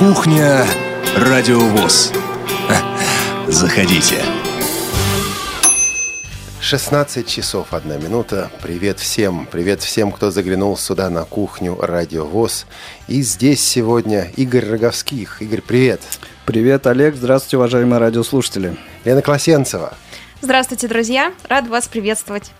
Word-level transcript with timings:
Кухня 0.00 0.64
Радиовоз. 1.14 2.10
Заходите. 3.48 4.24
16 6.62 7.28
часов 7.28 7.74
1 7.74 8.02
минута. 8.02 8.50
Привет 8.62 8.98
всем. 8.98 9.46
Привет 9.52 9.82
всем, 9.82 10.10
кто 10.10 10.30
заглянул 10.30 10.78
сюда 10.78 11.10
на 11.10 11.26
кухню 11.26 11.76
Радио 11.78 12.24
ВОЗ. 12.24 12.64
И 13.08 13.20
здесь 13.20 13.62
сегодня 13.62 14.30
Игорь 14.36 14.70
Роговских. 14.70 15.42
Игорь, 15.42 15.60
привет. 15.60 16.00
Привет, 16.46 16.86
Олег. 16.86 17.14
Здравствуйте, 17.14 17.58
уважаемые 17.58 18.00
радиослушатели. 18.00 18.78
Лена 19.04 19.20
Класенцева. 19.20 19.92
Здравствуйте, 20.40 20.88
друзья. 20.88 21.34
Рад 21.46 21.68
вас 21.68 21.88
приветствовать. 21.88 22.52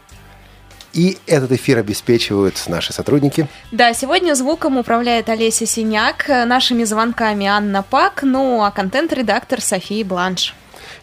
И 0.93 1.19
этот 1.27 1.53
эфир 1.53 1.79
обеспечивают 1.79 2.61
наши 2.67 2.93
сотрудники. 2.93 3.47
Да, 3.71 3.95
сегодня 3.95 4.35
звуком 4.35 4.77
управляет 4.77 5.29
Олеся 5.29 5.67
Синяк, 5.67 6.29
нашими 6.29 6.85
звонками 6.85 7.47
Анна 7.47 7.83
Пак, 7.83 8.23
ну 8.23 8.63
а 8.63 8.71
контент-редактор 8.71 9.61
София 9.61 10.05
Бланш. 10.05 10.55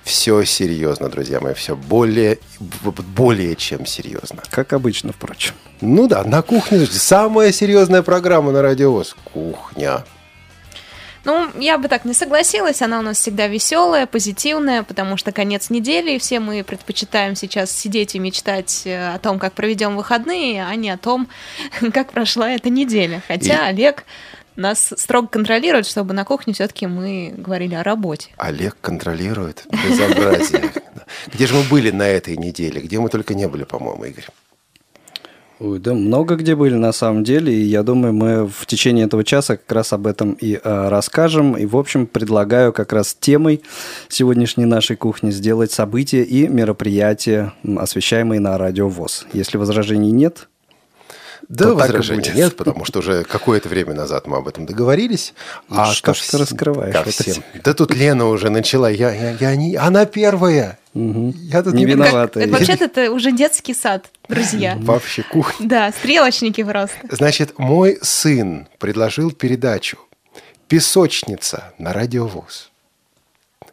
Все 0.04 0.44
серьезно, 0.46 1.10
друзья 1.10 1.42
мои, 1.42 1.54
все 1.54 1.76
более, 1.76 2.40
более 3.16 3.56
чем 3.56 3.86
серьезно. 3.86 4.42
Как 4.50 4.74
обычно, 4.74 5.12
впрочем. 5.12 5.54
Ну 5.82 6.08
да, 6.08 6.24
на 6.24 6.42
кухне 6.42 6.86
самая 6.86 7.52
серьезная 7.52 8.02
программа 8.04 8.52
на 8.52 8.62
радиовоз. 8.62 9.16
Кухня. 9.34 10.06
Ну, 11.28 11.50
я 11.60 11.78
бы 11.78 11.90
так 11.90 12.06
не 12.06 12.14
согласилась, 12.14 12.82
она 12.82 13.00
у 13.00 13.02
нас 13.02 13.18
всегда 13.18 13.48
веселая, 13.48 14.06
позитивная, 14.06 14.84
потому 14.84 15.18
что 15.18 15.34
конец 15.34 15.70
недели, 15.70 16.12
и 16.12 16.20
все 16.20 16.40
мы 16.40 16.64
предпочитаем 16.64 17.36
сейчас 17.36 17.70
сидеть 17.70 18.16
и 18.16 18.20
мечтать 18.20 18.84
э, 18.86 19.14
о 19.14 19.20
том, 19.20 19.38
как 19.38 19.52
проведем 19.52 19.98
выходные, 19.98 20.66
а 20.66 20.74
не 20.76 20.90
о 20.90 20.98
том, 20.98 21.28
как 21.94 22.14
прошла 22.14 22.50
эта 22.50 22.70
неделя. 22.70 23.22
Хотя 23.28 23.68
и... 23.68 23.74
Олег 23.74 24.06
нас 24.56 24.94
строго 24.96 25.28
контролирует, 25.28 25.86
чтобы 25.86 26.14
на 26.14 26.24
кухне 26.24 26.54
все-таки 26.54 26.88
мы 26.88 27.34
говорили 27.36 27.76
о 27.76 27.84
работе. 27.84 28.30
Олег 28.38 28.78
контролирует 28.80 29.66
безобразие. 29.70 30.72
Где 31.34 31.46
же 31.46 31.56
мы 31.56 31.64
были 31.64 31.92
на 31.92 32.08
этой 32.08 32.38
неделе? 32.38 32.80
Где 32.80 33.02
мы 33.02 33.10
только 33.10 33.34
не 33.34 33.50
были, 33.50 33.66
по-моему, 33.66 34.06
Игорь? 34.06 34.28
Ой, 35.60 35.80
да 35.80 35.96
много 35.96 36.36
где 36.36 36.56
были 36.56 36.76
на 36.76 36.92
самом 36.92 37.24
деле, 37.24 37.52
и 37.52 37.64
я 37.64 37.82
думаю, 37.82 38.14
мы 38.14 38.48
в 38.48 38.68
течение 38.68 39.06
этого 39.06 39.24
часа 39.24 39.58
как 39.58 39.72
раз 39.72 39.92
об 39.92 40.06
этом 40.06 40.34
и 40.34 40.54
э, 40.54 40.90
расскажем. 40.90 41.58
И, 41.58 41.66
в 41.66 41.76
общем, 41.76 42.06
предлагаю 42.06 42.72
как 42.72 42.94
раз 42.94 43.18
темой 43.20 43.64
сегодняшней 44.08 44.66
нашей 44.66 44.96
кухни 44.98 45.32
сделать 45.32 45.72
события 45.72 46.22
и 46.22 46.48
мероприятия, 46.48 47.54
освещаемые 47.76 48.40
на 48.40 48.58
Радио 48.60 48.88
ВОЗ. 48.88 49.26
Если 49.34 49.58
возражений 49.58 50.12
нет, 50.12 50.48
да, 51.48 51.74
возражений 51.74 52.32
нет, 52.34 52.56
потому 52.58 52.86
что 52.86 53.00
уже 53.00 53.24
какое-то 53.24 53.70
время 53.70 53.94
назад 53.94 54.28
мы 54.28 54.38
об 54.38 54.48
этом 54.48 54.66
договорились. 54.66 55.34
Ну, 55.70 55.82
а 55.82 55.86
что 55.94 56.14
ж 56.14 56.22
ты 56.22 56.38
раскрываешь? 56.38 56.94
Ко 56.94 57.10
всем. 57.10 57.44
Да 57.64 57.74
тут 57.74 57.94
Лена 57.94 58.28
уже 58.28 58.50
начала. 58.50 58.90
Я, 58.90 59.14
я, 59.14 59.32
я 59.40 59.56
не... 59.56 59.76
Она 59.76 60.06
первая. 60.06 60.78
Угу. 60.94 61.34
Я 61.38 61.64
тут 61.64 61.74
не, 61.74 61.86
не 61.86 61.92
виновата. 61.92 62.40
Вообще-то 62.48 62.86
это 62.86 63.12
уже 63.12 63.32
детский 63.32 63.74
сад, 63.74 64.10
друзья. 64.28 64.78
Вообще 64.80 65.24
кухня. 65.24 65.68
Да, 65.68 65.92
стрелочники 65.92 66.64
просто. 66.64 66.98
Значит, 67.10 67.58
мой 67.60 68.00
сын 68.02 68.68
предложил 68.80 69.32
передачу 69.32 69.98
«Песочница» 70.68 71.74
на 71.78 71.94
радиовоз. 71.94 72.72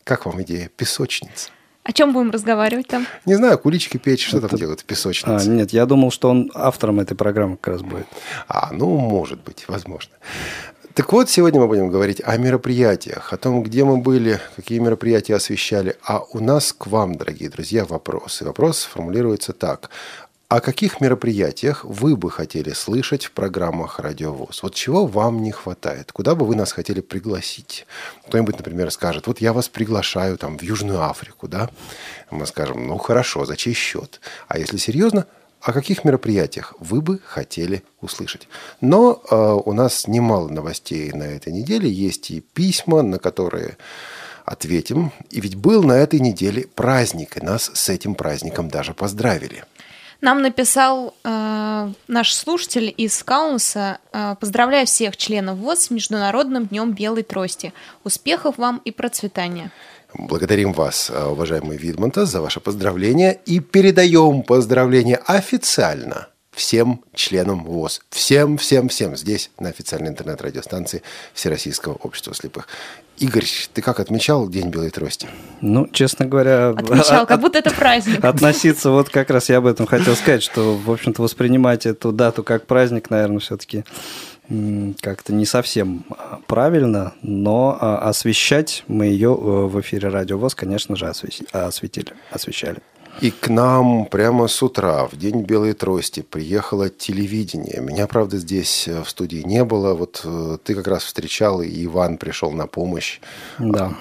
Как 0.04 0.26
вам 0.26 0.42
идея 0.42 0.70
«Песочница»? 0.76 1.48
О 1.84 1.92
чем 1.92 2.14
будем 2.14 2.30
разговаривать 2.30 2.88
там? 2.88 3.06
Не 3.26 3.34
знаю, 3.34 3.58
кулички 3.58 3.98
печь, 3.98 4.26
что 4.26 4.38
Это... 4.38 4.48
там 4.48 4.58
делают 4.58 4.80
в 4.80 4.84
песочнице? 4.84 5.46
А, 5.46 5.50
нет, 5.50 5.70
я 5.70 5.84
думал, 5.84 6.10
что 6.10 6.30
он 6.30 6.50
автором 6.54 6.98
этой 6.98 7.14
программы 7.14 7.58
как 7.58 7.74
раз 7.74 7.82
будет. 7.82 8.06
А, 8.48 8.70
ну, 8.72 8.96
может 8.96 9.42
быть, 9.44 9.66
возможно. 9.68 10.12
Так 10.94 11.12
вот, 11.12 11.28
сегодня 11.28 11.60
мы 11.60 11.66
будем 11.66 11.90
говорить 11.90 12.22
о 12.24 12.36
мероприятиях, 12.38 13.32
о 13.32 13.36
том, 13.36 13.62
где 13.64 13.84
мы 13.84 13.98
были, 13.98 14.40
какие 14.56 14.78
мероприятия 14.78 15.34
освещали. 15.34 15.96
А 16.04 16.22
у 16.32 16.38
нас 16.38 16.72
к 16.72 16.86
вам, 16.86 17.16
дорогие 17.16 17.50
друзья, 17.50 17.84
вопрос. 17.84 18.40
И 18.40 18.44
вопрос 18.44 18.84
формулируется 18.84 19.52
так. 19.52 19.90
О 20.54 20.60
каких 20.60 21.00
мероприятиях 21.00 21.84
вы 21.84 22.16
бы 22.16 22.30
хотели 22.30 22.70
слышать 22.74 23.24
в 23.24 23.32
программах 23.32 23.98
«Радиовоз»? 23.98 24.62
Вот 24.62 24.72
чего 24.72 25.04
вам 25.04 25.42
не 25.42 25.50
хватает? 25.50 26.12
Куда 26.12 26.36
бы 26.36 26.46
вы 26.46 26.54
нас 26.54 26.70
хотели 26.70 27.00
пригласить? 27.00 27.86
Кто-нибудь, 28.28 28.58
например, 28.58 28.92
скажет, 28.92 29.26
вот 29.26 29.40
я 29.40 29.52
вас 29.52 29.68
приглашаю 29.68 30.38
там, 30.38 30.56
в 30.56 30.62
Южную 30.62 31.02
Африку, 31.02 31.48
да? 31.48 31.70
Мы 32.30 32.46
скажем, 32.46 32.86
ну 32.86 32.98
хорошо, 32.98 33.44
за 33.46 33.56
чей 33.56 33.74
счет? 33.74 34.20
А 34.46 34.56
если 34.60 34.76
серьезно, 34.76 35.26
о 35.60 35.72
каких 35.72 36.04
мероприятиях 36.04 36.74
вы 36.78 37.00
бы 37.00 37.18
хотели 37.24 37.82
услышать. 38.00 38.46
Но 38.80 39.24
э, 39.28 39.34
у 39.34 39.72
нас 39.72 40.06
немало 40.06 40.48
новостей 40.50 41.10
на 41.10 41.24
этой 41.24 41.52
неделе. 41.52 41.90
Есть 41.90 42.30
и 42.30 42.38
письма, 42.38 43.02
на 43.02 43.18
которые 43.18 43.76
ответим. 44.44 45.10
И 45.30 45.40
ведь 45.40 45.56
был 45.56 45.82
на 45.82 45.94
этой 45.94 46.20
неделе 46.20 46.68
праздник, 46.76 47.38
и 47.38 47.44
нас 47.44 47.72
с 47.74 47.88
этим 47.88 48.14
праздником 48.14 48.68
даже 48.68 48.94
поздравили. 48.94 49.64
Нам 50.24 50.40
написал 50.40 51.14
э, 51.22 51.92
наш 52.08 52.32
слушатель 52.32 52.94
из 52.96 53.22
Каунса. 53.22 53.98
Э, 54.10 54.36
Поздравляю 54.40 54.86
всех 54.86 55.18
членов 55.18 55.58
ВОЗ 55.58 55.80
с 55.80 55.90
Международным 55.90 56.66
днем 56.66 56.92
Белой 56.92 57.24
Трости. 57.24 57.74
Успехов 58.04 58.56
вам 58.56 58.80
и 58.86 58.90
процветания. 58.90 59.70
Благодарим 60.14 60.72
вас, 60.72 61.10
э, 61.10 61.26
уважаемый 61.26 61.76
Видмонта, 61.76 62.24
за 62.24 62.40
ваше 62.40 62.60
поздравление 62.60 63.38
и 63.44 63.60
передаем 63.60 64.42
поздравления 64.44 65.16
официально 65.26 66.28
всем 66.52 67.04
членам 67.12 67.62
ВОЗ. 67.64 68.00
Всем, 68.08 68.56
всем, 68.56 68.88
всем 68.88 69.16
здесь, 69.18 69.50
на 69.58 69.68
официальной 69.68 70.08
интернет-радиостанции 70.08 71.02
Всероссийского 71.34 71.94
общества 71.94 72.34
слепых. 72.34 72.66
Игорь, 73.18 73.46
ты 73.72 73.80
как 73.80 74.00
отмечал 74.00 74.48
День 74.48 74.70
Белой 74.70 74.90
Трости? 74.90 75.28
Ну, 75.60 75.88
честно 75.92 76.26
говоря... 76.26 76.70
Отмечал, 76.70 77.26
как 77.26 77.40
будто 77.40 77.58
это 77.58 77.70
праздник. 77.70 78.24
Относиться, 78.24 78.90
вот 78.90 79.08
как 79.08 79.30
раз 79.30 79.48
я 79.48 79.58
об 79.58 79.66
этом 79.66 79.86
хотел 79.86 80.16
сказать, 80.16 80.42
что, 80.42 80.76
в 80.76 80.90
общем-то, 80.90 81.22
воспринимать 81.22 81.86
эту 81.86 82.10
дату 82.10 82.42
как 82.42 82.66
праздник, 82.66 83.10
наверное, 83.10 83.38
все-таки 83.38 83.84
как-то 85.00 85.32
не 85.32 85.46
совсем 85.46 86.04
а, 86.10 86.38
правильно, 86.46 87.14
но 87.22 87.78
а, 87.80 88.08
освещать 88.10 88.84
мы 88.88 89.06
ее 89.06 89.30
э, 89.30 89.32
в 89.32 89.80
эфире 89.80 90.10
Радио 90.10 90.36
ВОЗ, 90.36 90.54
конечно 90.54 90.96
же, 90.96 91.06
осветили, 91.06 92.12
освещали. 92.30 92.80
И 93.20 93.30
к 93.30 93.48
нам 93.48 94.06
прямо 94.06 94.48
с 94.48 94.62
утра, 94.62 95.06
в 95.06 95.16
день 95.16 95.42
Белой 95.42 95.72
Трости, 95.72 96.24
приехало 96.28 96.90
телевидение. 96.90 97.80
Меня, 97.80 98.06
правда, 98.06 98.38
здесь 98.38 98.88
э, 98.88 99.02
в 99.02 99.08
студии 99.08 99.42
не 99.44 99.64
было. 99.64 99.94
Вот 99.94 100.22
э, 100.24 100.58
ты 100.62 100.74
как 100.74 100.88
раз 100.88 101.04
встречал, 101.04 101.62
и 101.62 101.84
Иван 101.84 102.18
пришел 102.18 102.50
на 102.50 102.66
помощь. 102.66 103.20
Да. 103.58 103.94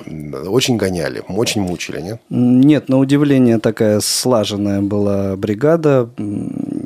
Очень 0.47 0.77
гоняли, 0.77 1.23
очень 1.27 1.61
мучили, 1.61 2.01
нет? 2.01 2.21
Нет, 2.29 2.89
на 2.89 2.97
удивление 2.97 3.59
такая 3.59 3.99
слаженная 3.99 4.81
была 4.81 5.35
бригада. 5.35 6.09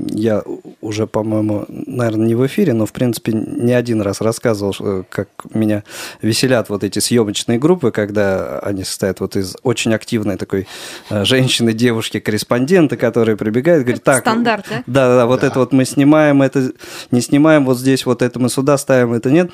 Я 0.09 0.43
уже, 0.87 1.05
по-моему, 1.05 1.65
наверное, 1.67 2.27
не 2.27 2.35
в 2.35 2.45
эфире, 2.47 2.73
но, 2.73 2.85
в 2.85 2.93
принципе, 2.93 3.33
не 3.33 3.73
один 3.73 4.01
раз 4.01 4.21
рассказывал, 4.21 5.05
как 5.09 5.29
меня 5.53 5.83
веселят 6.21 6.69
вот 6.69 6.83
эти 6.83 6.99
съемочные 6.99 7.59
группы, 7.59 7.91
когда 7.91 8.59
они 8.59 8.83
состоят 8.83 9.19
вот 9.19 9.35
из 9.35 9.55
очень 9.63 9.93
активной 9.93 10.37
такой 10.37 10.67
э, 11.09 11.25
женщины, 11.25 11.73
девушки, 11.73 12.19
корреспондента, 12.19 12.97
которые 12.97 13.37
прибегают, 13.37 13.83
говорят, 13.83 14.03
так... 14.03 14.21
Стандарт, 14.21 14.65
да? 14.69 14.83
Да, 14.87 15.15
да, 15.15 15.25
вот 15.25 15.41
да. 15.41 15.47
это 15.47 15.59
вот 15.59 15.73
мы 15.73 15.85
снимаем, 15.85 16.41
это 16.41 16.71
не 17.11 17.21
снимаем, 17.21 17.65
вот 17.65 17.77
здесь 17.77 18.05
вот 18.05 18.21
это 18.21 18.39
мы 18.39 18.49
сюда 18.49 18.77
ставим, 18.77 19.13
это 19.13 19.29
нет. 19.29 19.51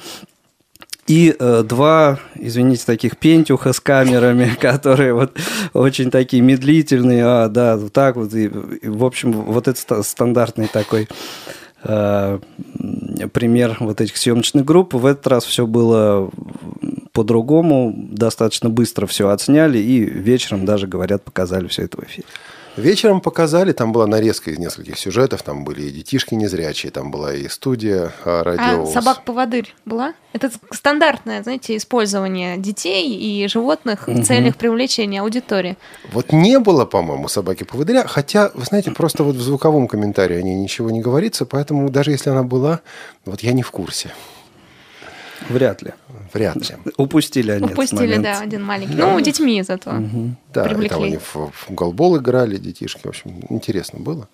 И 1.08 1.36
э, 1.38 1.64
два, 1.64 2.20
извините, 2.36 2.86
таких 2.86 3.18
пентюха 3.18 3.74
с 3.74 3.80
камерами, 3.80 4.56
которые 4.60 5.14
вот 5.14 5.38
очень 5.74 6.12
такие 6.12 6.42
медлительные, 6.42 7.26
а, 7.26 7.50
да, 7.50 7.76
вот 7.78 7.92
так 7.92 8.16
вот. 8.16 8.34
И, 8.34 8.46
и, 8.46 8.88
в 8.88 9.04
общем, 9.04 9.32
вот 9.32 9.68
это 9.68 10.04
стандартный 10.04 10.68
такой 10.68 11.10
э, 11.84 12.40
пример 13.34 13.78
вот 13.82 14.00
этих 14.00 14.16
съемочных 14.16 14.64
групп. 14.64 14.94
В 14.94 15.06
этот 15.06 15.28
раз 15.28 15.44
все 15.44 15.68
было 15.68 16.30
по-другому, 17.12 17.94
достаточно 17.96 18.70
быстро 18.70 19.06
все 19.06 19.30
отсняли, 19.30 19.78
и 19.78 20.00
вечером 20.00 20.66
даже, 20.66 20.88
говорят, 20.88 21.24
показали 21.24 21.68
все 21.68 21.84
это 21.84 21.98
в 21.98 22.04
эфире. 22.06 22.28
Вечером 22.76 23.22
показали, 23.22 23.72
там 23.72 23.92
была 23.92 24.08
нарезка 24.08 24.50
из 24.50 24.58
нескольких 24.58 24.98
сюжетов, 24.98 25.44
там 25.44 25.64
были 25.64 25.84
и 25.84 25.92
детишки 25.92 26.34
незрячие, 26.34 26.92
там 26.92 27.12
была 27.12 27.34
и 27.34 27.48
студия 27.48 28.12
а, 28.26 28.44
радио. 28.44 28.84
А 28.84 28.86
собак-поводырь 28.88 29.76
была? 29.86 30.16
Это 30.34 30.50
стандартное, 30.72 31.44
знаете, 31.44 31.78
использование 31.78 32.58
детей 32.58 33.16
и 33.16 33.48
животных 33.48 34.08
угу. 34.08 34.20
в 34.20 34.26
целях 34.26 34.56
привлечения 34.56 35.22
аудитории. 35.22 35.78
Вот 36.12 36.32
не 36.32 36.58
было, 36.58 36.86
по-моему, 36.86 37.28
собаки-поводыря, 37.28 38.08
хотя, 38.08 38.50
вы 38.56 38.64
знаете, 38.64 38.90
просто 38.90 39.24
вот 39.24 39.36
в 39.36 39.42
звуковом 39.42 39.88
комментарии 39.88 40.38
о 40.38 40.42
ней 40.42 40.56
ничего 40.56 40.90
не 40.90 41.02
говорится, 41.02 41.46
поэтому 41.46 41.90
даже 41.90 42.10
если 42.10 42.32
она 42.32 42.42
была, 42.42 42.82
вот 43.26 43.42
я 43.42 43.54
не 43.54 43.62
в 43.62 43.70
курсе. 43.70 44.12
Вряд 45.50 45.82
ли. 45.84 45.94
Вряд 46.34 46.56
ли. 46.58 46.76
Упустили 46.98 47.52
они 47.52 47.66
Упустили, 47.66 48.18
да, 48.18 48.40
один 48.40 48.64
маленький. 48.64 48.96
Ну, 48.96 49.20
детьми 49.22 49.62
зато. 49.62 49.92
Да, 49.92 49.98
и 50.00 50.04
там 50.54 50.70
Привлекли. 50.70 51.06
они 51.06 51.18
в, 51.18 51.36
в 51.36 51.70
голбол 51.70 52.18
играли, 52.18 52.58
детишки. 52.58 53.02
В 53.04 53.10
общем, 53.10 53.42
интересно 53.50 54.00
было. 54.00 54.28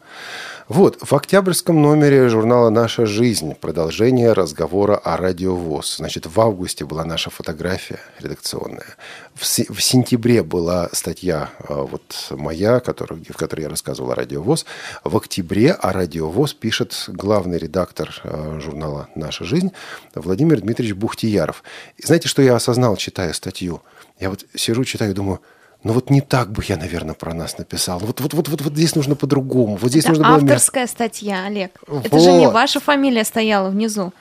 Вот, 0.70 1.00
в 1.02 1.16
октябрьском 1.16 1.82
номере 1.82 2.30
журнала 2.30 2.70
«Наша 2.70 3.08
жизнь» 3.08 3.56
продолжение 3.56 4.34
разговора 4.34 4.98
о 4.98 5.18
радиовоз. 5.18 5.98
Значит, 5.98 6.28
в 6.28 6.40
августе 6.40 6.86
была 6.86 7.04
наша 7.04 7.32
фотография 7.32 8.00
редакционная. 8.20 8.96
В, 9.34 9.46
в 9.46 9.82
сентябре 9.82 10.44
была 10.44 10.88
статья 10.94 11.50
э, 11.58 11.74
вот 11.74 12.28
моя, 12.30 12.82
которую, 12.82 13.24
в 13.28 13.36
которой 13.36 13.62
я 13.62 13.70
рассказывал 13.70 14.12
о 14.12 14.16
радиовоз. 14.16 14.68
В 15.04 15.18
октябре 15.18 15.72
о 15.72 15.92
радиовоз 15.92 16.54
пишет 16.54 17.06
главный 17.08 17.58
редактор 17.58 18.22
э, 18.24 18.60
журнала 18.62 19.10
«Наша 19.16 19.46
жизнь» 19.46 19.72
Владимир 20.14 20.62
Дмитриевич 20.62 20.96
Бухтияров. 20.96 21.64
И 21.98 22.06
знаете, 22.06 22.28
что 22.28 22.44
я 22.44 22.56
осознал, 22.56 22.96
читая 22.96 23.34
статью? 23.34 23.82
Я 24.20 24.30
вот 24.30 24.46
сижу, 24.54 24.84
читаю, 24.84 25.16
думаю, 25.16 25.42
ну 25.84 25.94
вот 25.94 26.10
не 26.10 26.20
так 26.22 26.52
бы 26.52 26.62
я, 26.68 26.76
наверное, 26.78 27.14
про 27.16 27.34
нас 27.34 27.58
написал. 27.58 28.00
Вот, 28.00 28.20
вот, 28.20 28.34
вот, 28.34 28.50
вот, 28.50 28.62
вот 28.62 28.74
здесь 28.74 28.96
нужно 28.96 29.16
по-другому. 29.16 29.78
Вот 29.78 29.92
здесь 29.92 30.04
Это 30.04 30.10
нужно 30.12 30.24
было 30.26 30.34
мягко. 30.40 30.46
авторская 30.56 30.88
статья, 30.88 31.46
Олег. 31.46 31.72
Это 32.04 32.20
же 32.20 32.32
не 32.34 32.46
Вот. 32.48 32.54
ваша 32.54 32.80
фамилия 32.82 33.24
стояла 33.24 33.70
внизу. 33.70 34.12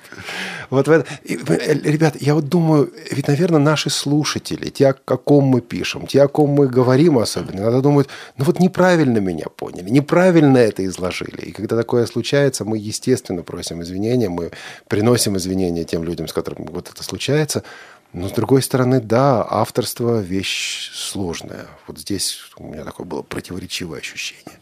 Вот 0.70 0.86
в 0.86 0.90
это- 0.90 1.06
и, 1.24 1.34
э, 1.36 1.74
Ребят, 1.90 2.14
я 2.20 2.34
вот 2.34 2.48
думаю, 2.48 2.92
ведь, 3.10 3.26
наверное, 3.28 3.58
наши 3.58 3.90
слушатели, 3.90 4.68
те, 4.70 4.88
о 4.88 4.92
каком 4.92 5.44
мы 5.44 5.60
пишем, 5.60 6.06
те, 6.06 6.22
о 6.22 6.28
ком 6.28 6.50
мы 6.50 6.68
говорим 6.68 7.18
особенно, 7.18 7.60
иногда 7.60 7.80
думают, 7.80 8.08
ну 8.36 8.44
вот 8.44 8.60
неправильно 8.60 9.18
меня 9.18 9.46
поняли, 9.56 9.90
неправильно 9.90 10.58
это 10.58 10.84
изложили. 10.86 11.40
И 11.40 11.52
когда 11.52 11.76
такое 11.76 12.06
случается, 12.06 12.64
мы, 12.64 12.78
естественно, 12.78 13.42
просим 13.42 13.82
извинения, 13.82 14.28
мы 14.28 14.52
приносим 14.86 15.36
извинения 15.36 15.84
тем 15.84 16.04
людям, 16.04 16.28
с 16.28 16.32
которыми 16.32 16.68
вот 16.70 16.88
это 16.88 17.02
случается. 17.02 17.62
Но, 18.12 18.28
с 18.28 18.32
другой 18.32 18.62
стороны, 18.62 19.00
да, 19.00 19.46
авторство– 19.48 20.20
вещь 20.22 20.90
сложная. 20.94 21.66
Вот 21.86 21.98
здесь 21.98 22.38
у 22.56 22.64
меня 22.64 22.84
такое 22.84 23.06
было 23.06 23.22
противоречивое 23.22 24.00
ощущение. 24.00 24.58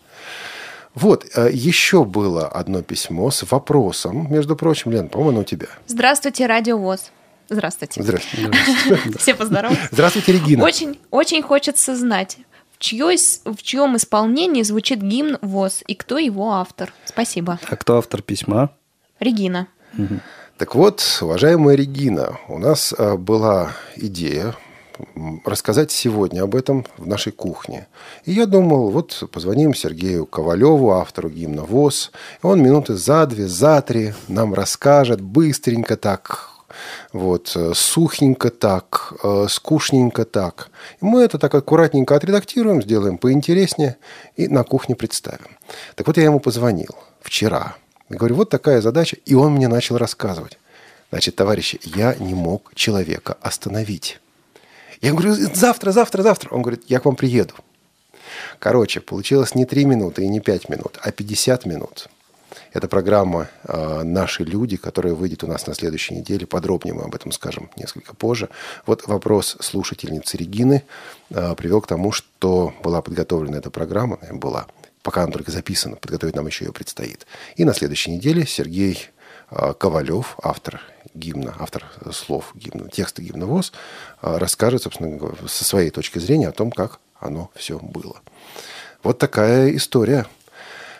Вот, 0.94 1.26
э, 1.34 1.50
еще 1.52 2.04
было 2.04 2.48
одно 2.48 2.82
письмо 2.82 3.30
с 3.30 3.48
вопросом, 3.50 4.32
между 4.32 4.56
прочим, 4.56 4.90
Лен, 4.90 5.08
по-моему, 5.08 5.30
оно 5.30 5.40
у 5.40 5.44
тебя. 5.44 5.68
Здравствуйте, 5.86 6.46
Радио 6.46 6.78
ВОЗ. 6.78 7.12
Здравствуйте. 7.48 8.02
Здравствуйте. 8.02 8.50
Все 9.18 9.34
поздоровались. 9.34 9.78
Здравствуйте, 9.92 10.32
Регина. 10.32 10.64
Очень, 10.64 10.98
очень 11.10 11.42
хочется 11.42 11.94
знать, 11.94 12.38
в, 12.72 12.78
чье, 12.78 13.14
ис- 13.14 13.40
в 13.44 13.62
чьем 13.62 13.96
исполнении 13.96 14.62
звучит 14.62 15.00
гимн 15.00 15.38
ВОЗ 15.42 15.84
и 15.86 15.94
кто 15.94 16.18
его 16.18 16.54
автор. 16.54 16.92
Спасибо. 17.04 17.60
А 17.68 17.76
кто 17.76 17.98
автор 17.98 18.22
письма? 18.22 18.70
Регина. 19.20 19.68
Так 20.58 20.74
вот, 20.74 21.18
уважаемая 21.20 21.76
Регина, 21.76 22.38
у 22.48 22.58
нас 22.58 22.94
э, 22.96 23.16
была 23.18 23.72
идея 23.94 24.54
рассказать 25.44 25.90
сегодня 25.90 26.40
об 26.40 26.54
этом 26.54 26.86
в 26.96 27.06
нашей 27.06 27.32
кухне. 27.32 27.88
И 28.24 28.32
я 28.32 28.46
думал, 28.46 28.88
вот 28.88 29.22
позвоним 29.32 29.74
Сергею 29.74 30.24
Ковалеву, 30.24 30.92
автору 30.92 31.28
гимна 31.28 31.64
ВОЗ, 31.64 32.10
и 32.42 32.46
он 32.46 32.62
минуты 32.62 32.96
за 32.96 33.26
две, 33.26 33.46
за 33.46 33.82
три 33.82 34.14
нам 34.28 34.54
расскажет 34.54 35.20
быстренько 35.20 35.98
так, 35.98 36.48
вот, 37.12 37.52
э, 37.54 37.72
сухенько 37.74 38.48
так, 38.48 39.12
э, 39.22 39.48
скучненько 39.50 40.24
так. 40.24 40.70
И 41.02 41.04
мы 41.04 41.20
это 41.20 41.38
так 41.38 41.54
аккуратненько 41.54 42.16
отредактируем, 42.16 42.80
сделаем 42.80 43.18
поинтереснее 43.18 43.98
и 44.36 44.48
на 44.48 44.64
кухне 44.64 44.96
представим. 44.96 45.58
Так 45.96 46.06
вот, 46.06 46.16
я 46.16 46.24
ему 46.24 46.40
позвонил 46.40 46.96
вчера. 47.20 47.76
Я 48.08 48.16
говорю, 48.16 48.36
вот 48.36 48.50
такая 48.50 48.80
задача. 48.80 49.16
И 49.24 49.34
он 49.34 49.52
мне 49.52 49.68
начал 49.68 49.98
рассказывать. 49.98 50.58
Значит, 51.10 51.36
товарищи, 51.36 51.80
я 51.82 52.14
не 52.14 52.34
мог 52.34 52.72
человека 52.74 53.36
остановить. 53.40 54.20
Я 55.00 55.12
говорю, 55.12 55.32
завтра, 55.32 55.92
завтра, 55.92 56.22
завтра. 56.22 56.54
Он 56.54 56.62
говорит, 56.62 56.84
я 56.88 57.00
к 57.00 57.04
вам 57.04 57.16
приеду. 57.16 57.54
Короче, 58.58 59.00
получилось 59.00 59.54
не 59.54 59.64
3 59.64 59.84
минуты 59.84 60.24
и 60.24 60.28
не 60.28 60.40
5 60.40 60.68
минут, 60.68 60.98
а 61.02 61.10
50 61.10 61.66
минут. 61.66 62.08
Это 62.72 62.88
программа 62.88 63.48
э, 63.64 64.02
«Наши 64.02 64.44
люди», 64.44 64.76
которая 64.76 65.14
выйдет 65.14 65.44
у 65.44 65.46
нас 65.46 65.66
на 65.66 65.74
следующей 65.74 66.14
неделе. 66.14 66.46
Подробнее 66.46 66.94
мы 66.94 67.04
об 67.04 67.14
этом 67.14 67.32
скажем 67.32 67.70
несколько 67.76 68.14
позже. 68.14 68.48
Вот 68.84 69.06
вопрос 69.06 69.56
слушательницы 69.60 70.36
Регины 70.36 70.82
э, 71.30 71.54
привел 71.56 71.80
к 71.80 71.86
тому, 71.86 72.12
что 72.12 72.74
была 72.82 73.02
подготовлена 73.02 73.58
эта 73.58 73.70
программа, 73.70 74.18
была, 74.30 74.66
пока 75.06 75.22
она 75.22 75.30
только 75.30 75.52
записана, 75.52 75.94
подготовить 75.94 76.34
нам 76.34 76.48
еще 76.48 76.64
ее 76.64 76.72
предстоит. 76.72 77.28
И 77.54 77.64
на 77.64 77.72
следующей 77.74 78.10
неделе 78.10 78.44
Сергей 78.44 79.10
э, 79.52 79.72
Ковалев, 79.78 80.36
автор 80.42 80.80
гимна, 81.14 81.54
автор 81.60 81.84
слов 82.10 82.50
гимна, 82.56 82.90
текста 82.90 83.22
гимна 83.22 83.46
ВОЗ, 83.46 83.72
э, 84.22 84.36
расскажет, 84.38 84.82
собственно, 84.82 85.32
со 85.46 85.64
своей 85.64 85.90
точки 85.90 86.18
зрения 86.18 86.48
о 86.48 86.52
том, 86.52 86.72
как 86.72 86.98
оно 87.20 87.52
все 87.54 87.78
было. 87.78 88.20
Вот 89.04 89.18
такая 89.20 89.76
история. 89.76 90.26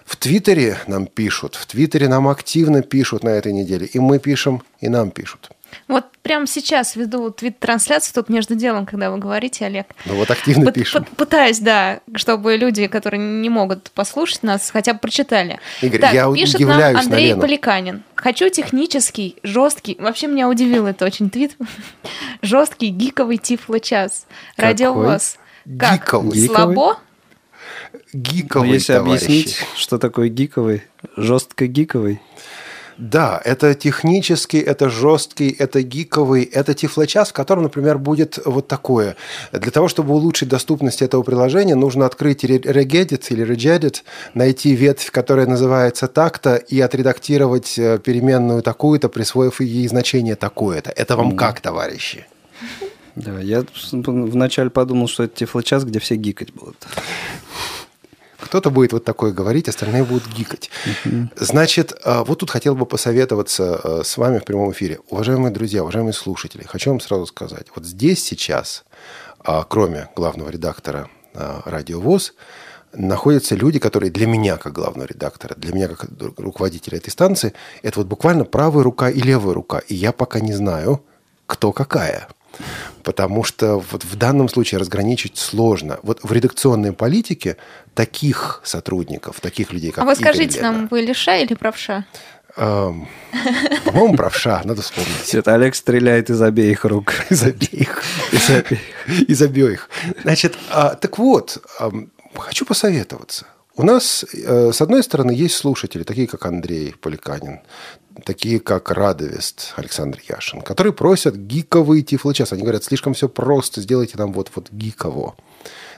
В 0.05 0.15
Твиттере 0.15 0.79
нам 0.87 1.09
пишут, 1.09 1.57
в 1.57 1.67
Твиттере 1.67 2.07
нам 2.07 2.29
активно 2.29 2.83
пишут 2.83 3.25
на 3.25 3.31
этой 3.31 3.53
неделе. 3.53 3.87
И 3.87 3.99
мы 3.99 4.21
пишем, 4.21 4.63
и 4.79 4.89
нам 4.89 5.11
пишут. 5.11 5.51
Вот 5.89 6.05
прямо 6.23 6.47
сейчас 6.47 6.97
веду 6.97 7.31
твит-трансляцию 7.31 8.15
тут 8.15 8.29
между 8.29 8.55
делом, 8.55 8.87
когда 8.87 9.11
вы 9.11 9.19
говорите, 9.19 9.67
Олег. 9.67 9.87
Ну 10.05 10.15
вот 10.17 10.31
активно 10.31 10.69
Пыт- 10.71 10.73
пишем. 10.75 11.03
пыт- 11.05 11.17
Пытаюсь, 11.17 11.59
да, 11.61 12.01
чтобы 12.15 12.57
люди, 12.57 12.87
которые 12.87 13.21
не 13.21 13.49
могут 13.49 13.91
послушать 13.91 14.43
нас, 14.43 14.71
хотя 14.71 14.95
бы 14.95 14.99
прочитали. 15.01 15.59
Игорь, 15.83 16.01
так, 16.01 16.13
я 16.15 16.33
пишет 16.33 16.57
удивляюсь 16.57 16.95
нам 16.95 16.95
на 16.95 17.01
Андрей 17.01 17.29
Лену. 17.29 17.41
Поликанин. 17.41 18.03
Хочу 18.15 18.49
технический, 18.49 19.37
жесткий. 19.43 19.97
Вообще 20.01 20.27
меня 20.27 20.49
удивил 20.49 20.87
это 20.87 21.05
очень 21.05 21.31
твит. 21.31 21.57
Жесткий 22.43 22.89
гиковый 22.89 23.39
тифло-час. 23.39 24.27
Какой? 24.57 24.71
Радиовоз. 24.71 25.37
Как? 25.79 26.01
Гиковый. 26.01 26.47
Слабо? 26.47 26.99
Ну, 27.93 28.01
Гиковый, 28.13 28.71
если 28.71 28.95
товарищи. 28.95 29.25
объяснить, 29.25 29.67
что 29.77 29.99
такое 29.99 30.29
гиковый, 30.29 30.83
жестко 31.17 31.67
гиковый. 31.67 32.21
Да, 32.99 33.41
это 33.45 33.75
технический, 33.75 34.59
это 34.59 34.89
жесткий, 34.89 35.51
это 35.51 35.83
гиковый, 35.83 36.45
это 36.45 36.73
тифлочас, 36.73 37.29
в 37.29 37.33
котором, 37.35 37.65
например, 37.65 37.99
будет 37.99 38.39
вот 38.45 38.69
такое. 38.69 39.17
Для 39.53 39.71
того, 39.71 39.89
чтобы 39.89 40.15
улучшить 40.15 40.49
доступность 40.49 41.03
этого 41.03 41.23
приложения, 41.23 41.75
нужно 41.75 42.07
открыть 42.07 42.45
Re- 42.45 42.63
Regedit 42.63 43.27
или 43.29 43.47
Regedit, 43.47 44.03
найти 44.33 44.75
ветвь, 44.75 45.11
которая 45.11 45.47
называется 45.47 46.09
так-то, 46.09 46.57
и 46.57 46.81
отредактировать 46.81 47.79
э, 47.79 47.99
переменную 47.99 48.63
такую-то, 48.63 49.11
присвоив 49.11 49.61
ей 49.61 49.87
значение 49.89 50.35
такое-то. 50.35 50.91
Это 50.91 51.17
вам 51.17 51.37
как, 51.37 51.61
товарищи? 51.61 52.27
Да, 53.15 53.41
я 53.41 53.65
вначале 53.93 54.71
подумал, 54.71 55.09
что 55.09 55.25
это 55.25 55.37
тифлочас, 55.37 55.85
где 55.85 55.99
все 55.99 56.17
гикать 56.17 56.53
будут. 56.53 56.87
Кто-то 58.47 58.71
будет 58.71 58.93
вот 58.93 59.05
такое 59.05 59.33
говорить, 59.33 59.69
остальные 59.69 60.05
будут 60.05 60.29
гикать. 60.29 60.71
Значит, 61.35 61.93
э, 62.05 62.23
вот 62.25 62.39
тут 62.39 62.51
хотел 62.51 62.77
бы 62.77 62.87
посоветоваться 62.87 63.81
э, 63.83 64.03
с 64.05 64.17
вами 64.17 64.39
в 64.39 64.45
прямом 64.45 64.71
эфире. 64.71 65.01
Уважаемые 65.11 65.51
друзья, 65.51 65.83
уважаемые 65.83 66.13
слушатели, 66.13 66.63
хочу 66.63 66.91
вам 66.91 67.01
сразу 67.01 67.27
сказать. 67.27 67.67
Вот 67.75 67.85
здесь 67.85 68.23
сейчас, 68.23 68.85
а, 69.41 69.65
кроме 69.65 70.09
главного 70.15 70.49
редактора 70.49 71.09
а, 71.35 71.63
«Радио 71.65 72.01
ВОЗ», 72.01 72.35
находятся 72.93 73.57
люди, 73.57 73.81
которые 73.81 74.13
для 74.13 74.29
меня, 74.29 74.59
как 74.59 74.73
главного 74.75 75.09
редактора, 75.09 75.55
для 75.57 75.75
меня, 75.75 75.89
как 75.89 76.09
руководителя 76.39 76.99
этой 76.99 77.11
станции, 77.11 77.53
это 77.83 77.99
вот 77.99 78.07
буквально 78.07 78.45
правая 78.45 78.85
рука 78.85 79.11
и 79.11 79.21
левая 79.21 79.55
рука. 79.55 79.79
И 79.89 79.95
я 79.97 80.13
пока 80.13 80.39
не 80.39 80.53
знаю, 80.53 81.03
кто 81.47 81.73
какая. 81.73 82.29
Потому 83.03 83.45
что 83.45 83.79
вот 83.91 84.05
в 84.05 84.17
данном 84.17 84.49
случае 84.49 84.79
разграничить 84.81 85.39
сложно. 85.39 85.99
Вот 86.03 86.21
в 86.23 86.33
редакционной 86.33 86.93
политике 86.93 87.57
таких 87.95 88.61
сотрудников, 88.65 89.41
таких 89.41 89.73
людей, 89.73 89.91
как 89.91 90.05
А 90.05 90.07
вы 90.07 90.13
Игорь 90.13 90.25
скажите 90.25 90.59
Лена, 90.59 90.73
нам, 90.73 90.89
вы 90.91 91.01
левша 91.01 91.37
или 91.37 91.55
правша? 91.55 92.05
эм, 92.57 93.09
по-моему, 93.85 94.17
правша, 94.17 94.63
надо 94.65 94.83
вспомнить. 94.83 95.35
Это 95.35 95.55
Олег 95.55 95.75
стреляет 95.75 96.31
из 96.31 96.41
обеих 96.43 96.85
рук. 96.85 97.13
Из 97.31 97.43
обеих. 97.43 98.03
Из 98.33 98.51
обеих. 98.51 98.81
Из 99.29 99.43
обеих. 99.43 99.91
Значит, 100.23 100.57
а, 100.71 100.95
так 100.95 101.19
вот, 101.19 101.59
ам, 101.79 102.11
хочу 102.35 102.65
посоветоваться. 102.65 103.47
У 103.79 103.83
нас, 103.83 104.25
э, 104.33 104.73
с 104.73 104.81
одной 104.81 105.03
стороны, 105.03 105.33
есть 105.33 105.55
слушатели, 105.55 106.03
такие 106.03 106.27
как 106.27 106.47
Андрей 106.47 106.95
Поликанин, 106.99 107.61
такие 108.25 108.59
как 108.59 108.91
Радовест 108.91 109.75
Александр 109.77 110.19
Яшин, 110.27 110.63
которые 110.63 110.95
просят 110.95 111.37
гиковый 111.37 112.01
тифлочас. 112.03 112.55
Они 112.55 112.63
говорят, 112.63 112.85
слишком 112.85 113.13
все 113.13 113.29
просто, 113.29 113.83
сделайте 113.83 114.17
нам 114.17 114.33
вот, 114.33 114.51
вот 114.55 114.71
гиково. 114.71 115.37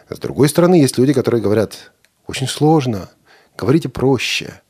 С 0.09 0.19
другой 0.19 0.49
стороны, 0.49 0.75
есть 0.75 0.99
люди, 0.99 1.13
которые 1.13 1.41
говорят, 1.41 1.93
очень 2.27 2.49
сложно, 2.49 3.11
говорите 3.57 3.89
проще. 3.89 4.61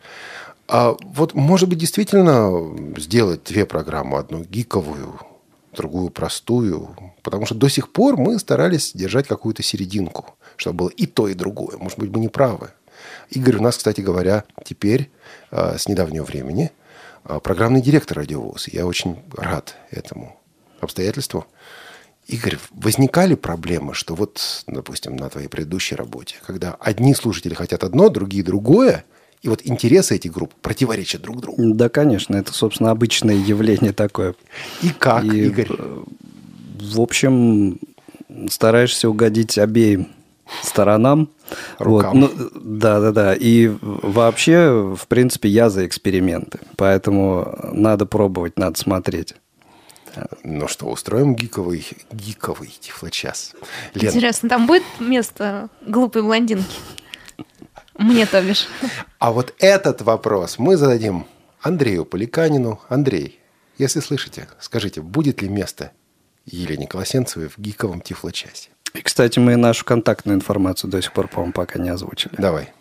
А 0.67 0.95
вот, 1.03 1.33
может 1.33 1.67
быть, 1.71 1.79
действительно 1.79 2.53
сделать 2.99 3.43
две 3.45 3.65
программы, 3.65 4.19
одну 4.19 4.45
гиковую, 4.45 5.19
другую 5.75 6.11
простую, 6.11 6.95
потому 7.23 7.47
что 7.47 7.55
до 7.55 7.71
сих 7.71 7.91
пор 7.91 8.19
мы 8.19 8.39
старались 8.39 8.93
держать 8.93 9.27
какую-то 9.27 9.63
серединку, 9.63 10.37
чтобы 10.57 10.77
было 10.77 10.89
и 10.91 11.07
то, 11.07 11.27
и 11.27 11.33
другое. 11.33 11.79
Может 11.79 11.99
быть, 11.99 12.11
мы 12.11 12.21
не 12.21 12.29
правы. 12.29 12.73
Игорь 13.31 13.57
у 13.57 13.63
нас, 13.63 13.77
кстати 13.77 14.01
говоря, 14.01 14.45
теперь, 14.65 15.11
а, 15.51 15.79
с 15.79 15.89
недавнего 15.89 16.25
времени, 16.25 16.71
а, 17.25 17.41
программный 17.41 17.83
директор 17.83 18.19
радиовоз. 18.19 18.69
Я 18.69 18.87
очень 18.87 19.19
рад 19.37 19.75
этому. 19.91 20.35
обстоятельству. 20.81 21.45
Игорь, 22.29 22.57
возникали 22.71 23.35
проблемы, 23.35 23.95
что 23.95 24.15
вот, 24.15 24.63
допустим, 24.69 25.17
на 25.17 25.29
твоей 25.29 25.49
предыдущей 25.49 25.97
работе, 25.97 26.37
когда 26.47 26.77
одни 26.79 27.15
слушатели 27.15 27.55
хотят 27.55 27.83
одно, 27.83 28.11
другие 28.11 28.45
другое, 28.45 29.05
и 29.43 29.49
вот 29.49 29.63
интересы 29.65 30.17
этих 30.17 30.33
групп 30.33 30.53
противоречат 30.61 31.23
друг 31.23 31.41
другу. 31.41 31.75
Да, 31.75 31.89
конечно, 31.89 32.37
это, 32.37 32.53
собственно, 32.53 32.91
обычное 32.91 33.35
явление 33.35 33.93
такое. 33.93 34.35
И 34.83 34.91
как, 34.91 35.25
И, 35.25 35.47
Игорь? 35.47 35.69
В 36.81 37.01
общем, 37.01 37.79
стараешься 38.51 39.09
угодить 39.09 39.59
обеим 39.59 40.09
сторонам. 40.63 41.31
Рукам. 41.79 42.21
Вот, 42.21 42.33
ну, 42.37 42.51
да, 42.55 43.01
да, 43.01 43.13
да. 43.13 43.35
И 43.35 43.69
вообще, 43.83 44.95
в 44.97 45.07
принципе, 45.09 45.49
я 45.49 45.71
за 45.71 45.87
эксперименты. 45.87 46.61
Поэтому 46.77 47.59
надо 47.73 48.07
пробовать, 48.07 48.59
надо 48.59 48.79
смотреть. 48.79 49.35
Ну 50.43 50.69
что, 50.69 50.87
устроим 50.87 51.35
гиковый, 51.35 51.87
гиковый 52.11 52.75
тифлочас. 52.81 53.55
Лен, 53.95 54.09
Интересно, 54.09 54.49
там 54.49 54.67
будет 54.67 54.83
место 54.99 55.69
глупой 55.87 56.23
блондинки? 56.23 56.77
Мне, 57.97 58.27
то 58.27 58.41
бишь. 58.43 58.69
а 59.19 59.33
вот 59.33 59.55
этот 59.59 60.03
вопрос 60.03 60.59
мы 60.59 60.77
зададим 60.77 61.27
Андрею 61.61 62.05
Поликанину. 62.05 62.81
Андрей, 62.89 63.41
если 63.77 64.01
слышите, 64.01 64.49
скажите, 64.61 65.01
будет 65.01 65.43
ли 65.43 65.49
место 65.49 65.93
Елене 66.47 66.87
Колосенцевой 66.87 67.49
в 67.49 67.59
гиковом 67.59 68.01
тифлочасе? 68.01 68.71
И, 68.95 69.03
кстати, 69.03 69.39
мы 69.39 69.57
нашу 69.57 69.85
контактную 69.85 70.37
информацию 70.37 70.91
до 70.91 71.03
сих 71.03 71.13
пор, 71.13 71.29
по-моему, 71.29 71.53
пока 71.53 71.79
не 71.79 71.91
озвучили. 71.91 72.35
Давай. 72.39 72.73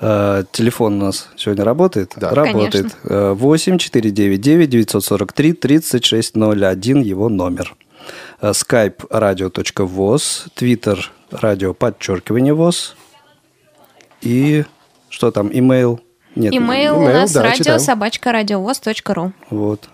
Э, 0.00 0.44
Телефон 0.52 1.02
у 1.02 1.06
нас 1.06 1.28
сегодня 1.36 1.64
работает? 1.64 2.12
Да. 2.16 2.30
Работает. 2.30 2.96
Э, 3.04 3.32
8 3.32 3.78
499 3.78 4.68
943 4.70 5.52
3601 5.52 7.02
его 7.02 7.28
номер. 7.28 7.74
Э, 8.40 8.50
Skype 8.50 9.08
radio.voz, 9.10 10.48
Twitter 10.56 10.98
радио 11.30 11.74
подчеркивание 11.74 12.54
ВОЗ. 12.54 12.96
И 14.22 14.64
что 15.08 15.30
там, 15.30 15.50
имейл? 15.52 16.00
Нет. 16.34 16.54
Имейл 16.54 16.98
у 16.98 17.08
нас 17.08 17.32
да, 17.32 17.42
радио 17.42 17.58
читаем. 17.58 17.80
собачка 17.80 18.32
радиовоз.ру. 18.32 19.32
Вот. 19.50 19.88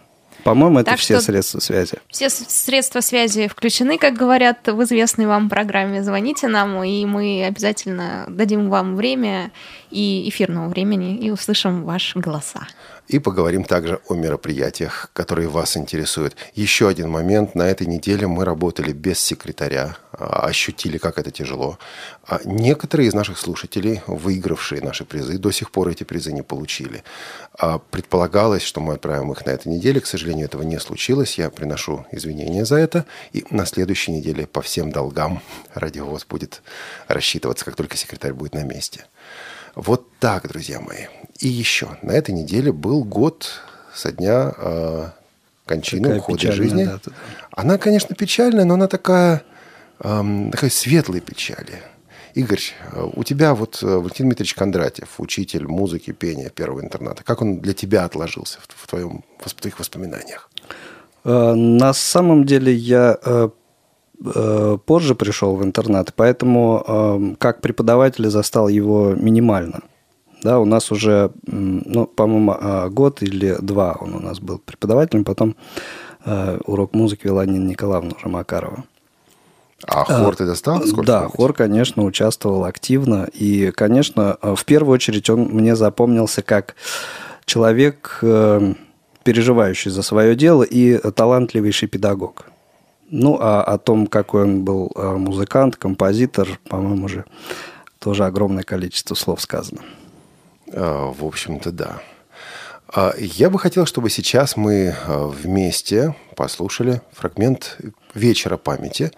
По-моему, 0.46 0.78
это 0.78 0.92
Так 0.92 1.00
все 1.00 1.20
средства 1.20 1.58
связи. 1.58 1.94
Все 2.08 2.30
средства 2.30 3.00
связи 3.00 3.48
включены, 3.48 3.98
как 3.98 4.14
говорят 4.14 4.58
в 4.68 4.80
известной 4.84 5.26
вам 5.26 5.50
программе. 5.50 6.04
Звоните 6.04 6.46
нам, 6.46 6.84
и 6.84 7.04
мы 7.04 7.44
обязательно 7.44 8.26
дадим 8.28 8.70
вам 8.70 8.94
время 8.94 9.50
и 9.96 10.28
эфирного 10.28 10.68
времени, 10.68 11.16
и 11.16 11.30
услышим 11.30 11.84
ваши 11.84 12.18
голоса. 12.18 12.68
И 13.08 13.18
поговорим 13.18 13.64
также 13.64 14.00
о 14.08 14.14
мероприятиях, 14.14 15.10
которые 15.12 15.48
вас 15.48 15.76
интересуют. 15.76 16.36
Еще 16.54 16.88
один 16.88 17.08
момент. 17.08 17.54
На 17.54 17.62
этой 17.62 17.86
неделе 17.86 18.26
мы 18.26 18.44
работали 18.44 18.92
без 18.92 19.20
секретаря, 19.20 19.96
а, 20.12 20.46
ощутили, 20.46 20.98
как 20.98 21.18
это 21.18 21.30
тяжело. 21.30 21.78
А 22.26 22.40
Некоторые 22.44 23.08
из 23.08 23.14
наших 23.14 23.38
слушателей, 23.38 24.02
выигравшие 24.06 24.82
наши 24.82 25.04
призы, 25.04 25.38
до 25.38 25.50
сих 25.52 25.70
пор 25.70 25.88
эти 25.88 26.04
призы 26.04 26.32
не 26.32 26.42
получили. 26.42 27.04
А 27.58 27.78
Предполагалось, 27.78 28.62
что 28.62 28.80
мы 28.80 28.94
отправим 28.94 29.32
их 29.32 29.46
на 29.46 29.50
этой 29.50 29.68
неделе. 29.68 30.00
К 30.00 30.06
сожалению, 30.06 30.46
этого 30.46 30.62
не 30.62 30.80
случилось. 30.80 31.38
Я 31.38 31.48
приношу 31.48 32.04
извинения 32.12 32.64
за 32.64 32.76
это. 32.76 33.06
И 33.32 33.44
на 33.50 33.64
следующей 33.66 34.12
неделе 34.12 34.46
по 34.46 34.60
всем 34.60 34.90
долгам 34.90 35.40
радиовоз 35.74 36.26
будет 36.26 36.62
рассчитываться, 37.08 37.64
как 37.64 37.76
только 37.76 37.96
секретарь 37.96 38.32
будет 38.32 38.54
на 38.54 38.64
месте. 38.64 39.06
Вот 39.76 40.08
так, 40.20 40.48
друзья 40.48 40.80
мои. 40.80 41.04
И 41.38 41.48
еще, 41.48 41.98
на 42.02 42.12
этой 42.12 42.30
неделе 42.34 42.72
был 42.72 43.04
год 43.04 43.60
со 43.94 44.10
дня 44.10 44.54
э, 44.56 45.08
кончины, 45.66 46.04
Такая 46.04 46.18
ухода 46.18 46.52
жизни. 46.52 46.84
дата, 46.84 47.10
да. 47.10 47.16
Она, 47.52 47.76
конечно, 47.76 48.14
печальная, 48.16 48.64
но 48.64 48.74
она 48.74 48.88
такая, 48.88 49.42
эм, 50.00 50.50
такая 50.50 50.70
светлой 50.70 51.20
печали. 51.20 51.82
Игорь, 52.32 52.62
э, 52.92 53.06
у 53.14 53.22
тебя 53.22 53.54
вот 53.54 53.82
э, 53.82 53.86
Валентин 53.86 54.26
Дмитриевич 54.26 54.54
Кондратьев, 54.54 55.08
учитель 55.20 55.66
музыки, 55.68 56.12
пения 56.12 56.48
первого 56.48 56.80
интерната. 56.80 57.22
Как 57.22 57.42
он 57.42 57.60
для 57.60 57.74
тебя 57.74 58.04
отложился 58.06 58.60
в, 58.66 58.86
твоем, 58.86 59.24
в 59.40 59.52
твоих 59.54 59.78
воспоминаниях? 59.78 60.48
Э, 61.24 61.52
На 61.54 61.92
самом 61.92 62.46
деле 62.46 62.72
я 62.72 63.18
э, 63.22 63.48
э, 63.48 63.48
позже 64.86 65.14
пришел 65.14 65.56
в 65.56 65.64
интернат, 65.64 66.12
поэтому 66.14 66.84
э, 66.86 67.34
как 67.38 67.60
преподаватель 67.60 68.28
застал 68.30 68.68
его 68.68 69.14
минимально. 69.14 69.80
Да, 70.42 70.58
у 70.58 70.64
нас 70.64 70.92
уже, 70.92 71.32
ну, 71.46 72.06
по-моему, 72.06 72.56
э, 72.60 72.88
год 72.90 73.22
или 73.22 73.56
два 73.60 73.96
он 74.00 74.14
у 74.14 74.20
нас 74.20 74.38
был 74.40 74.58
преподавателем, 74.58 75.24
потом 75.24 75.56
э, 76.24 76.58
урок 76.66 76.94
музыки 76.94 77.26
вела 77.26 77.44
Нина 77.46 77.68
Николаевна 77.68 78.12
уже 78.16 78.28
Макарова. 78.28 78.84
А 79.86 80.04
хор 80.04 80.36
ты 80.36 80.46
достал? 80.46 80.82
Сколько 80.86 81.06
да, 81.06 81.28
хор, 81.28 81.52
конечно, 81.52 82.04
участвовал 82.04 82.64
активно. 82.64 83.28
И, 83.32 83.70
конечно, 83.70 84.36
э, 84.40 84.54
в 84.54 84.64
первую 84.64 84.94
очередь 84.94 85.28
он 85.30 85.42
мне 85.44 85.76
запомнился 85.76 86.42
как 86.42 86.76
человек, 87.44 88.18
э, 88.22 88.74
переживающий 89.22 89.90
за 89.90 90.02
свое 90.02 90.34
дело 90.34 90.62
и 90.62 90.98
талантливейший 91.10 91.88
педагог. 91.88 92.46
Ну, 93.10 93.38
а 93.40 93.62
о 93.62 93.78
том, 93.78 94.06
какой 94.06 94.42
он 94.42 94.64
был 94.64 94.90
э, 94.94 95.12
музыкант, 95.16 95.76
композитор, 95.76 96.58
по-моему, 96.68 97.06
уже 97.06 97.24
тоже 98.00 98.24
огромное 98.24 98.64
количество 98.64 99.14
слов 99.14 99.40
сказано. 99.40 99.82
А, 100.72 101.12
В 101.12 101.24
общем-то, 101.24 101.70
да. 101.70 102.00
А, 102.88 103.14
Я 103.18 103.50
бы 103.50 103.58
хотел, 103.58 103.86
чтобы 103.86 104.10
сейчас 104.10 104.56
мы 104.56 104.94
а, 105.06 105.26
вместе 105.28 106.14
послушали 106.34 107.00
фрагмент 107.12 107.78
«Вечера 108.14 108.56
памяти» 108.56 109.12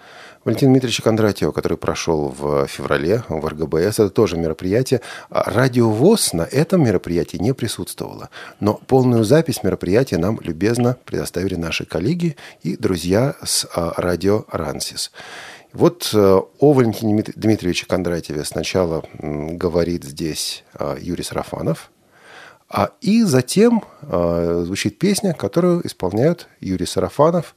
Валентина 0.48 0.72
Дмитриевича 0.72 1.02
Кондратьева, 1.02 1.52
который 1.52 1.76
прошел 1.76 2.34
в 2.38 2.66
феврале 2.68 3.22
в 3.28 3.46
РГБС. 3.46 3.98
Это 3.98 4.08
тоже 4.08 4.38
мероприятие. 4.38 5.02
А 5.28 5.50
Радио 5.50 5.90
ВОЗ 5.90 6.32
на 6.32 6.40
этом 6.40 6.82
мероприятии 6.82 7.36
не 7.36 7.52
присутствовало. 7.52 8.30
Но 8.58 8.72
полную 8.72 9.24
запись 9.24 9.62
мероприятия 9.62 10.16
нам 10.16 10.40
любезно 10.40 10.96
предоставили 11.04 11.54
наши 11.56 11.84
коллеги 11.84 12.38
и 12.62 12.78
друзья 12.78 13.34
с 13.44 13.68
а, 13.74 13.92
радио 13.98 14.46
«Рансис». 14.50 15.12
Вот 15.74 16.12
э, 16.14 16.18
о 16.18 16.72
Валентине 16.72 17.12
Дмит- 17.12 17.32
Дмитриевиче 17.36 17.84
Кондратьеве 17.84 18.42
сначала 18.46 19.04
говорит 19.18 20.04
здесь 20.04 20.64
э, 20.72 20.96
Юрий 20.98 21.24
Сарафанов, 21.24 21.90
а 22.70 22.92
и 23.02 23.22
затем 23.22 23.84
звучит 24.02 24.98
песня, 24.98 25.34
которую 25.34 25.86
исполняют 25.86 26.48
Юрий 26.60 26.86
Сарафанов, 26.86 27.54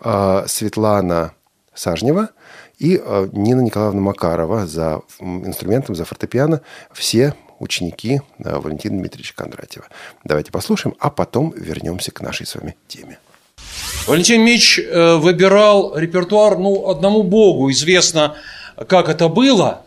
Светлана 0.00 1.32
Сажнева 1.74 2.30
и 2.78 3.00
э, 3.02 3.28
Нина 3.32 3.60
Николаевна 3.60 4.00
Макарова 4.00 4.66
за 4.66 5.02
инструментом, 5.20 5.94
за 5.94 6.04
фортепиано. 6.04 6.60
Все 6.92 7.34
ученики 7.58 8.20
э, 8.38 8.58
Валентина 8.58 8.98
Дмитриевича 8.98 9.34
Кондратьева. 9.34 9.86
Давайте 10.24 10.50
послушаем, 10.50 10.96
а 10.98 11.10
потом 11.10 11.52
вернемся 11.56 12.10
к 12.10 12.20
нашей 12.20 12.46
с 12.46 12.54
вами 12.54 12.76
теме. 12.88 13.18
Валентин 14.06 14.42
Мич 14.42 14.78
э, 14.78 15.16
выбирал 15.16 15.96
репертуар, 15.96 16.58
ну, 16.58 16.88
одному 16.88 17.22
Богу 17.22 17.70
известно, 17.70 18.34
как 18.88 19.08
это 19.08 19.28
было. 19.28 19.82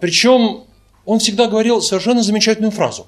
Причем 0.00 0.64
он 1.04 1.20
всегда 1.20 1.46
говорил 1.46 1.80
совершенно 1.80 2.22
замечательную 2.22 2.72
фразу. 2.72 3.06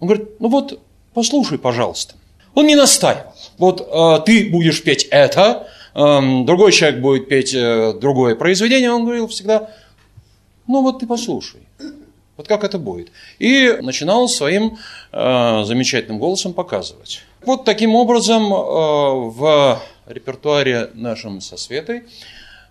Он 0.00 0.08
говорит, 0.08 0.40
ну 0.40 0.48
вот, 0.48 0.80
послушай, 1.14 1.58
пожалуйста. 1.58 2.14
Он 2.54 2.66
не 2.66 2.74
настаивал. 2.74 3.34
Вот 3.58 4.24
ты 4.24 4.48
будешь 4.50 4.82
петь 4.82 5.06
это, 5.10 5.68
другой 5.96 6.72
человек 6.72 7.00
будет 7.00 7.28
петь 7.28 7.54
э, 7.54 7.94
другое 7.98 8.34
произведение. 8.34 8.92
Он 8.92 9.04
говорил 9.04 9.28
всегда, 9.28 9.70
ну 10.66 10.82
вот 10.82 11.00
ты 11.00 11.06
послушай. 11.06 11.60
Вот 12.36 12.46
как 12.46 12.64
это 12.64 12.78
будет. 12.78 13.10
И 13.38 13.78
начинал 13.80 14.28
своим 14.28 14.76
э, 15.12 15.62
замечательным 15.64 16.18
голосом 16.18 16.52
показывать. 16.52 17.22
Вот 17.46 17.64
таким 17.64 17.94
образом 17.94 18.52
э, 18.52 18.56
в 19.30 19.82
репертуаре 20.06 20.90
нашем 20.92 21.40
со 21.40 21.56
Светой 21.56 22.04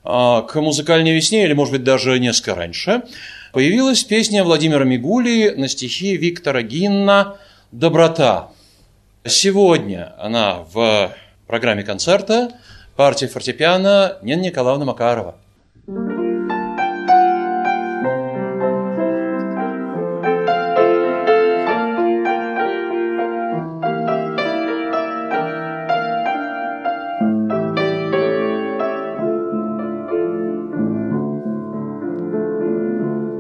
к 0.04 0.52
музыкальной 0.54 1.16
весне, 1.16 1.46
или 1.46 1.54
может 1.54 1.72
быть 1.72 1.84
даже 1.84 2.20
несколько 2.20 2.54
раньше, 2.54 3.02
появилась 3.54 4.04
песня 4.04 4.44
Владимира 4.44 4.84
Мигули 4.86 5.56
на 5.58 5.68
стихи 5.68 6.16
Виктора 6.16 6.62
Гинна 6.62 7.38
«Доброта». 7.72 8.52
Сегодня 9.26 10.14
она 10.20 10.60
в 10.72 11.12
программе 11.48 11.82
концерта 11.82 12.52
партии 12.96 13.26
фортепиано 13.26 14.18
Нина 14.22 14.42
Николаевна 14.42 14.86
Макарова. 14.86 15.36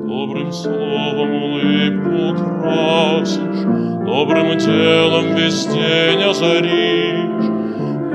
Добрым 0.07 0.51
словом 0.51 1.43
улыбку 1.43 2.35
Добрым 4.05 4.57
делом 4.57 5.35
весь 5.35 5.65
день 5.67 6.21
озаришь. 6.23 7.44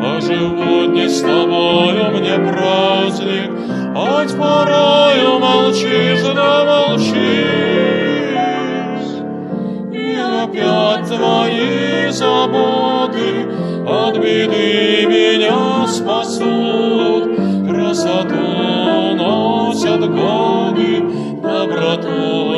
А 0.02 0.18
сегодня 0.18 1.10
с 1.10 1.20
тобою 1.20 2.10
мне 2.12 2.34
праздник, 2.48 3.50
Хоть 3.94 4.34
порою 4.34 5.38
молчишь 5.38 6.22
да 6.34 6.64
молчишь. 6.64 7.14
И 9.92 10.16
опять 10.16 11.06
твои 11.06 12.10
заботы 12.10 13.46
От 13.86 14.16
беды 14.16 15.04
меня 15.06 15.86
спасут. 15.86 17.36
Красоту 17.68 19.16
носят 19.16 20.00
годы, 20.00 21.04
Доброту 21.42 22.49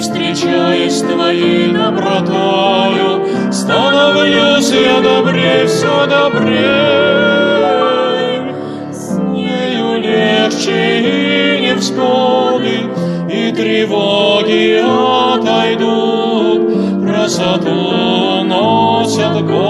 встречаясь 0.00 1.00
твоей 1.02 1.72
добротою, 1.72 3.52
Становлюсь 3.52 4.70
я 4.70 5.00
добрей, 5.00 5.66
все 5.66 6.06
добрей. 6.06 6.60
С 8.92 9.18
нею 9.18 10.00
легче 10.00 11.00
и 11.00 11.60
невзгоды, 11.66 12.88
И 13.30 13.52
тревоги 13.52 14.80
отойдут. 15.34 16.60
Красоту 17.06 18.44
носят 18.44 19.44
годы, 19.46 19.69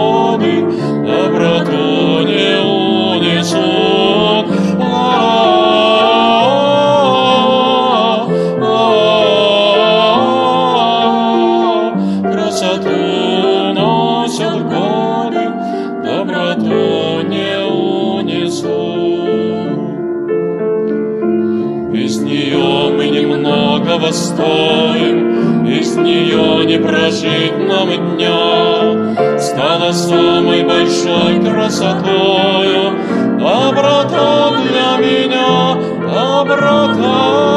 стоим, 24.12 25.64
без 25.64 25.96
нее 25.96 26.64
не 26.66 26.78
прожить 26.78 27.56
нам 27.68 27.88
дня. 28.16 29.38
Стала 29.38 29.92
самой 29.92 30.62
большой 30.64 31.40
красотою 31.40 32.92
доброта 33.38 34.52
для 34.62 34.96
меня, 34.98 35.76
доброта. 36.12 37.50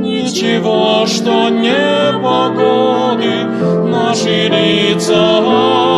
Ничего, 0.00 1.06
что 1.06 1.48
не 1.48 2.12
погоды 2.22 3.44
Наши 3.90 4.48
лица 4.48 5.38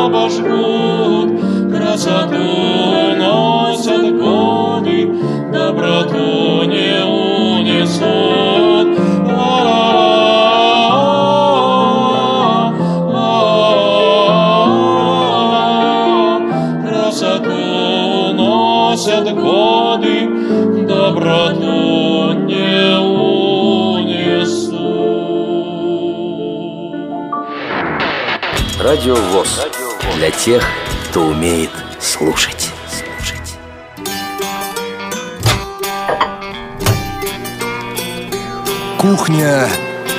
обожгут 0.06 1.40
Красоту 1.70 3.16
носят 3.18 4.18
годы 4.18 4.29
Доброту 5.52 6.62
не 6.64 7.04
унесут 7.04 8.40
Красоту 16.86 18.32
носят 18.34 19.34
годы 19.34 20.28
Доброту 20.86 22.32
не 22.46 22.98
унесут 22.98 24.70
Радио 28.80 29.14
ВОЗ. 29.14 29.66
Для 30.16 30.30
тех, 30.30 30.62
кто 31.10 31.22
умеет 31.22 31.70
слушать. 31.98 32.59
Кухня 39.10 39.66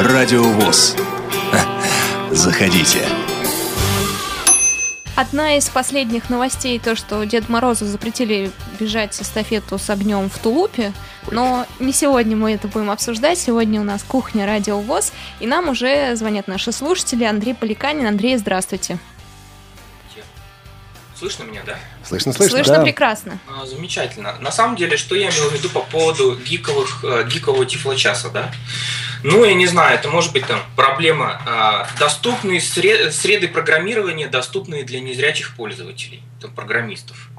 Радио 0.01 0.43
ВОЗ. 0.43 0.97
Заходите. 2.31 2.99
Одна 5.15 5.55
из 5.55 5.69
последних 5.69 6.29
новостей 6.29 6.77
то, 6.77 6.97
что 6.97 7.23
Дед 7.23 7.47
Морозу 7.47 7.85
запретили 7.85 8.51
бежать 8.81 9.17
эстафету 9.21 9.77
с 9.77 9.89
огнем 9.89 10.29
в 10.29 10.37
Тулупе, 10.39 10.91
но 11.31 11.65
не 11.79 11.93
сегодня 11.93 12.35
мы 12.35 12.51
это 12.51 12.67
будем 12.67 12.91
обсуждать. 12.91 13.39
Сегодня 13.39 13.79
у 13.79 13.85
нас 13.85 14.03
кухня 14.03 14.45
Радио 14.45 14.81
ВОЗ, 14.81 15.13
и 15.39 15.47
нам 15.47 15.69
уже 15.69 16.13
звонят 16.17 16.49
наши 16.49 16.73
слушатели. 16.73 17.23
Андрей 17.23 17.53
Поликанин. 17.53 18.05
Андрей, 18.05 18.35
здравствуйте. 18.35 18.99
Слышно 21.21 21.43
меня, 21.43 21.61
да? 21.63 21.77
Слышно, 22.03 22.33
слышно. 22.33 22.57
Слышно 22.57 22.77
Да. 22.77 22.83
прекрасно. 22.83 23.37
А, 23.47 23.63
Замечательно. 23.67 24.33
На 24.39 24.51
самом 24.51 24.75
деле, 24.75 24.97
что 24.97 25.13
я 25.13 25.29
имел 25.29 25.49
в 25.49 25.53
виду 25.53 25.69
по 25.69 25.81
поводу 25.81 26.35
гиковых, 26.35 27.03
э, 27.03 27.27
гикового 27.31 27.63
тифлочаса, 27.67 28.31
да? 28.31 28.51
Ну, 29.23 29.45
я 29.45 29.53
не 29.53 29.67
знаю, 29.67 29.93
это 29.93 30.09
может 30.09 30.33
быть 30.33 30.47
там 30.47 30.59
проблема 30.75 31.39
а, 31.45 31.87
доступные 31.99 32.59
сре- 32.59 33.11
среды 33.11 33.47
программирования, 33.49 34.27
доступные 34.29 34.83
для 34.83 34.99
незрячих 34.99 35.55
пользователей, 35.55 36.23
там, 36.41 36.49
программистов. 36.55 37.29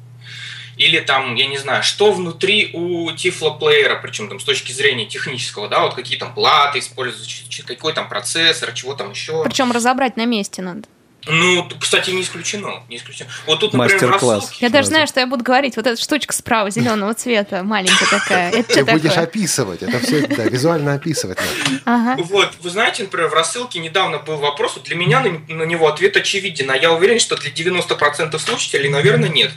Или 0.77 1.01
там, 1.01 1.35
я 1.35 1.49
не 1.49 1.59
знаю, 1.59 1.83
что 1.83 2.13
внутри 2.13 2.71
у 2.75 3.11
тифлоплеера, 3.11 3.97
причем 3.97 4.29
там 4.29 4.39
с 4.39 4.45
точки 4.45 4.71
зрения 4.71 5.07
технического, 5.07 5.69
да, 5.69 5.81
вот 5.81 5.95
какие 5.95 6.17
там 6.19 6.33
платы 6.35 6.79
используются, 6.79 7.65
какой 7.67 7.95
там 7.95 8.09
процессор, 8.09 8.71
чего 8.75 8.95
там 8.95 9.11
еще. 9.11 9.43
Причем 9.43 9.73
разобрать 9.73 10.17
на 10.17 10.25
месте 10.25 10.63
надо. 10.63 10.83
Ну, 11.27 11.69
кстати, 11.81 12.11
не 12.11 12.23
исключено, 12.23 12.83
не 12.89 12.97
исключено. 12.97 13.31
Вот 13.47 13.61
тут, 13.61 13.73
например, 13.73 14.09
Мастер-класс. 14.09 14.53
Я 14.59 14.71
даже 14.71 14.89
знаю, 14.89 15.07
что 15.07 15.21
я 15.21 15.27
буду 15.27 15.45
говорить. 15.45 15.77
Вот 15.77 15.87
эта 15.87 16.01
штучка 16.01 16.33
справа, 16.33 16.71
зеленого 16.71 17.15
цвета, 17.15 17.63
маленькая 17.63 18.07
такая. 18.11 18.51
Это 18.51 18.75
Ты 18.75 18.85
будешь 18.85 19.03
такое? 19.03 19.25
описывать. 19.25 19.83
Это 19.83 20.01
все 20.01 20.27
да, 20.27 20.45
визуально 20.45 20.95
описывать 20.95 21.39
надо. 21.39 21.81
Ага. 21.85 22.23
Вот, 22.25 22.55
вы 22.61 22.71
знаете, 22.71 23.05
например, 23.05 23.29
в 23.29 23.35
рассылке 23.35 23.79
недавно 23.79 24.19
был 24.19 24.39
вопрос, 24.39 24.79
для 24.85 24.97
меня 24.97 25.21
на, 25.21 25.55
на 25.55 25.63
него 25.63 25.87
ответ 25.87 26.17
очевиден, 26.17 26.71
а 26.71 26.77
я 26.77 26.93
уверен, 26.93 27.21
что 27.21 27.37
для 27.37 27.51
90% 27.51 28.37
слушателей, 28.39 28.89
наверное, 28.89 29.29
нет. 29.29 29.53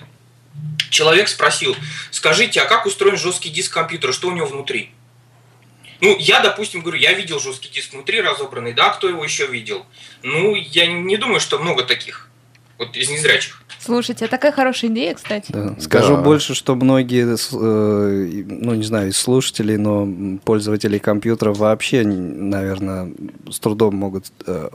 Человек 0.92 1.28
спросил, 1.28 1.76
скажите, 2.12 2.62
а 2.62 2.66
как 2.66 2.86
устроен 2.86 3.18
жесткий 3.18 3.50
диск 3.50 3.74
компьютера, 3.74 4.12
что 4.12 4.28
у 4.28 4.32
него 4.32 4.46
внутри? 4.46 4.92
Ну, 6.02 6.16
я, 6.20 6.42
допустим, 6.42 6.82
говорю, 6.82 6.98
я 6.98 7.14
видел 7.14 7.40
жесткий 7.40 7.70
диск 7.70 7.94
внутри 7.94 8.22
разобранный, 8.22 8.74
да, 8.74 8.90
кто 8.90 9.08
его 9.10 9.24
еще 9.24 9.48
видел? 9.48 9.86
Ну, 10.24 10.56
я 10.56 10.88
не 10.88 11.18
думаю, 11.18 11.40
что 11.40 11.58
много 11.60 11.84
таких, 11.84 12.30
вот 12.78 12.96
из 12.98 13.10
незрячих. 13.10 13.62
Слушайте, 13.80 14.26
а 14.26 14.28
такая 14.28 14.52
хорошая 14.52 14.90
идея, 14.90 15.14
кстати. 15.14 15.52
Да. 15.52 15.76
Скажу 15.80 16.16
Да. 16.16 16.22
больше, 16.22 16.56
что 16.56 16.74
многие, 16.76 17.26
э, 17.36 18.44
ну 18.48 18.74
не 18.74 18.84
знаю, 18.84 19.10
из 19.10 19.18
слушателей, 19.18 19.78
но 19.78 20.08
пользователи 20.44 20.98
компьютера 20.98 21.54
вообще, 21.54 22.04
наверное, 22.04 23.14
с 23.52 23.60
трудом 23.60 23.96
могут 23.96 24.26
э, 24.48 24.70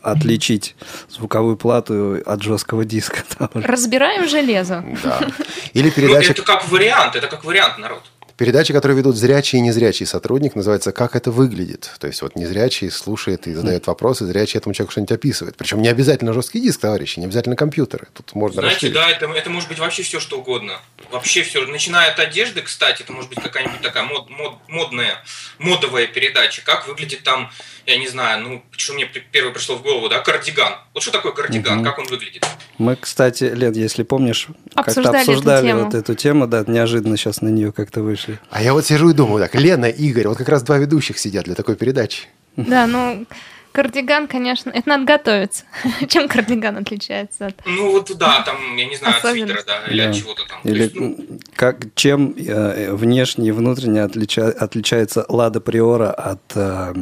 отличить 0.00 0.76
звуковую 1.10 1.56
плату 1.56 2.22
от 2.24 2.42
жесткого 2.42 2.84
диска. 2.84 3.24
Разбираем 3.54 4.28
железо. 4.28 4.84
Да. 5.02 5.26
Или 5.72 5.86
Ну, 5.88 5.90
передача, 5.92 6.32
это 6.32 6.42
как 6.42 6.68
вариант, 6.68 7.16
это 7.16 7.26
как 7.26 7.44
вариант, 7.44 7.78
народ. 7.78 8.02
Передача, 8.36 8.72
которую 8.72 8.98
ведут 8.98 9.16
зрячий 9.16 9.58
и 9.58 9.62
незрячий 9.62 10.06
сотрудник, 10.06 10.54
называется 10.54 10.92
«Как 10.92 11.16
это 11.16 11.30
выглядит». 11.30 11.90
То 11.98 12.06
есть 12.06 12.22
вот 12.22 12.36
незрячий 12.36 12.90
слушает 12.90 13.46
и 13.46 13.54
задает 13.54 13.86
вопросы, 13.86 14.26
зрячий 14.26 14.58
этому 14.58 14.74
человеку 14.74 14.92
что-нибудь 14.92 15.12
описывает. 15.12 15.56
Причем 15.56 15.80
не 15.82 15.88
обязательно 15.88 16.32
жесткий 16.32 16.60
диск, 16.60 16.80
товарищи, 16.80 17.18
не 17.18 17.24
обязательно 17.26 17.56
компьютеры. 17.56 18.08
Тут 18.14 18.34
можно 18.34 18.60
Знаете, 18.60 18.74
расширить. 18.88 18.94
да, 18.94 19.10
это, 19.10 19.26
это 19.26 19.50
может 19.50 19.68
быть 19.68 19.78
вообще 19.78 20.02
все, 20.02 20.20
что 20.20 20.38
угодно. 20.38 20.80
Вообще 21.10 21.42
все. 21.42 21.66
Начиная 21.66 22.10
от 22.12 22.18
одежды, 22.20 22.60
кстати, 22.62 23.02
это 23.02 23.12
может 23.12 23.30
быть 23.30 23.42
какая-нибудь 23.42 23.80
такая 23.80 24.02
мод, 24.04 24.28
мод- 24.30 24.58
модная, 24.68 25.14
модовая 25.58 26.06
передача. 26.06 26.62
Как 26.64 26.86
выглядит 26.88 27.22
там, 27.22 27.50
я 27.86 27.96
не 27.98 28.08
знаю, 28.08 28.42
ну, 28.42 28.62
что 28.72 28.92
мне 28.94 29.06
первое 29.06 29.52
пришло 29.52 29.76
в 29.76 29.82
голову, 29.82 30.08
да, 30.08 30.20
кардиган. 30.20 30.74
Вот 30.94 31.02
что 31.02 31.12
такое 31.12 31.32
кардиган, 31.32 31.76
Мгм. 31.78 31.84
как 31.84 31.98
он 31.98 32.06
выглядит? 32.06 32.44
Мы, 32.78 32.96
кстати, 32.96 33.44
Лен, 33.44 33.72
если 33.72 34.02
помнишь, 34.02 34.48
как-то 34.74 34.90
Обсуждали 35.00 35.22
эту 35.32 35.66
тему. 35.66 35.84
вот 35.84 35.94
эту 35.94 36.14
тему, 36.14 36.46
да, 36.46 36.64
неожиданно 36.66 37.16
сейчас 37.16 37.40
на 37.40 37.48
нее 37.48 37.72
как-то 37.72 38.02
вышли. 38.02 38.25
А 38.50 38.62
я 38.62 38.72
вот 38.72 38.84
сижу 38.86 39.10
и 39.10 39.12
думаю, 39.14 39.42
так, 39.42 39.54
Лена, 39.54 39.86
Игорь, 39.86 40.28
вот 40.28 40.38
как 40.38 40.48
раз 40.48 40.62
два 40.62 40.78
ведущих 40.78 41.18
сидят 41.18 41.44
для 41.44 41.54
такой 41.54 41.76
передачи. 41.76 42.28
Да, 42.56 42.86
ну, 42.86 43.26
Кардиган, 43.72 44.26
конечно, 44.26 44.70
это 44.70 44.88
надо 44.88 45.04
готовиться. 45.04 45.64
Чем 46.08 46.28
кардиган 46.28 46.78
отличается 46.78 47.48
от... 47.48 47.56
Ну 47.66 47.90
вот 47.92 48.10
да, 48.16 48.40
там, 48.40 48.56
я 48.76 48.86
не 48.86 48.96
знаю, 48.96 49.16
от 49.16 49.30
свитера, 49.30 49.62
да, 49.66 49.82
или 49.90 50.02
Да. 50.02 50.08
от 50.08 50.16
чего-то 50.16 50.42
там. 50.48 50.62
То 50.62 50.68
Или 50.70 50.82
есть, 50.84 50.94
ну, 50.94 51.18
как, 51.54 51.94
чем 51.94 52.34
э, 52.38 52.92
внешне 52.94 53.48
и 53.48 53.50
внутренне 53.50 54.00
отлича- 54.00 54.50
отличается 54.50 55.26
Лада 55.28 55.60
Приора 55.60 56.10
от, 56.10 56.40
э, 56.54 56.94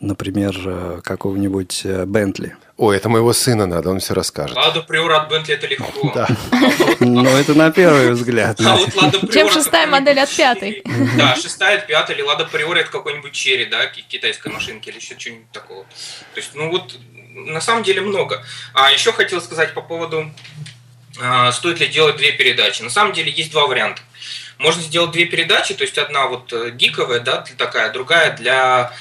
например, 0.00 0.56
э, 0.66 1.00
какого-нибудь 1.04 1.82
э, 1.84 2.04
Бентли? 2.06 2.56
Ой, 2.76 2.96
это 2.96 3.08
моего 3.08 3.32
сына 3.32 3.66
надо, 3.66 3.90
он 3.90 4.00
все 4.00 4.14
расскажет. 4.14 4.56
Лада 4.56 4.82
Приора 4.82 5.20
от 5.20 5.30
Бентли 5.30 5.54
это 5.54 5.66
легко. 5.66 6.12
Да. 6.14 6.28
Ну, 7.00 7.28
это 7.28 7.54
на 7.54 7.70
первый 7.70 8.12
взгляд. 8.12 8.60
А 8.60 8.76
вот 8.76 8.94
Лада 8.94 9.32
Чем 9.32 9.50
шестая 9.50 9.86
модель 9.86 10.18
от 10.20 10.30
пятой? 10.30 10.82
Да, 11.18 11.36
шестая 11.36 11.78
от 11.78 11.86
пятой, 11.86 12.14
или 12.14 12.22
Лада 12.22 12.46
Приора 12.46 12.80
от 12.80 12.88
какой-нибудь 12.88 13.32
черри, 13.32 13.66
да, 13.66 13.86
ки- 13.86 14.04
китайской 14.08 14.50
машинки 14.50 14.88
или 14.88 14.96
еще 14.96 15.14
чего-нибудь 15.16 15.50
такого. 15.50 15.84
То 15.84 16.40
есть, 16.40 16.52
ну 16.54 16.70
вот, 16.70 16.98
на 17.34 17.60
самом 17.60 17.82
деле 17.82 18.00
много. 18.00 18.42
А 18.72 18.90
еще 18.90 19.12
хотел 19.12 19.40
сказать 19.42 19.74
по 19.74 19.82
поводу, 19.82 20.30
а, 21.20 21.52
стоит 21.52 21.80
ли 21.80 21.86
делать 21.88 22.16
две 22.16 22.32
передачи. 22.32 22.82
На 22.82 22.90
самом 22.90 23.12
деле 23.12 23.30
есть 23.30 23.50
два 23.52 23.66
варианта. 23.66 24.00
Можно 24.58 24.82
сделать 24.82 25.10
две 25.10 25.26
передачи, 25.26 25.74
то 25.74 25.82
есть 25.82 25.98
одна 25.98 26.26
вот 26.26 26.52
э, 26.52 26.70
гиковая, 26.70 27.20
да, 27.20 27.38
для 27.42 27.56
такая, 27.56 27.92
другая 27.92 28.36
для, 28.36 28.92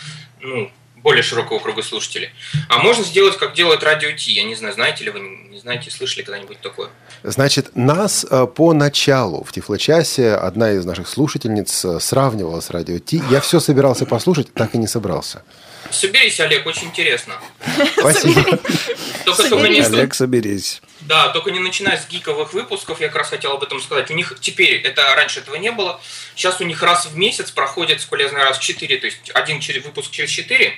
ну, 0.42 0.72
более 1.04 1.22
широкого 1.22 1.60
круга 1.60 1.84
слушателей. 1.84 2.30
А 2.70 2.80
можно 2.80 3.04
сделать, 3.04 3.38
как 3.38 3.54
делает 3.54 3.84
Радио 3.84 4.12
Ти. 4.14 4.32
Я 4.32 4.44
не 4.44 4.56
знаю, 4.56 4.74
знаете 4.74 5.04
ли 5.04 5.12
вы, 5.12 5.20
не 5.20 5.60
знаете, 5.60 5.92
слышали 5.92 6.24
когда-нибудь 6.24 6.62
такое? 6.62 6.90
Значит, 7.24 7.76
нас 7.76 8.26
э, 8.30 8.48
по 8.48 8.74
началу 8.74 9.44
в 9.44 9.52
Тифлочасе 9.52 10.32
одна 10.34 10.72
из 10.72 10.86
наших 10.86 11.08
слушательниц 11.08 11.86
э, 11.86 12.00
сравнивала 12.00 12.62
с 12.62 12.70
радио 12.70 13.00
Ти. 13.00 13.22
Я 13.30 13.42
все 13.42 13.60
собирался 13.60 14.06
послушать, 14.06 14.54
так 14.54 14.74
и 14.76 14.78
не 14.78 14.88
собрался. 14.88 15.44
Соберись, 15.92 16.40
Олег, 16.40 16.66
очень 16.66 16.88
интересно. 16.88 17.36
Спасибо. 18.00 18.58
Только, 19.26 19.50
только 19.50 19.68
не, 19.68 19.82
Олег, 19.82 20.14
соберись. 20.14 20.82
Да, 21.02 21.30
только 21.30 21.52
не 21.52 21.60
начиная 21.60 21.98
с 21.98 22.08
гиковых 22.08 22.54
выпусков, 22.54 23.02
я 23.02 23.08
как 23.08 23.18
раз 23.18 23.30
хотел 23.30 23.52
об 23.52 23.64
этом 23.64 23.82
сказать. 23.82 24.10
У 24.10 24.14
них 24.14 24.38
теперь, 24.40 24.82
это 24.82 25.02
раньше 25.16 25.42
этого 25.42 25.56
не 25.56 25.72
было, 25.72 26.00
сейчас 26.36 26.62
у 26.62 26.64
них 26.64 26.82
раз 26.82 27.06
в 27.08 27.18
месяц 27.18 27.52
проходит, 27.52 28.02
сколько 28.02 28.24
я 28.24 28.30
знаю, 28.30 28.46
раз 28.46 28.58
в 28.58 28.62
4, 28.62 28.98
то 28.98 29.06
есть 29.06 29.30
один 29.34 29.60
через- 29.60 29.84
выпуск 29.84 30.12
через 30.12 30.30
4, 30.30 30.74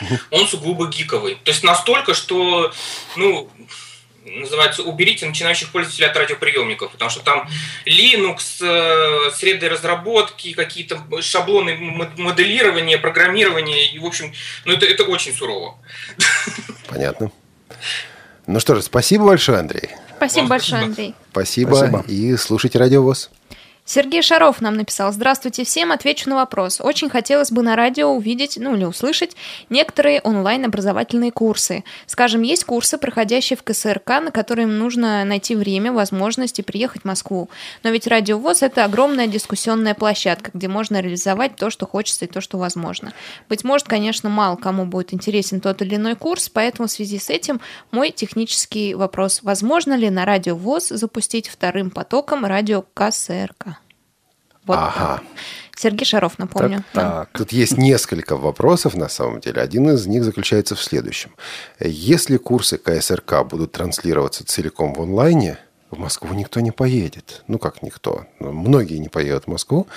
он 0.30 0.46
сугубо 0.46 0.88
гиковый. 0.88 1.36
То 1.44 1.50
есть 1.50 1.62
настолько, 1.62 2.14
что, 2.14 2.72
ну, 3.16 3.50
называется, 4.24 4.82
уберите 4.82 5.26
начинающих 5.26 5.70
пользователей 5.70 6.06
от 6.06 6.16
радиоприемников, 6.16 6.92
потому 6.92 7.10
что 7.10 7.20
там 7.20 7.48
Linux, 7.86 8.60
э, 8.60 9.30
среды 9.32 9.68
разработки, 9.68 10.52
какие-то 10.52 11.02
шаблоны 11.20 11.76
моделирования, 12.16 12.98
программирования, 12.98 13.90
и, 13.90 13.98
в 13.98 14.06
общем, 14.06 14.32
ну, 14.64 14.72
это, 14.72 14.86
это 14.86 15.04
очень 15.04 15.34
сурово. 15.34 15.78
Понятно. 16.88 17.32
Ну 18.46 18.60
что 18.60 18.74
же, 18.74 18.82
спасибо 18.82 19.26
большое, 19.26 19.58
Андрей. 19.58 19.90
Спасибо 20.16 20.40
Вам 20.40 20.48
большое, 20.48 20.68
спасибо. 20.68 20.84
Андрей. 20.84 21.14
Спасибо. 21.30 21.74
Спасибо. 21.74 22.04
И 22.08 22.36
слушайте 22.36 22.78
радиовоз. 22.78 23.30
Сергей 23.92 24.22
Шаров 24.22 24.60
нам 24.60 24.74
написал. 24.74 25.12
Здравствуйте 25.12 25.64
всем, 25.64 25.90
отвечу 25.90 26.30
на 26.30 26.36
вопрос. 26.36 26.80
Очень 26.80 27.10
хотелось 27.10 27.50
бы 27.50 27.62
на 27.62 27.74
радио 27.74 28.06
увидеть, 28.12 28.56
ну 28.56 28.76
или 28.76 28.84
услышать, 28.84 29.34
некоторые 29.68 30.20
онлайн-образовательные 30.20 31.32
курсы. 31.32 31.82
Скажем, 32.06 32.42
есть 32.42 32.62
курсы, 32.62 32.98
проходящие 32.98 33.56
в 33.56 33.64
КСРК, 33.64 34.10
на 34.22 34.30
которые 34.30 34.68
им 34.68 34.78
нужно 34.78 35.24
найти 35.24 35.56
время, 35.56 35.90
возможность 35.90 36.60
и 36.60 36.62
приехать 36.62 37.02
в 37.02 37.04
Москву. 37.04 37.50
Но 37.82 37.90
ведь 37.90 38.06
радиовоз– 38.06 38.62
это 38.62 38.84
огромная 38.84 39.26
дискуссионная 39.26 39.94
площадка, 39.94 40.52
где 40.54 40.68
можно 40.68 41.00
реализовать 41.00 41.56
то, 41.56 41.68
что 41.68 41.84
хочется 41.84 42.26
и 42.26 42.28
то, 42.28 42.40
что 42.40 42.58
возможно. 42.58 43.12
Быть 43.48 43.64
может, 43.64 43.88
конечно, 43.88 44.28
мало 44.28 44.54
кому 44.54 44.84
будет 44.84 45.12
интересен 45.12 45.60
тот 45.60 45.82
или 45.82 45.96
иной 45.96 46.14
курс, 46.14 46.48
поэтому 46.48 46.86
в 46.86 46.92
связи 46.92 47.18
с 47.18 47.28
этим 47.28 47.60
мой 47.90 48.12
технический 48.12 48.94
вопрос. 48.94 49.40
Возможно 49.42 49.94
ли 49.94 50.10
на 50.10 50.24
радиовоз 50.24 50.90
запустить 50.90 51.48
вторым 51.48 51.90
потоком 51.90 52.44
радио 52.44 52.84
КСРК? 52.94 53.79
Вот 54.66 54.76
Ага. 54.78 55.16
так. 55.16 55.22
Сергей 55.76 56.04
Шаров, 56.04 56.38
напомню. 56.38 56.78
Так, 56.78 56.86
Да. 56.94 57.10
так. 57.10 57.28
Тут 57.38 57.52
есть 57.52 57.78
несколько 57.78 58.36
вопросов 58.36 58.94
на 58.94 59.08
самом 59.08 59.40
деле. 59.40 59.62
Один 59.62 59.88
из 59.90 60.06
них 60.06 60.24
заключается 60.24 60.74
в 60.74 60.82
следующем. 60.82 61.30
Если 61.80 62.36
курсы 62.36 62.76
КСРК 62.76 63.44
будут 63.44 63.72
транслироваться 63.72 64.44
целиком 64.44 64.92
в 64.92 65.00
онлайне, 65.00 65.58
в 65.90 65.98
Москву 65.98 66.34
никто 66.34 66.60
не 66.60 66.70
поедет. 66.70 67.42
Ну, 67.48 67.58
как 67.58 67.82
никто. 67.82 68.26
Ну, 68.38 68.52
Многие 68.52 68.98
не 68.98 69.08
поедут 69.08 69.44
в 69.44 69.48
Москву. 69.48 69.88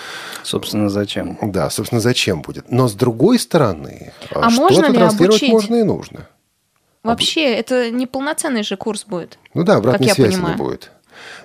Собственно, 0.41 0.89
зачем? 0.89 1.38
Да, 1.41 1.69
собственно, 1.69 2.02
зачем 2.02 2.41
будет? 2.41 2.71
Но 2.71 2.88
с 2.88 2.93
другой 2.93 3.38
стороны, 3.38 4.12
А 4.32 4.49
что-то 4.49 4.73
можно 4.73 4.86
ли 4.88 4.97
транслировать 4.97 5.41
обучить? 5.43 5.52
можно 5.52 5.76
и 5.76 5.84
нужно. 5.84 6.28
Вообще, 7.04 7.54
это 7.54 7.91
не 7.91 8.08
полноценный 8.08 8.63
же 8.63 8.78
курс 8.78 9.04
будет. 9.04 9.38
Ну 9.54 9.63
да, 9.63 9.76
обратной 9.76 10.10
связи 10.10 10.32
понимаю. 10.38 10.56
не 10.56 10.63
будет. 10.63 10.91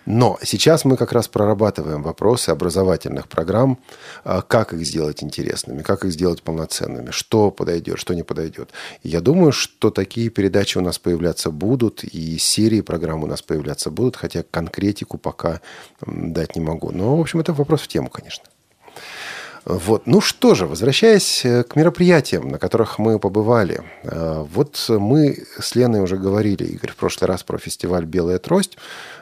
Но 0.06 0.38
сейчас 0.42 0.84
мы 0.84 0.96
как 0.96 1.12
раз 1.12 1.28
прорабатываем 1.28 2.02
вопросы 2.02 2.50
образовательных 2.50 3.28
программ, 3.28 3.78
а, 4.24 4.42
как 4.42 4.72
их 4.72 4.84
сделать 4.86 5.22
интересными, 5.22 5.82
как 5.82 6.04
их 6.04 6.12
сделать 6.12 6.42
полноценными, 6.42 7.10
что 7.10 7.50
подойдет, 7.50 7.98
что 7.98 8.14
не 8.14 8.22
подойдет. 8.22 8.70
Я 9.02 9.20
думаю, 9.20 9.52
что 9.52 9.90
такие 9.90 10.30
передачи 10.30 10.78
у 10.78 10.80
нас 10.80 10.98
появляться 10.98 11.50
будут, 11.50 12.04
и 12.04 12.38
серии 12.38 12.80
программ 12.80 13.22
у 13.22 13.26
нас 13.26 13.42
появляться 13.42 13.90
будут, 13.90 14.16
хотя 14.16 14.42
конкретику 14.42 15.18
пока 15.18 15.60
дать 16.06 16.56
не 16.56 16.62
могу. 16.62 16.90
Но, 16.90 17.16
в 17.16 17.20
общем, 17.20 17.40
это 17.40 17.52
вопрос 17.52 17.82
в 17.82 17.88
тему, 17.88 18.08
конечно. 18.08 18.44
Вот. 19.68 20.06
Ну 20.06 20.22
что 20.22 20.54
же, 20.54 20.66
возвращаясь 20.66 21.44
э, 21.44 21.62
к 21.62 21.76
мероприятиям, 21.76 22.48
на 22.48 22.58
которых 22.58 22.98
мы 22.98 23.18
побывали. 23.18 23.82
Э, 24.02 24.42
Вот 24.54 24.82
мы 24.88 25.44
с 25.60 25.74
Леной 25.74 26.00
уже 26.00 26.16
говорили, 26.16 26.64
Игорь, 26.64 26.92
в 26.92 26.96
прошлый 26.96 27.28
раз 27.28 27.42
про 27.42 27.58
фестиваль 27.58 28.06
«Белая 28.06 28.38
трость». 28.38 28.78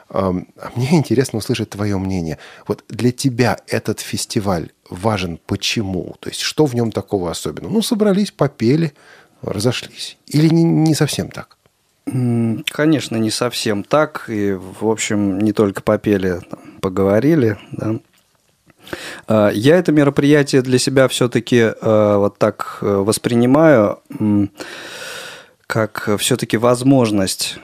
Эм, 0.09 0.47
А 0.57 0.71
мне 0.75 0.95
интересно 0.95 1.39
услышать 1.39 1.71
твое 1.71 1.97
мнение. 1.97 2.37
Вот 2.65 2.85
для 2.87 3.11
тебя 3.11 3.57
этот 3.67 3.99
фестиваль 3.99 4.71
важен 4.89 5.37
почему? 5.45 6.15
То 6.21 6.29
есть 6.29 6.39
что 6.39 6.65
в 6.65 6.73
нем 6.73 6.93
такого 6.93 7.29
особенного? 7.29 7.73
Ну, 7.73 7.81
собрались, 7.81 8.31
попели, 8.31 8.93
разошлись. 9.41 10.17
Или 10.27 10.47
не, 10.47 10.63
не 10.63 10.95
совсем 10.95 11.29
так? 11.29 11.57
Конечно, 12.05 13.17
не 13.17 13.31
совсем 13.31 13.83
так. 13.83 14.29
И, 14.29 14.53
в 14.53 14.87
общем, 14.87 15.39
не 15.39 15.51
только 15.51 15.81
попели, 15.81 16.39
там, 16.49 16.59
поговорили. 16.79 17.57
Да. 17.73 17.99
А, 19.27 19.49
Я 19.49 19.77
это 19.77 19.91
мероприятие 19.91 20.61
для 20.61 20.79
себя 20.79 21.07
все-таки 21.07 21.71
вот 21.81 22.37
так 22.37 22.79
э, 22.81 22.85
воспринимаю, 22.85 23.99
как 25.67 26.09
все-таки 26.17 26.57
возможность 26.57 27.59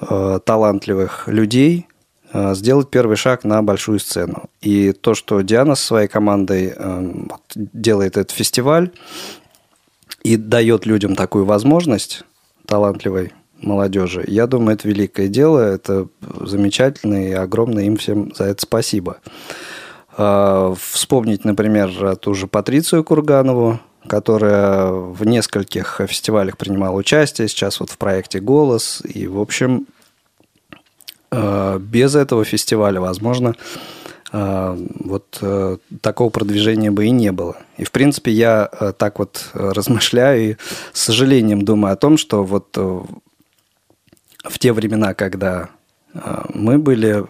э, 0.00 0.40
талантливых 0.44 1.26
людей 1.26 1.86
э, 2.32 2.54
сделать 2.54 2.90
первый 2.90 3.16
шаг 3.16 3.44
на 3.44 3.62
большую 3.62 3.98
сцену. 3.98 4.44
И 4.60 4.92
то, 4.92 5.14
что 5.14 5.40
Диана 5.40 5.74
со 5.74 5.86
своей 5.86 6.08
командой 6.08 6.74
э, 6.76 7.12
делает 7.54 8.18
этот 8.18 8.30
фестиваль 8.30 8.92
и 10.22 10.36
дает 10.36 10.84
людям 10.86 11.16
такую 11.16 11.46
возможность 11.46 12.24
талантливой 12.66 13.32
молодежи, 13.62 14.22
я 14.28 14.46
думаю, 14.46 14.74
это 14.74 14.86
великое 14.86 15.28
дело, 15.28 15.60
это 15.60 16.08
замечательно 16.40 17.26
и 17.26 17.32
огромное 17.32 17.84
им 17.84 17.96
всем 17.96 18.34
за 18.34 18.44
это 18.44 18.62
спасибо. 18.62 19.16
А, 19.16 19.30
Вспомнить, 20.16 21.44
например, 21.44 22.16
ту 22.16 22.32
же 22.34 22.46
Патрицию 22.46 23.04
Курганову, 23.04 23.80
которая 24.06 24.90
в 24.90 25.24
нескольких 25.26 26.00
фестивалях 26.06 26.56
принимала 26.56 26.96
участие, 26.96 27.48
сейчас 27.48 27.80
вот 27.80 27.90
в 27.90 27.98
проекте 27.98 28.40
«Голос». 28.40 29.02
И, 29.04 29.26
в 29.26 29.38
общем, 29.38 29.86
э, 31.30 31.78
без 31.78 32.14
этого 32.14 32.44
фестиваля, 32.44 33.00
возможно, 33.00 33.54
э, 34.32 34.86
вот 35.00 35.38
э, 35.40 35.76
такого 36.00 36.30
продвижения 36.30 36.90
бы 36.90 37.06
и 37.06 37.10
не 37.10 37.32
было. 37.32 37.56
И, 37.76 37.84
в 37.84 37.90
принципе, 37.90 38.30
я 38.30 38.68
э, 38.72 38.92
так 38.96 39.18
вот 39.18 39.50
э, 39.54 39.72
размышляю 39.72 40.52
и 40.52 40.56
с 40.92 41.00
сожалением 41.02 41.62
думаю 41.62 41.92
о 41.92 41.96
том, 41.96 42.16
что 42.16 42.44
вот 42.44 42.68
э, 42.76 43.00
в 44.44 44.58
те 44.58 44.72
времена, 44.72 45.14
когда 45.14 45.68
э, 46.14 46.44
мы 46.54 46.78
были 46.78 47.24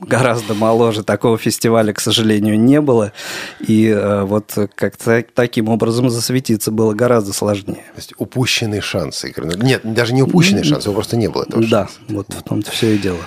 гораздо 0.00 0.54
моложе, 0.54 1.02
такого 1.02 1.38
фестиваля, 1.38 1.92
к 1.92 2.00
сожалению, 2.00 2.58
не 2.58 2.80
было. 2.80 3.12
И 3.60 3.86
э, 3.88 4.22
вот 4.24 4.56
как-то 4.74 5.24
таким 5.34 5.68
образом 5.68 6.10
засветиться 6.10 6.70
было 6.70 6.94
гораздо 6.94 7.32
сложнее. 7.32 7.84
То 7.94 7.96
есть 7.98 8.12
упущенный 8.18 8.80
шанс, 8.80 9.24
Игорь. 9.24 9.46
Ну, 9.46 9.62
Нет, 9.64 9.80
даже 9.84 10.14
не 10.14 10.22
упущенный 10.22 10.64
шанс, 10.64 10.84
его 10.84 10.94
просто 10.94 11.16
не 11.16 11.28
было. 11.28 11.42
этого 11.44 11.62
Да, 11.62 11.68
шанса. 11.86 11.98
вот 12.08 12.32
в 12.32 12.42
том-то 12.42 12.70
все 12.70 12.94
и 12.94 12.98
дело. 12.98 13.18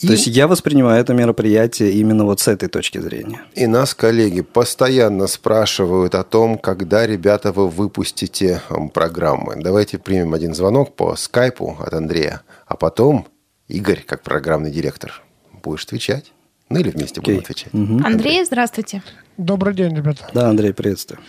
И- 0.00 0.06
То 0.06 0.12
есть 0.12 0.26
я 0.26 0.48
воспринимаю 0.48 1.00
это 1.00 1.14
мероприятие 1.14 1.92
именно 1.92 2.26
вот 2.26 2.40
с 2.40 2.48
этой 2.48 2.68
точки 2.68 2.98
зрения. 2.98 3.40
И 3.54 3.66
нас 3.66 3.94
коллеги 3.94 4.42
постоянно 4.42 5.26
спрашивают 5.26 6.14
о 6.14 6.24
том, 6.24 6.58
когда, 6.58 7.06
ребята, 7.06 7.52
вы 7.52 7.68
выпустите 7.68 8.60
м, 8.68 8.90
программы. 8.90 9.54
Давайте 9.56 9.96
примем 9.98 10.34
один 10.34 10.54
звонок 10.54 10.94
по 10.94 11.16
скайпу 11.16 11.78
от 11.80 11.94
Андрея, 11.94 12.42
а 12.66 12.76
потом 12.76 13.26
Игорь, 13.68 14.02
как 14.06 14.22
программный 14.22 14.70
директор, 14.70 15.22
будешь 15.62 15.84
отвечать. 15.84 16.32
Ну 16.68 16.78
или 16.80 16.90
вместе 16.90 17.20
будем 17.20 17.38
Окей. 17.38 17.44
отвечать. 17.44 17.74
Андрей, 17.74 18.44
здравствуйте. 18.44 19.02
Добрый 19.36 19.74
день, 19.74 19.94
ребята. 19.94 20.26
Да, 20.32 20.48
Андрей, 20.48 20.72
приветствую. 20.72 21.20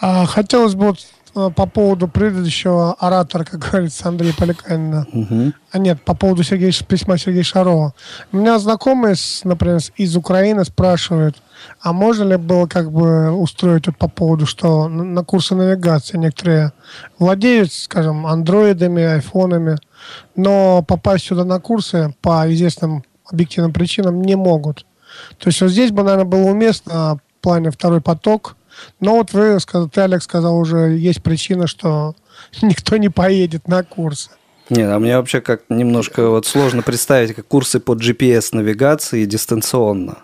А, 0.00 0.26
хотелось 0.26 0.74
бы 0.74 0.86
вот 0.86 0.98
э, 1.34 1.50
по 1.54 1.66
поводу 1.66 2.06
предыдущего 2.06 2.94
оратора, 2.94 3.44
как 3.44 3.60
говорится, 3.70 4.08
Андрея 4.08 4.34
Поликанина. 4.36 5.06
Мгм. 5.12 5.54
А 5.72 5.78
нет, 5.78 6.02
по 6.02 6.14
поводу 6.14 6.42
Сергея, 6.42 6.72
письма 6.86 7.18
Сергея 7.18 7.42
Шарова. 7.42 7.94
У 8.32 8.36
меня 8.36 8.58
знакомые, 8.58 9.16
с, 9.16 9.42
например, 9.44 9.80
из 9.96 10.16
Украины 10.16 10.64
спрашивают, 10.64 11.36
а 11.80 11.92
можно 11.92 12.24
ли 12.24 12.36
было 12.36 12.66
как 12.66 12.92
бы 12.92 13.32
устроить 13.32 13.86
вот 13.86 13.96
по 13.96 14.08
поводу, 14.08 14.46
что 14.46 14.88
на, 14.88 15.02
на 15.02 15.24
курсы 15.24 15.54
навигации 15.54 16.18
некоторые 16.18 16.72
владеют, 17.18 17.72
скажем, 17.72 18.26
андроидами, 18.26 19.02
айфонами, 19.02 19.78
но 20.34 20.82
попасть 20.82 21.24
сюда 21.24 21.44
на 21.44 21.58
курсы 21.58 22.14
по 22.20 22.52
известным 22.52 23.02
объективным 23.30 23.72
причинам 23.72 24.22
не 24.22 24.36
могут. 24.36 24.86
То 25.38 25.48
есть 25.48 25.60
вот 25.60 25.70
здесь 25.70 25.90
бы, 25.90 26.02
наверное, 26.02 26.24
было 26.24 26.50
уместно 26.50 27.18
в 27.38 27.42
плане 27.42 27.70
второй 27.70 28.00
поток. 28.00 28.56
Но 29.00 29.16
вот 29.16 29.32
вы, 29.32 29.58
ты, 29.92 30.00
Олег, 30.00 30.22
сказал 30.22 30.58
уже, 30.58 30.96
есть 30.96 31.22
причина, 31.22 31.66
что 31.66 32.14
никто 32.62 32.96
не 32.96 33.08
поедет 33.08 33.68
на 33.68 33.82
курсы. 33.82 34.30
Нет, 34.68 34.90
а 34.90 34.98
мне 34.98 35.16
вообще 35.16 35.40
как 35.40 35.62
немножко 35.68 36.28
вот 36.28 36.44
сложно 36.46 36.82
представить, 36.82 37.34
как 37.34 37.46
курсы 37.46 37.78
по 37.78 37.94
GPS-навигации 37.94 39.24
дистанционно. 39.24 40.18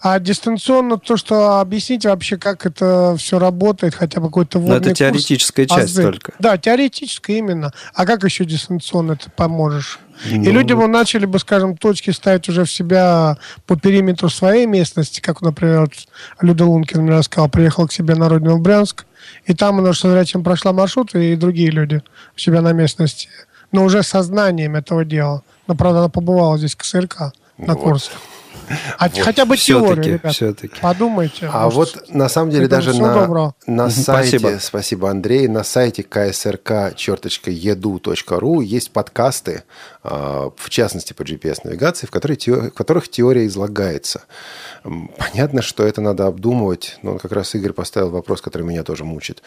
А 0.00 0.18
дистанционно 0.18 0.98
то, 0.98 1.16
что 1.16 1.60
объясните 1.60 2.08
вообще, 2.08 2.36
как 2.36 2.66
это 2.66 3.14
все 3.16 3.38
работает, 3.38 3.94
хотя 3.94 4.20
бы 4.20 4.26
какой-то 4.26 4.58
Но 4.58 4.64
вводный 4.64 4.74
Ну, 4.74 4.80
это 4.80 4.88
курс, 4.88 4.98
теоретическая 4.98 5.66
часть 5.66 5.92
азы. 5.92 6.02
только. 6.02 6.32
Да, 6.40 6.58
теоретическая 6.58 7.38
именно. 7.38 7.72
А 7.94 8.04
как 8.04 8.24
еще 8.24 8.44
дистанционно 8.44 9.14
ты 9.14 9.30
поможешь? 9.30 10.00
Ну, 10.24 10.42
И 10.42 10.50
люди 10.50 10.72
бы 10.72 10.86
начали 10.88 11.26
бы, 11.26 11.38
скажем, 11.38 11.76
точки 11.76 12.10
ставить 12.10 12.48
уже 12.48 12.64
в 12.64 12.70
себя 12.70 13.38
по 13.66 13.76
периметру 13.76 14.28
своей 14.28 14.66
местности, 14.66 15.20
как, 15.20 15.42
например, 15.42 15.80
вот 15.80 15.92
Люда 16.40 16.64
Лункин 16.64 17.02
мне 17.02 17.12
рассказал, 17.12 17.48
приехал 17.48 17.86
к 17.86 17.92
себе 17.92 18.14
на 18.14 18.28
родину 18.28 18.56
в 18.56 18.60
Брянск, 18.60 19.06
и 19.46 19.54
там 19.54 19.78
она 19.78 19.92
что 19.92 20.10
зрячим 20.10 20.42
прошла 20.42 20.72
маршрут, 20.72 21.14
и 21.14 21.36
другие 21.36 21.70
люди 21.70 22.02
у 22.36 22.38
себя 22.38 22.60
на 22.60 22.72
местности, 22.72 23.28
но 23.72 23.84
уже 23.84 24.02
сознанием 24.02 24.76
этого 24.76 25.04
дела. 25.04 25.42
Но, 25.66 25.74
правда, 25.74 26.00
она 26.00 26.08
побывала 26.08 26.58
здесь 26.58 26.74
в 26.74 26.78
КСРК 26.78 27.32
на 27.58 27.74
Вот. 27.74 28.10
А 28.98 29.08
хотя 29.08 29.44
бы 29.44 29.56
теорию, 29.56 29.88
Все-таки, 29.88 30.10
ребят. 30.10 30.32
все-таки. 30.34 30.80
Подумайте. 30.80 31.50
А 31.52 31.64
может, 31.70 31.96
вот 31.96 32.14
на 32.14 32.28
самом 32.28 32.50
деле 32.50 32.68
даже 32.68 32.94
на, 33.00 33.14
доброго. 33.14 33.54
на 33.66 33.90
сайте, 33.90 34.38
спасибо. 34.38 34.58
спасибо. 34.60 35.10
Андрей, 35.10 35.48
на 35.48 35.64
сайте 35.64 36.02
ksrk.edu.ru 36.02 36.94
есть 38.64 38.90
подкасты, 38.90 39.62
а, 40.02 40.50
в 40.56 40.70
частности 40.70 41.12
по 41.12 41.22
GPS-навигации, 41.22 42.06
в, 42.06 42.10
которой 42.10 42.38
в 42.38 42.70
которых 42.70 43.08
теория 43.08 43.46
излагается. 43.46 44.22
Понятно, 44.82 45.62
что 45.62 45.84
это 45.86 46.00
надо 46.00 46.26
обдумывать, 46.26 46.98
но 47.02 47.18
как 47.18 47.32
раз 47.32 47.54
Игорь 47.54 47.72
поставил 47.72 48.10
вопрос, 48.10 48.40
который 48.40 48.62
меня 48.62 48.82
тоже 48.84 49.04
мучит. 49.04 49.42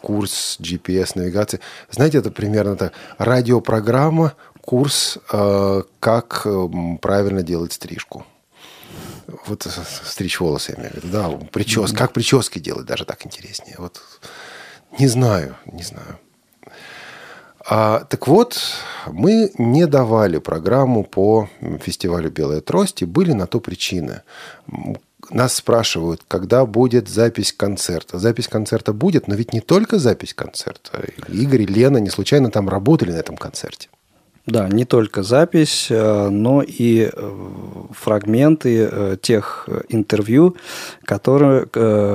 Курс 0.00 0.58
GPS-навигации. 0.60 1.60
Знаете, 1.90 2.18
это 2.18 2.30
примерно 2.30 2.76
так. 2.76 2.92
Радиопрограмма, 3.18 4.34
курс, 4.62 5.18
а, 5.30 5.82
как 6.00 6.42
м, 6.46 6.96
правильно 6.98 7.42
делать 7.42 7.72
стрижку. 7.74 8.24
Вот 9.46 9.62
с- 9.64 10.10
стричь 10.10 10.40
волосы, 10.40 10.72
я 10.72 10.78
имею 10.80 10.92
в 10.92 10.96
виду. 10.96 11.08
Да, 11.12 11.28
причес, 11.52 11.92
как 11.92 12.12
прически 12.12 12.58
делать, 12.58 12.86
даже 12.86 13.04
так 13.04 13.26
интереснее. 13.26 13.76
Вот 13.78 14.00
не 14.98 15.06
знаю, 15.08 15.56
не 15.66 15.82
знаю. 15.82 16.18
А, 17.64 18.00
так 18.08 18.26
вот, 18.26 18.58
мы 19.06 19.52
не 19.56 19.86
давали 19.86 20.38
программу 20.38 21.04
по 21.04 21.48
фестивалю 21.80 22.30
«Белая 22.30 22.60
трость» 22.60 23.02
и 23.02 23.04
были 23.04 23.32
на 23.32 23.46
то 23.46 23.60
причины. 23.60 24.22
Нас 25.30 25.54
спрашивают, 25.54 26.22
когда 26.26 26.66
будет 26.66 27.08
запись 27.08 27.52
концерта. 27.52 28.18
Запись 28.18 28.48
концерта 28.48 28.92
будет, 28.92 29.28
но 29.28 29.36
ведь 29.36 29.52
не 29.52 29.60
только 29.60 29.98
запись 30.00 30.34
концерта. 30.34 31.04
Игорь 31.28 31.62
и 31.62 31.66
Лена 31.66 31.98
не 31.98 32.10
случайно 32.10 32.50
там 32.50 32.68
работали 32.68 33.12
на 33.12 33.18
этом 33.18 33.36
концерте. 33.36 33.88
Да, 34.44 34.68
не 34.68 34.84
только 34.84 35.22
запись, 35.22 35.86
э, 35.88 36.28
но 36.28 36.62
и 36.62 37.08
э, 37.12 37.32
фрагменты 37.92 38.88
э, 38.90 39.16
тех 39.22 39.68
интервью, 39.88 40.56
которые, 41.04 41.66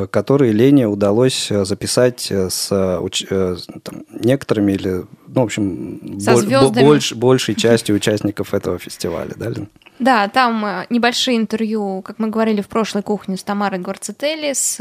которые 0.08 0.52
Лене 0.52 0.88
удалось 0.88 1.48
записать 1.50 2.30
с 2.32 2.68
там, 2.70 4.04
некоторыми 4.10 4.74
или, 4.74 5.06
ну, 5.28 5.42
в 5.42 5.44
общем, 5.46 6.20
Со 6.20 6.34
боль- 6.34 6.42
звездами. 6.46 6.86
больш- 6.86 7.16
большей 7.16 7.56
частью 7.56 7.96
участников 7.96 8.54
этого 8.54 8.78
фестиваля, 8.78 9.32
да, 9.38 9.50
Лен? 9.50 9.70
Да, 10.00 10.28
там 10.28 10.86
небольшие 10.90 11.38
интервью, 11.38 12.02
как 12.02 12.20
мы 12.20 12.30
говорили 12.30 12.62
в 12.62 12.68
прошлой 12.68 13.04
кухне, 13.04 13.38
с 13.38 13.44
Тамарой 13.44 13.80
Гварцетели, 13.80 14.52
с 14.54 14.78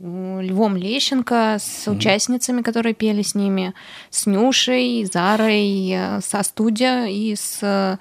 Львом 0.00 0.76
Лещенко, 0.76 1.58
с 1.60 1.88
участницами, 1.90 2.62
которые 2.62 2.94
пели 2.94 3.22
с 3.22 3.34
ними, 3.34 3.74
с 4.10 4.26
Нюшей, 4.26 5.04
Зарой, 5.04 5.90
э, 5.90 6.20
со 6.22 6.42
студия 6.42 7.06
и 7.06 7.34
с... 7.36 7.58
э, 7.62 7.98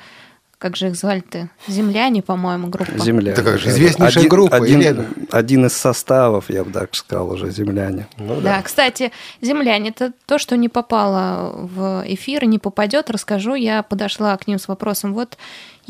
Как 0.58 0.76
же 0.78 0.88
их 0.88 0.96
звали-то? 0.96 1.50
Земляне, 1.68 2.22
по-моему, 2.22 2.68
группа. 2.70 2.98
Земляне. 3.00 3.32
Это 3.32 3.44
как 3.44 3.60
же 3.60 3.66
да. 3.66 3.72
известнейшая 3.72 4.22
Один- 4.22 4.30
группа, 4.30 4.56
Один, 4.58 4.80
Елена. 4.80 5.06
один 5.32 5.66
из 5.66 5.74
составов, 5.74 6.50
я 6.50 6.64
бы 6.64 6.72
так 6.72 6.96
сказал, 6.96 7.32
уже 7.32 7.50
земляне. 7.52 8.08
Ну 8.18 8.40
Да, 8.42 8.62
кстати, 8.62 9.12
земляне 9.42 9.90
это 9.90 10.14
то, 10.26 10.38
что 10.38 10.56
не 10.58 10.70
попало 10.70 11.52
в 11.56 12.04
эфир 12.08 12.44
и 12.44 12.48
не 12.48 12.60
попадет. 12.60 13.10
Расскажу. 13.10 13.56
Я 13.56 13.84
подошла 13.84 14.38
к 14.38 14.48
ним 14.48 14.60
с 14.60 14.68
вопросом: 14.68 15.14
вот 15.14 15.38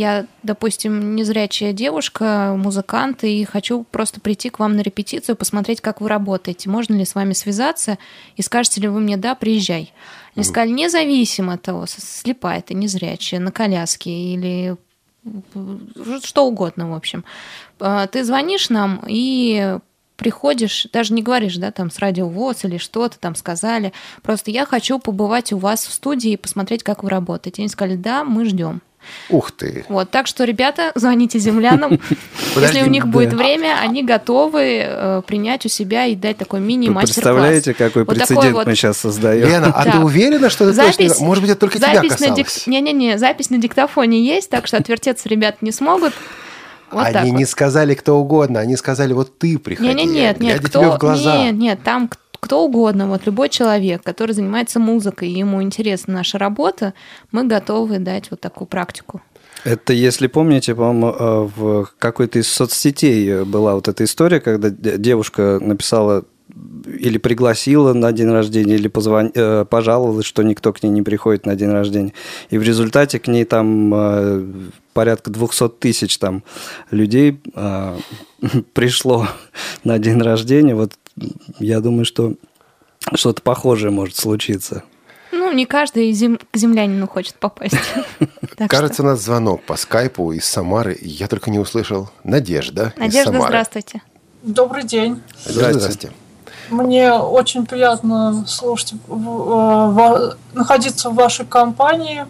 я, 0.01 0.25
допустим, 0.43 1.15
незрячая 1.15 1.73
девушка, 1.73 2.55
музыкант, 2.57 3.23
и 3.23 3.45
хочу 3.45 3.83
просто 3.83 4.19
прийти 4.19 4.49
к 4.49 4.59
вам 4.59 4.75
на 4.75 4.81
репетицию, 4.81 5.35
посмотреть, 5.35 5.79
как 5.81 6.01
вы 6.01 6.09
работаете. 6.09 6.69
Можно 6.69 6.95
ли 6.95 7.05
с 7.05 7.15
вами 7.15 7.33
связаться? 7.33 7.97
И 8.35 8.41
скажете 8.41 8.81
ли 8.81 8.87
вы 8.87 8.99
мне, 8.99 9.15
да, 9.15 9.35
приезжай. 9.35 9.93
Они 10.35 10.43
сказали, 10.43 10.71
независимо 10.71 11.53
от 11.53 11.61
того, 11.61 11.85
слепая 11.87 12.61
ты, 12.61 12.73
незрячая, 12.73 13.39
на 13.39 13.51
коляске 13.51 14.09
или 14.09 14.75
что 16.23 16.47
угодно, 16.47 16.89
в 16.89 16.95
общем. 16.95 17.23
А, 17.79 18.07
Ты 18.07 18.23
звонишь 18.23 18.69
нам 18.69 19.03
и 19.07 19.77
приходишь, 20.15 20.87
даже 20.91 21.13
не 21.13 21.21
говоришь, 21.21 21.57
да, 21.57 21.71
там 21.71 21.91
с 21.91 21.99
радио 21.99 22.27
ВОЗ 22.27 22.65
или 22.65 22.77
что-то 22.77 23.19
там 23.19 23.35
сказали, 23.35 23.93
просто 24.21 24.51
я 24.51 24.65
хочу 24.65 24.99
побывать 24.99 25.53
у 25.53 25.57
вас 25.57 25.85
в 25.85 25.91
студии 25.91 26.31
и 26.31 26.37
посмотреть, 26.37 26.83
как 26.83 27.03
вы 27.03 27.09
работаете. 27.09 27.61
Они 27.61 27.69
сказали, 27.69 27.95
да, 27.95 28.23
мы 28.23 28.45
ждем. 28.45 28.81
Ух 29.29 29.51
ты. 29.51 29.85
Вот, 29.89 30.11
так 30.11 30.27
что, 30.27 30.43
ребята, 30.43 30.91
звоните 30.95 31.39
землянам. 31.39 31.99
Если 32.55 32.81
у 32.81 32.87
них 32.87 33.07
будет 33.07 33.33
время, 33.33 33.79
они 33.81 34.03
готовы 34.03 34.83
э, 34.85 35.21
принять 35.25 35.65
у 35.65 35.69
себя 35.69 36.05
и 36.05 36.15
дать 36.15 36.37
такой 36.37 36.59
мини-мастер-класс. 36.59 37.15
представляете, 37.15 37.73
какой 37.73 38.03
Вот 38.03 38.15
прецедент 38.15 38.53
вот 38.53 38.67
мы 38.67 38.75
сейчас 38.75 38.97
создаем? 38.97 39.47
Лена, 39.47 39.67
а 39.73 39.91
ты 39.91 39.99
уверена, 39.99 40.49
что 40.49 40.69
это 40.69 40.85
точно? 40.85 41.23
Может 41.23 41.43
быть, 41.43 41.51
это 41.51 41.59
только 41.59 41.77
тебя 41.77 42.01
касалось? 42.01 42.67
Не-не-не, 42.67 43.17
запись 43.17 43.49
на 43.49 43.57
диктофоне 43.57 44.23
есть, 44.23 44.49
так 44.49 44.67
что 44.67 44.77
отвертеться 44.77 45.29
ребят 45.29 45.61
не 45.61 45.71
смогут. 45.71 46.13
Вот 46.91 47.05
они 47.05 47.31
вот. 47.31 47.37
не 47.37 47.45
сказали 47.45 47.95
кто 47.95 48.17
угодно, 48.17 48.59
они 48.59 48.75
сказали, 48.75 49.13
вот 49.13 49.37
ты 49.37 49.57
приходи. 49.57 49.87
Не, 49.87 49.93
не, 49.93 50.05
нет, 50.05 50.39
нет, 50.39 50.59
глядя 50.59 50.69
кто, 50.69 50.79
тебе 50.79 50.91
в 50.91 50.97
глаза. 50.97 51.37
нет, 51.37 51.55
нет, 51.55 51.79
там 51.83 52.09
кто 52.41 52.65
угодно, 52.65 53.08
вот 53.08 53.25
любой 53.25 53.49
человек, 53.49 54.04
который 54.04 54.34
занимается 54.34 54.80
музыкой, 54.80 55.30
ему 55.30 55.62
интересна 55.62 56.15
наша 56.15 56.38
работа, 56.38 56.93
мы 57.32 57.45
готовы 57.45 57.99
дать 57.99 58.32
вот 58.32 58.41
такую 58.41 58.67
практику. 58.67 59.21
Это, 59.63 59.93
если 59.93 60.25
помните, 60.25 60.73
по-моему, 60.73 61.08
э, 61.12 61.49
в 61.56 61.88
какой-то 61.99 62.39
из 62.39 62.47
соцсетей 62.51 63.43
была 63.43 63.75
вот 63.75 63.88
эта 63.88 64.04
история, 64.04 64.39
когда 64.39 64.69
девушка 64.69 65.60
написала 65.62 66.25
или 66.99 67.17
пригласила 67.17 67.93
на 67.93 68.12
день 68.12 68.30
рождения, 68.30 68.75
или 68.75 68.88
позвон... 68.88 69.32
э, 69.34 69.63
пожаловалась, 69.65 70.25
что 70.25 70.41
никто 70.41 70.73
к 70.73 70.82
ней 70.84 70.89
не 70.89 71.04
приходит 71.04 71.45
на 71.45 71.56
день 71.56 71.69
рождения. 71.69 72.13
И 72.49 72.58
в 72.58 72.63
результате 72.63 73.19
к 73.19 73.27
ней 73.27 73.45
там 73.45 73.93
э, 73.93 74.45
порядка 74.93 75.30
200 75.30 75.69
тысяч 75.80 76.17
там 76.17 76.43
людей 76.89 77.39
пришло 78.73 79.27
на 79.84 79.99
день 79.99 80.19
рождения. 80.21 80.75
Вот 80.75 80.93
я 81.60 81.80
думаю, 81.82 82.06
что 82.06 82.34
что-то 83.13 83.41
похожее 83.41 83.91
может 83.91 84.15
случиться. 84.15 84.84
Ну, 85.32 85.52
не 85.54 85.65
каждый 85.65 86.12
зем- 86.12 86.39
к 86.52 86.58
землянину 86.58 87.08
хочет 87.08 87.36
попасть. 87.36 87.76
Кажется, 88.67 89.02
у 89.02 89.06
нас 89.06 89.21
звонок 89.21 89.63
по 89.63 89.76
скайпу 89.78 90.32
из 90.34 90.45
Самары. 90.45 90.97
Я 91.02 91.28
только 91.28 91.50
не 91.50 91.60
услышал. 91.60 92.10
Надежда 92.24 92.93
Надежда, 92.97 93.32
Самары. 93.32 93.47
здравствуйте. 93.50 94.02
Добрый 94.43 94.84
день. 94.84 95.21
Здрасте. 95.45 96.12
Мне 96.69 97.13
очень 97.13 97.65
приятно 97.65 98.45
слушать, 98.47 98.93
э, 98.93 100.32
находиться 100.54 101.10
в 101.10 101.15
вашей 101.15 101.45
компании. 101.45 102.26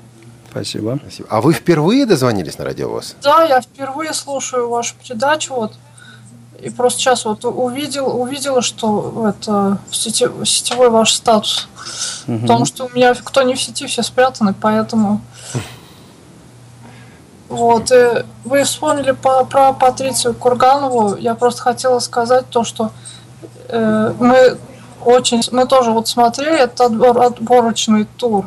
Спасибо. 0.50 1.00
Спасибо. 1.02 1.28
А 1.32 1.42
вы 1.42 1.54
впервые 1.54 2.06
дозвонились 2.06 2.58
на 2.58 2.66
радиовоз? 2.66 3.16
Да, 3.22 3.46
я 3.46 3.62
впервые 3.62 4.14
слушаю 4.14 4.68
вашу 4.70 4.96
передачу, 5.02 5.54
вот, 5.54 5.74
и 6.62 6.70
просто 6.70 7.00
сейчас 7.00 7.26
вот 7.26 7.44
увидел, 7.44 8.22
увидела, 8.22 8.62
что 8.62 9.28
это 9.30 9.80
сети- 9.92 10.46
сетевой 10.46 10.90
ваш 10.90 11.14
статус. 11.14 11.68
Потому 12.26 12.66
что 12.66 12.86
у 12.86 12.90
меня 12.90 13.16
кто 13.16 13.42
не 13.42 13.56
в 13.56 13.62
сети, 13.62 13.88
все 13.88 14.04
спрятаны, 14.04 14.54
поэтому... 14.54 15.22
Вот, 17.50 17.92
и 17.92 18.24
вы 18.46 18.64
вспомнили 18.64 19.12
по- 19.12 19.44
про 19.44 19.74
Патрицию 19.74 20.34
Курганову. 20.34 21.18
Я 21.18 21.36
просто 21.36 21.62
хотела 21.64 22.00
сказать 22.00 22.46
то, 22.50 22.64
что 22.64 22.92
э, 23.68 24.14
мы 24.20 24.58
очень... 25.04 25.42
Мы 25.52 25.68
тоже 25.68 25.92
вот 25.92 26.08
смотрели 26.08 26.60
этот 26.62 26.80
отбор, 26.80 27.22
отборочный 27.22 28.06
тур 28.06 28.46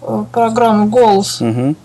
э, 0.00 0.24
программы 0.32 0.86
«Голос». 0.86 1.40
Мгм. 1.40 1.76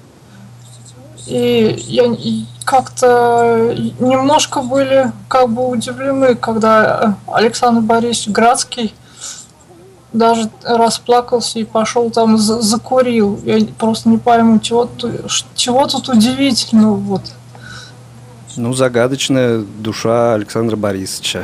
И 1.26 1.76
я 1.88 2.06
и 2.06 2.46
как-то 2.66 3.76
немножко 4.00 4.62
были 4.62 5.12
как 5.28 5.50
бы 5.50 5.68
удивлены, 5.68 6.36
когда 6.36 7.16
э, 7.28 7.32
Александр 7.32 7.82
Борисович 7.82 8.30
Градский 8.30 8.94
даже 10.12 10.50
расплакался 10.64 11.60
и 11.60 11.64
пошел 11.64 12.10
там 12.12 12.38
за- 12.38 12.62
закурил. 12.62 13.40
Я 13.44 13.66
просто 13.78 14.10
не 14.10 14.18
пойму, 14.18 14.60
чего, 14.60 14.90
чего 15.56 15.88
тут 15.88 16.10
удивительного. 16.10 16.96
Вот. 16.96 17.22
Ну, 18.56 18.74
загадочная 18.74 19.60
душа 19.80 20.36
Александра 20.36 20.76
Борисовича. 20.76 21.44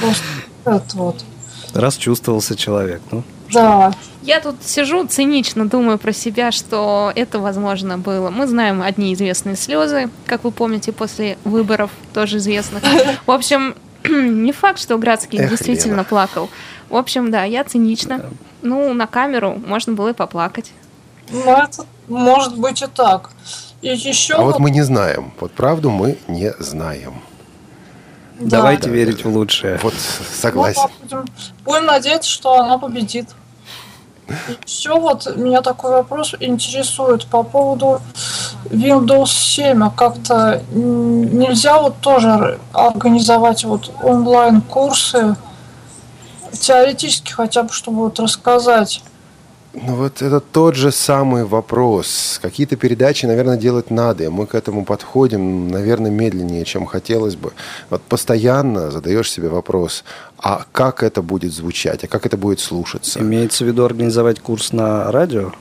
Просто 0.00 0.24
это 0.64 0.96
вот. 0.96 1.24
Расчувствовался 1.74 2.56
человек. 2.56 3.02
Ну, 3.10 3.22
Да. 3.52 3.92
Я 4.26 4.40
тут 4.40 4.56
сижу, 4.64 5.06
цинично 5.06 5.68
думаю 5.68 5.98
про 5.98 6.12
себя, 6.12 6.50
что 6.50 7.12
это 7.14 7.38
возможно 7.38 7.96
было. 7.96 8.28
Мы 8.28 8.48
знаем 8.48 8.82
одни 8.82 9.14
известные 9.14 9.54
слезы, 9.54 10.10
как 10.26 10.42
вы 10.42 10.50
помните, 10.50 10.90
после 10.90 11.38
выборов 11.44 11.92
тоже 12.12 12.38
известных. 12.38 12.82
В 13.24 13.30
общем, 13.30 13.76
не 14.04 14.50
факт, 14.50 14.80
что 14.80 14.98
Градский 14.98 15.38
Эх, 15.38 15.50
действительно 15.50 15.92
Лена. 15.92 16.04
плакал. 16.04 16.50
В 16.88 16.96
общем, 16.96 17.30
да, 17.30 17.44
я 17.44 17.62
цинично. 17.62 18.26
Ну, 18.62 18.92
на 18.94 19.06
камеру 19.06 19.62
можно 19.64 19.92
было 19.92 20.08
и 20.08 20.12
поплакать. 20.12 20.72
Ну, 21.30 21.48
это 21.48 21.86
может 22.08 22.58
быть 22.58 22.82
и 22.82 22.86
так. 22.88 23.30
И 23.80 23.90
еще 23.90 24.34
А 24.34 24.42
вот 24.42 24.58
мы 24.58 24.72
не 24.72 24.82
знаем. 24.82 25.34
Вот 25.38 25.52
правду 25.52 25.90
мы 25.90 26.18
не 26.26 26.52
знаем. 26.58 27.22
Да. 28.40 28.58
давайте 28.58 28.90
верить 28.90 29.24
в 29.24 29.28
лучшее. 29.28 29.78
Вот 29.84 29.94
согласен. 30.34 30.82
Ну, 30.82 30.90
будем, 31.20 31.32
будем 31.64 31.86
надеяться, 31.86 32.28
что 32.28 32.54
она 32.54 32.76
победит. 32.76 33.28
Еще 34.66 34.98
вот 34.98 35.36
меня 35.36 35.62
такой 35.62 35.92
вопрос 35.92 36.34
интересует 36.40 37.26
по 37.26 37.42
поводу 37.42 38.00
Windows 38.64 39.26
7. 39.28 39.84
А 39.84 39.90
как-то 39.90 40.62
нельзя 40.72 41.80
вот 41.80 41.96
тоже 42.00 42.58
организовать 42.72 43.64
вот 43.64 43.90
онлайн-курсы 44.02 45.36
теоретически 46.52 47.32
хотя 47.32 47.62
бы, 47.62 47.72
чтобы 47.72 47.98
вот 48.04 48.18
рассказать. 48.18 49.02
Ну 49.82 49.94
вот 49.94 50.22
это 50.22 50.40
тот 50.40 50.74
же 50.74 50.90
самый 50.90 51.44
вопрос. 51.44 52.38
Какие-то 52.40 52.76
передачи, 52.76 53.26
наверное, 53.26 53.58
делать 53.58 53.90
надо. 53.90 54.24
и 54.24 54.28
Мы 54.28 54.46
к 54.46 54.54
этому 54.54 54.86
подходим, 54.86 55.68
наверное, 55.68 56.10
медленнее, 56.10 56.64
чем 56.64 56.86
хотелось 56.86 57.36
бы. 57.36 57.52
Вот 57.90 58.00
постоянно 58.02 58.90
задаешь 58.90 59.30
себе 59.30 59.48
вопрос, 59.48 60.02
а 60.38 60.64
как 60.72 61.02
это 61.02 61.20
будет 61.20 61.52
звучать, 61.52 62.04
а 62.04 62.06
как 62.08 62.24
это 62.24 62.38
будет 62.38 62.60
слушаться? 62.60 63.20
Имеется 63.20 63.64
в 63.64 63.66
виду 63.66 63.84
организовать 63.84 64.40
курс 64.40 64.72
на 64.72 65.12
радио? 65.12 65.52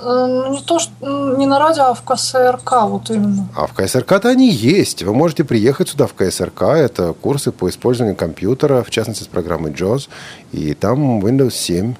Э, 0.00 0.48
Не 0.50 0.62
то, 0.62 0.78
что 0.78 1.36
не 1.36 1.46
на 1.46 1.58
радио, 1.58 1.84
а 1.84 1.94
в 1.94 2.02
КСРК 2.02 2.84
вот 2.84 3.10
именно. 3.10 3.46
А 3.54 3.66
в 3.66 3.74
КСРК-то 3.74 4.28
они 4.30 4.50
есть. 4.50 5.02
Вы 5.02 5.12
можете 5.12 5.44
приехать 5.44 5.90
сюда 5.90 6.06
в 6.06 6.14
КСРК. 6.14 6.62
Это 6.62 7.12
курсы 7.12 7.52
по 7.52 7.68
использованию 7.68 8.16
компьютера, 8.16 8.82
в 8.82 8.90
частности, 8.90 9.24
с 9.24 9.26
программой 9.26 9.72
JAWS. 9.72 10.08
И 10.52 10.72
там 10.72 11.20
Windows 11.20 11.52
7. 11.52 11.94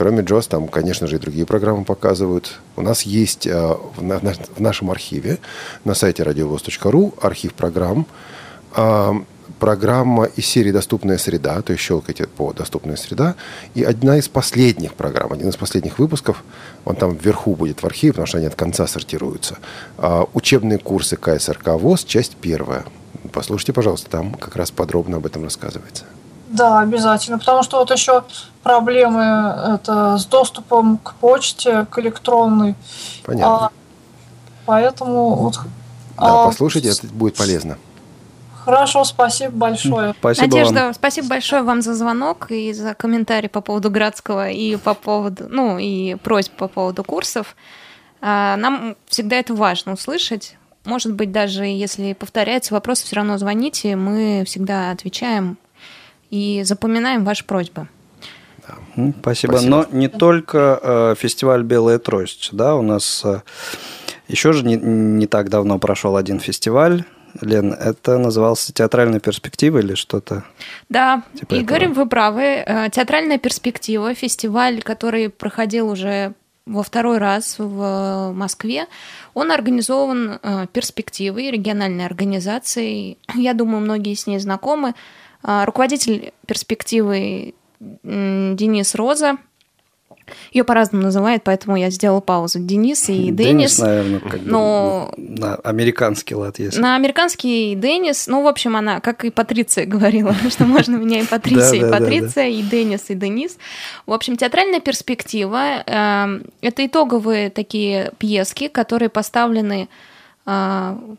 Кроме 0.00 0.22
JAWS, 0.22 0.48
там, 0.48 0.66
конечно 0.66 1.06
же, 1.06 1.16
и 1.16 1.18
другие 1.18 1.44
программы 1.44 1.84
показывают. 1.84 2.58
У 2.74 2.80
нас 2.80 3.02
есть 3.02 3.46
э, 3.46 3.76
в 3.96 4.58
нашем 4.58 4.90
архиве 4.90 5.38
на 5.84 5.92
сайте 5.92 6.22
radiovoz.ru 6.22 7.12
архив 7.20 7.52
программ. 7.52 8.06
А, 8.72 9.14
программа 9.58 10.24
из 10.24 10.46
серии 10.46 10.72
«Доступная 10.72 11.18
среда», 11.18 11.60
то 11.60 11.74
есть 11.74 11.84
щелкайте 11.84 12.26
по 12.26 12.54
«Доступная 12.54 12.96
среда». 12.96 13.34
И 13.74 13.82
одна 13.82 14.16
из 14.16 14.26
последних 14.26 14.94
программ, 14.94 15.34
один 15.34 15.50
из 15.50 15.56
последних 15.58 15.98
выпусков, 15.98 16.44
он 16.86 16.96
там 16.96 17.14
вверху 17.14 17.54
будет 17.54 17.82
в 17.82 17.84
архиве, 17.84 18.14
потому 18.14 18.26
что 18.26 18.38
они 18.38 18.46
от 18.46 18.54
конца 18.54 18.86
сортируются. 18.86 19.58
А, 19.98 20.26
Учебные 20.32 20.78
курсы 20.78 21.18
КСРК 21.18 21.74
ВОЗ, 21.74 22.04
часть 22.04 22.36
первая. 22.36 22.86
Послушайте, 23.32 23.74
пожалуйста, 23.74 24.08
там 24.08 24.32
как 24.32 24.56
раз 24.56 24.70
подробно 24.70 25.18
об 25.18 25.26
этом 25.26 25.44
рассказывается. 25.44 26.04
Да, 26.50 26.80
обязательно. 26.80 27.38
Потому 27.38 27.62
что 27.62 27.78
вот 27.78 27.90
еще 27.90 28.24
проблемы 28.62 29.22
это 29.74 30.18
с 30.18 30.26
доступом 30.26 30.98
к 30.98 31.14
почте, 31.14 31.86
к 31.88 31.98
электронной. 32.00 32.74
Понятно. 33.24 33.66
А, 33.66 33.70
поэтому 34.66 35.36
вот. 35.36 35.54
да, 36.16 36.42
а, 36.42 36.46
послушайте, 36.46 36.90
это 36.90 37.06
будет 37.06 37.36
полезно. 37.36 37.78
Хорошо, 38.64 39.04
спасибо 39.04 39.52
большое. 39.52 40.14
Спасибо 40.18 40.46
Надежда, 40.48 40.84
вам. 40.86 40.94
спасибо 40.94 41.28
большое 41.28 41.62
вам 41.62 41.82
за 41.82 41.94
звонок 41.94 42.50
и 42.50 42.72
за 42.72 42.94
комментарий 42.94 43.48
по 43.48 43.60
поводу 43.60 43.88
Градского 43.88 44.50
и 44.50 44.76
по 44.76 44.94
поводу, 44.94 45.46
ну, 45.48 45.78
и 45.78 46.16
просьб 46.16 46.52
по 46.52 46.68
поводу 46.68 47.04
курсов. 47.04 47.54
А, 48.20 48.56
Нам 48.56 48.96
всегда 49.06 49.36
это 49.36 49.54
важно 49.54 49.92
услышать. 49.92 50.56
Может 50.84 51.14
быть, 51.14 51.30
даже 51.30 51.64
если 51.64 52.12
повторяется 52.12 52.74
вопрос, 52.74 53.02
все 53.02 53.16
равно 53.16 53.38
звоните, 53.38 53.96
мы 53.96 54.42
всегда 54.46 54.90
отвечаем 54.90 55.56
и 56.30 56.62
запоминаем 56.64 57.24
ваши 57.24 57.44
просьбы. 57.44 57.88
М, 58.96 59.14
Спасибо. 59.20 59.52
Спасибо. 59.52 59.70
Но 59.70 59.86
не 59.90 60.08
только 60.08 60.78
э, 60.82 61.14
фестиваль 61.18 61.62
«Белая 61.62 61.98
трость», 61.98 62.50
да, 62.52 62.76
у 62.76 62.82
нас 62.82 63.22
э, 63.24 63.40
еще 64.28 64.52
же 64.52 64.64
не, 64.64 64.76
не 64.76 65.26
так 65.26 65.48
давно 65.48 65.78
прошел 65.78 66.16
один 66.16 66.40
фестиваль. 66.40 67.04
Лен, 67.40 67.72
это 67.72 68.18
назывался 68.18 68.72
«Театральная 68.72 69.20
перспектива» 69.20 69.78
или 69.78 69.94
что-то? 69.94 70.44
Да, 70.88 71.22
Типа 71.38 71.54
Игорь, 71.54 71.84
этого. 71.84 71.94
вы 72.04 72.06
правы. 72.08 72.42
Э, 72.42 72.88
Театральная 72.90 73.38
перспектива, 73.38 74.14
фестиваль, 74.14 74.82
который 74.82 75.30
проходил 75.30 75.88
уже 75.88 76.34
во 76.66 76.82
второй 76.82 77.18
раз 77.18 77.56
в 77.58 78.32
Москве, 78.32 78.86
он 79.34 79.50
организован 79.50 80.38
э, 80.42 80.66
перспективой, 80.72 81.50
региональной 81.50 82.04
организацией. 82.06 83.18
Я 83.34 83.54
думаю, 83.54 83.80
многие 83.80 84.14
с 84.14 84.26
ней 84.26 84.38
знакомы. 84.38 84.94
А, 85.42 85.64
Руководитель 85.64 86.32
перспективы 86.46 87.54
Денис 87.80 88.94
Роза. 88.94 89.38
Ее 90.52 90.64
по-разному 90.64 91.04
называют, 91.04 91.42
поэтому 91.44 91.76
я 91.76 91.90
сделала 91.90 92.20
паузу. 92.20 92.60
Денис 92.60 93.08
и 93.08 93.30
Денис. 93.30 93.78
наверное, 93.78 94.20
как 94.20 94.40
бы 94.40 94.50
но- 94.50 95.14
на 95.16 95.56
американский 95.56 96.34
лад 96.34 96.58
есть. 96.58 96.78
На 96.78 96.94
американский 96.96 97.74
Деннис, 97.74 98.26
ну, 98.26 98.42
в 98.42 98.46
общем, 98.46 98.76
она, 98.76 99.00
как 99.00 99.24
и 99.24 99.30
Патриция 99.30 99.86
говорила, 99.86 100.34
что 100.50 100.64
можно 100.64 100.96
меня 100.96 101.20
и 101.20 101.26
Патриция, 101.26 101.88
и. 101.88 101.90
Патриция, 101.90 102.48
и 102.48 102.62
Деннис, 102.62 103.06
и 103.08 103.14
Денис. 103.14 103.58
В 104.06 104.12
общем, 104.12 104.36
театральная 104.36 104.80
перспектива 104.80 105.82
э,– 105.86 106.40
это 106.60 106.86
итоговые 106.86 107.50
такие 107.50 108.12
пьески, 108.18 108.68
которые 108.68 109.08
поставлены 109.08 109.88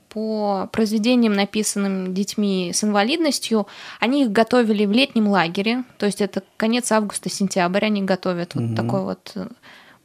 по 0.09 0.69
произведениям, 0.71 1.33
написанным 1.33 2.13
детьми 2.13 2.71
с 2.73 2.83
инвалидностью. 2.83 3.67
Они 3.99 4.23
их 4.23 4.31
готовили 4.31 4.85
в 4.85 4.91
летнем 4.91 5.27
лагере, 5.27 5.83
то 5.97 6.05
есть 6.05 6.21
это 6.21 6.43
конец 6.57 6.91
августа-сентябрь, 6.91 7.85
они 7.85 8.01
готовят 8.01 8.55
вот 8.55 8.75
такой 8.75 9.03
вот 9.03 9.31
э, 9.35 9.47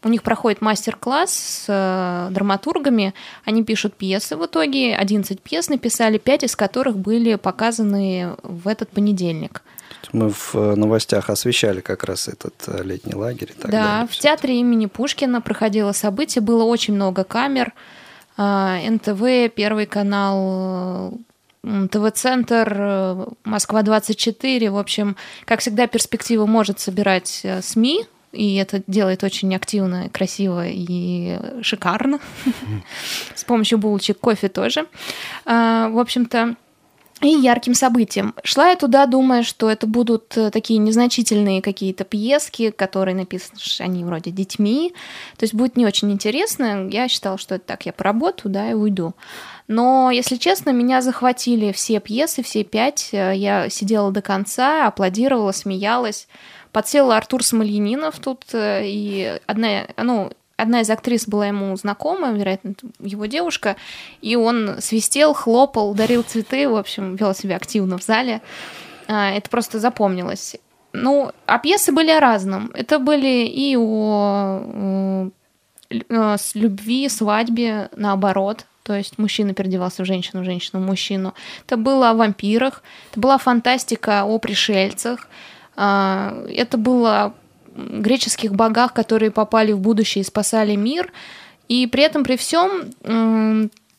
у 0.05 0.09
них 0.09 0.23
проходит 0.23 0.61
мастер-класс 0.61 1.33
с 1.33 1.65
э, 1.67 2.33
драматургами. 2.33 3.13
Они 3.45 3.65
пишут 3.65 3.95
пьесы 3.95 4.37
в 4.37 4.47
итоге. 4.47 4.95
11 4.95 5.41
пьес 5.41 5.69
написали, 5.69 6.19
5 6.19 6.45
из 6.45 6.55
которых 6.55 6.97
были 6.97 7.35
показаны 7.35 8.37
в 8.45 8.69
этот 8.69 8.91
понедельник. 8.91 9.63
Мы 10.13 10.31
в 10.31 10.55
э, 10.55 10.75
новостях 10.77 11.29
освещали 11.29 11.81
как 11.81 12.05
раз 12.05 12.29
этот 12.29 12.55
летний 12.85 13.15
лагерь. 13.15 13.51
И 13.51 13.61
так 13.61 13.71
да, 13.71 13.83
далее. 13.83 14.09
в 14.09 14.17
театре 14.17 14.61
имени 14.61 14.87
Пушкина 14.87 15.41
проходило 15.41 15.91
событие. 15.91 16.41
Было 16.41 16.63
очень 16.63 16.95
много 16.95 17.25
камер. 17.25 17.73
А, 18.37 18.79
НТВ, 18.89 19.55
Первый 19.55 19.87
канал, 19.87 21.15
ТВ-центр, 21.63 22.77
э, 22.79 23.27
Москва-24. 23.45 24.71
В 24.71 24.79
общем, 24.79 25.17
как 25.45 25.61
всегда, 25.61 25.87
перспектива 25.87 26.47
может 26.47 26.79
собирать 26.79 27.41
э, 27.45 27.61
СМИ, 27.63 28.05
и 28.33 28.57
это 28.57 28.83
делает 28.87 29.25
очень 29.25 29.55
активно, 29.55 30.09
красиво 30.11 30.67
и 30.67 31.39
шикарно. 31.63 32.21
С 33.35 33.45
помощью 33.45 33.79
булочек 33.79 34.21
кофе 34.21 34.49
тоже. 34.49 34.87
А, 35.45 35.89
В 35.89 35.99
общем-то, 35.99 36.57
и 37.23 37.29
ярким 37.29 37.75
событием. 37.75 38.35
Шла 38.45 38.69
я 38.69 38.77
туда, 38.77 39.07
думая, 39.07 39.43
что 39.43 39.71
это 39.71 39.87
будут 39.87 40.37
э, 40.37 40.51
такие 40.51 40.79
незначительные 40.79 41.63
какие-то 41.63 42.05
пьески, 42.05 42.71
которые 42.71 43.15
написаны, 43.15 43.59
они 43.79 44.05
вроде 44.05 44.31
детьми. 44.31 44.93
То 45.39 45.45
есть 45.45 45.55
будет 45.55 45.77
не 45.79 45.87
очень 45.87 46.13
интересно. 46.13 46.89
Я 46.91 47.09
считала, 47.09 47.39
что 47.39 47.55
это 47.55 47.65
так, 47.65 47.87
я 47.87 47.95
поработаю, 47.95 48.53
да, 48.53 48.71
и 48.71 48.75
уйду. 48.75 49.15
Но, 49.67 50.11
если 50.11 50.37
честно, 50.37 50.71
меня 50.71 51.01
захватили 51.01 51.73
все 51.73 52.01
пьесы, 52.01 52.43
все 52.43 52.65
пять. 52.65 53.09
Э, 53.13 53.33
Я 53.35 53.71
сидела 53.71 54.13
до 54.13 54.21
конца, 54.21 54.87
аплодировала, 54.87 55.53
смеялась. 55.53 56.29
Подсел 56.71 57.11
Артур 57.13 57.43
Смольянинов 57.43 58.19
тут, 58.19 58.45
э, 58.53 58.83
и 58.85 59.41
одна, 59.47 59.87
ну, 59.97 60.31
одна 60.57 60.81
из 60.81 60.91
актрис 60.91 61.27
была 61.27 61.49
ему 61.49 61.77
знакома, 61.77 62.33
вероятно, 62.33 62.75
его 63.01 63.27
девушка, 63.27 63.77
и 64.21 64.37
он 64.37 64.77
свистел, 64.81 65.35
хлопал, 65.35 65.95
дарил 65.95 66.23
цветы, 66.23 66.69
в 66.69 66.77
общем, 66.77 67.17
вел 67.17 67.35
себя 67.35 67.57
активно 67.57 67.99
в 67.99 68.03
зале. 68.03 68.41
А, 69.09 69.31
Это 69.31 69.49
просто 69.51 69.79
запомнилось. 69.79 70.57
Ну, 70.93 71.31
а 71.47 71.59
пьесы 71.59 71.93
были 71.93 72.11
о 72.11 72.21
разном. 72.21 72.71
Это 72.73 72.99
были 72.99 73.47
и 73.47 73.77
о 73.77 75.31
э, 75.91 75.97
э, 76.09 76.37
с 76.39 76.55
любви, 76.55 77.09
свадьбе, 77.09 77.91
наоборот. 77.95 78.65
То 78.83 78.95
есть 78.95 79.19
мужчина 79.19 79.53
переодевался 79.53 80.05
в 80.05 80.07
женщину, 80.07 80.45
женщина 80.45 80.81
в 80.81 80.87
мужчину. 80.87 81.35
Это 81.67 81.77
было 81.77 82.11
о 82.11 82.15
вампирах, 82.15 82.83
это 83.11 83.21
была 83.21 83.37
фантастика 83.37 84.23
о 84.23 84.39
пришельцах. 84.39 85.29
А, 85.77 86.45
Это 86.49 86.79
было 86.79 87.35
греческих 87.77 88.55
богах, 88.55 88.93
которые 88.93 89.31
попали 89.31 89.73
в 89.73 89.81
будущее 89.81 90.23
и 90.23 90.27
спасали 90.27 90.75
мир. 90.75 91.13
И 91.69 91.87
при 91.87 92.03
этом, 92.03 92.25
при 92.25 92.37
всем, 92.37 92.91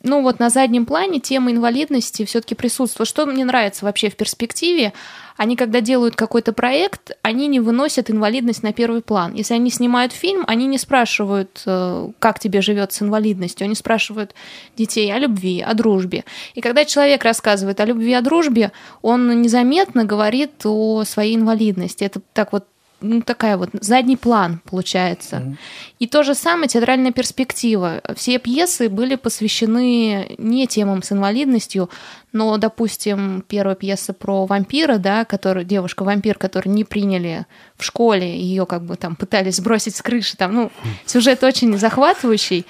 ну 0.03 0.21
вот 0.21 0.39
на 0.39 0.49
заднем 0.49 0.85
плане 0.85 1.19
тема 1.19 1.51
инвалидности 1.51 2.23
все-таки 2.25 2.55
присутствует. 2.55 3.09
Что 3.09 3.25
мне 3.25 3.45
нравится 3.45 3.85
вообще 3.85 4.09
в 4.09 4.15
перспективе, 4.15 4.93
они 5.37 5.55
когда 5.55 5.81
делают 5.81 6.15
какой-то 6.15 6.53
проект, 6.53 7.11
они 7.21 7.47
не 7.47 7.59
выносят 7.59 8.09
инвалидность 8.09 8.63
на 8.63 8.73
первый 8.73 9.01
план. 9.01 9.33
Если 9.33 9.53
они 9.53 9.69
снимают 9.69 10.13
фильм, 10.13 10.43
они 10.47 10.65
не 10.65 10.77
спрашивают, 10.77 11.61
э, 11.65 12.09
как 12.19 12.39
тебе 12.39 12.61
живет 12.61 12.93
с 12.93 13.01
инвалидностью, 13.01 13.65
они 13.65 13.75
спрашивают 13.75 14.33
детей 14.75 15.11
о 15.13 15.19
любви, 15.19 15.61
о 15.61 15.73
дружбе. 15.73 16.25
И 16.55 16.61
когда 16.61 16.85
человек 16.85 17.23
рассказывает 17.23 17.79
о 17.79 17.85
любви, 17.85 18.13
о 18.13 18.21
дружбе, 18.21 18.71
он 19.01 19.41
незаметно 19.41 20.05
говорит 20.05 20.65
о 20.65 21.03
своей 21.03 21.35
инвалидности. 21.35 22.03
Это 22.03 22.21
так 22.33 22.51
вот 22.51 22.65
ну, 22.99 23.21
такая 23.21 23.57
вот 23.57 23.69
задний 23.73 24.17
план 24.17 24.61
получается. 24.63 25.57
И 25.99 26.07
то 26.07 26.23
же 26.23 26.33
самое 26.33 26.67
театральная 26.67 27.11
перспектива. 27.11 28.01
Все 28.15 28.39
пьесы 28.39 28.89
были 28.89 29.15
посвящены 29.15 30.35
не 30.37 30.67
темам 30.67 31.03
с 31.03 31.11
инвалидностью, 31.11 31.89
но, 32.33 32.57
допустим, 32.57 33.43
первая 33.47 33.75
пьеса 33.75 34.13
про 34.13 34.45
вампира, 34.45 34.97
да, 34.97 35.25
который 35.25 35.65
девушка-вампир, 35.65 36.37
которую 36.37 36.73
не 36.73 36.83
приняли 36.83 37.45
в 37.75 37.83
школе, 37.83 38.39
ее 38.39 38.65
как 38.65 38.83
бы 38.83 38.95
там 38.95 39.15
пытались 39.15 39.57
сбросить 39.57 39.95
с 39.95 40.01
крыши, 40.01 40.37
там, 40.37 40.53
ну, 40.53 40.71
сюжет 41.05 41.43
очень 41.43 41.77
захватывающий. 41.77 42.65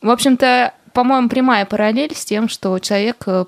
В 0.00 0.10
общем-то, 0.10 0.74
по-моему, 0.92 1.28
прямая 1.28 1.64
параллель 1.64 2.14
с 2.14 2.24
тем, 2.24 2.48
что 2.48 2.78
человек 2.78 3.22
э, 3.26 3.46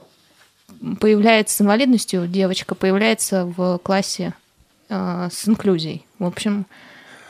появляется 1.00 1.56
с 1.56 1.60
инвалидностью, 1.60 2.26
девочка 2.26 2.74
появляется 2.74 3.46
в 3.46 3.78
классе 3.78 4.34
э, 4.88 5.28
с 5.30 5.48
инклюзией. 5.48 6.06
В 6.24 6.28
общем, 6.28 6.66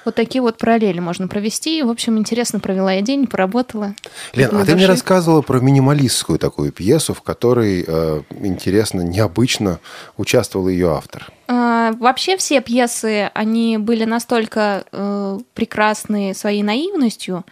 вот 0.04 0.14
такие 0.14 0.42
вот 0.42 0.58
параллели 0.58 1.00
можно 1.00 1.28
провести. 1.28 1.82
В 1.82 1.90
общем, 1.90 2.18
интересно 2.18 2.60
провела 2.60 2.92
я 2.92 3.00
день, 3.00 3.26
поработала. 3.26 3.94
Лен, 4.34 4.50
а 4.52 4.64
ты 4.64 4.74
мне 4.74 4.86
души. 4.86 4.88
рассказывала 4.88 5.40
про 5.42 5.60
минималистскую 5.60 6.38
такую 6.38 6.72
пьесу, 6.72 7.14
в 7.14 7.22
которой, 7.22 7.84
э, 7.86 8.22
интересно, 8.40 9.00
необычно 9.00 9.80
участвовал 10.16 10.68
ее 10.68 10.92
автор. 10.92 11.30
А, 11.48 11.92
Вообще 11.92 12.36
все 12.36 12.60
пьесы, 12.60 13.30
они 13.34 13.78
были 13.78 14.04
настолько 14.04 14.84
э, 14.92 15.38
прекрасны 15.54 16.34
своей 16.34 16.62
наивностью, 16.62 17.44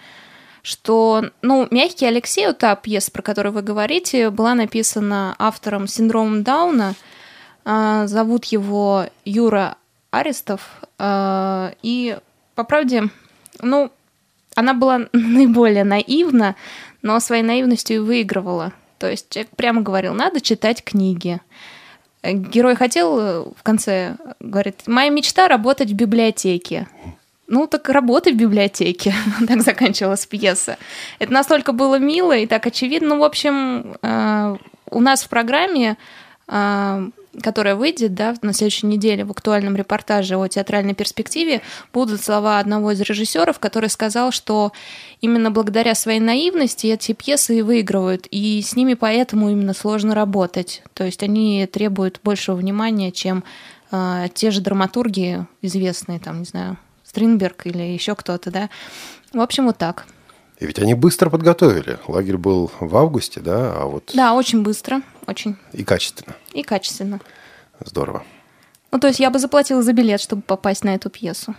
что, 0.62 1.24
ну, 1.42 1.66
«Мягкий 1.70 2.06
Алексей», 2.06 2.46
вот 2.46 2.58
та 2.58 2.76
пьеса, 2.76 3.10
про 3.10 3.22
которую 3.22 3.52
вы 3.52 3.62
говорите, 3.62 4.30
была 4.30 4.54
написана 4.54 5.34
автором 5.38 5.88
синдромом 5.88 6.42
Дауна. 6.42 6.94
А, 7.64 8.06
Зовут 8.06 8.44
его 8.46 9.06
Юра 9.24 9.76
Арестов. 10.12 10.60
А, 10.98 11.72
И, 11.82 12.16
по 12.54 12.62
правде, 12.62 13.04
ну, 13.60 13.90
она 14.54 14.74
была 14.74 15.00
наиболее 15.12 15.82
наивна, 15.82 16.54
но 17.00 17.18
своей 17.18 17.42
наивностью 17.42 17.96
и 17.96 17.98
выигрывала. 17.98 18.72
То 18.98 19.10
есть 19.10 19.30
человек 19.30 19.50
прямо 19.56 19.80
говорил, 19.82 20.14
надо 20.14 20.40
читать 20.40 20.84
книги. 20.84 21.40
Э, 22.22 22.32
Герой 22.32 22.76
хотел 22.76 23.18
э, 23.18 23.44
в 23.56 23.62
конце, 23.64 24.16
говорит, 24.38 24.82
моя 24.86 25.10
мечта 25.10 25.48
работать 25.48 25.90
в 25.90 25.94
библиотеке. 25.94 26.86
Ну, 27.48 27.66
так 27.66 27.88
работай 27.88 28.32
в 28.32 28.36
библиотеке. 28.36 29.14
так 29.48 29.62
заканчивалась 29.62 30.26
пьеса. 30.26 30.78
Это 31.18 31.32
настолько 31.32 31.72
было 31.72 31.98
мило 31.98 32.36
и 32.36 32.46
так 32.46 32.66
очевидно. 32.66 33.14
Ну, 33.14 33.20
в 33.20 33.24
общем, 33.24 33.96
э, 34.02 34.56
у 34.90 35.00
нас 35.00 35.24
в 35.24 35.28
программе, 35.28 35.96
э, 36.48 37.08
которая 37.40 37.76
выйдет 37.76 38.14
да, 38.14 38.34
на 38.42 38.52
следующей 38.52 38.86
неделе 38.86 39.24
в 39.24 39.30
актуальном 39.30 39.76
репортаже 39.76 40.36
о 40.36 40.48
театральной 40.48 40.94
перспективе, 40.94 41.62
будут 41.92 42.22
слова 42.22 42.58
одного 42.58 42.92
из 42.92 43.00
режиссеров, 43.00 43.58
который 43.58 43.88
сказал, 43.88 44.32
что 44.32 44.72
именно 45.20 45.50
благодаря 45.50 45.94
своей 45.94 46.20
наивности 46.20 46.88
эти 46.88 47.12
пьесы 47.12 47.58
и 47.58 47.62
выигрывают, 47.62 48.26
и 48.30 48.60
с 48.60 48.76
ними 48.76 48.94
поэтому 48.94 49.50
именно 49.50 49.72
сложно 49.72 50.14
работать. 50.14 50.82
То 50.94 51.04
есть 51.04 51.22
они 51.22 51.66
требуют 51.66 52.20
большего 52.22 52.56
внимания, 52.56 53.12
чем 53.12 53.44
э, 53.90 54.26
те 54.34 54.50
же 54.50 54.60
драматурги 54.60 55.46
известные, 55.62 56.18
там, 56.18 56.40
не 56.40 56.44
знаю, 56.44 56.76
Стринберг 57.04 57.66
или 57.66 57.82
еще 57.82 58.14
кто-то, 58.14 58.50
да. 58.50 58.70
В 59.32 59.40
общем, 59.40 59.66
вот 59.66 59.78
так. 59.78 60.06
И 60.58 60.66
ведь 60.66 60.78
они 60.78 60.94
быстро 60.94 61.28
подготовили. 61.28 61.98
Лагерь 62.06 62.36
был 62.36 62.70
в 62.78 62.96
августе, 62.96 63.40
да, 63.40 63.72
а 63.74 63.86
вот 63.86 64.12
Да, 64.14 64.34
очень 64.34 64.62
быстро, 64.62 65.02
очень 65.26 65.56
и 65.72 65.84
качественно. 65.84 66.34
и 66.52 66.62
качественно. 66.62 67.20
Здорово. 67.84 68.24
Ну, 68.90 68.98
то 68.98 69.06
есть 69.06 69.20
я 69.20 69.30
бы 69.30 69.38
заплатила 69.38 69.82
за 69.82 69.92
билет, 69.92 70.20
чтобы 70.20 70.42
попасть 70.42 70.84
на 70.84 70.94
эту 70.94 71.10
пьесу. 71.10 71.54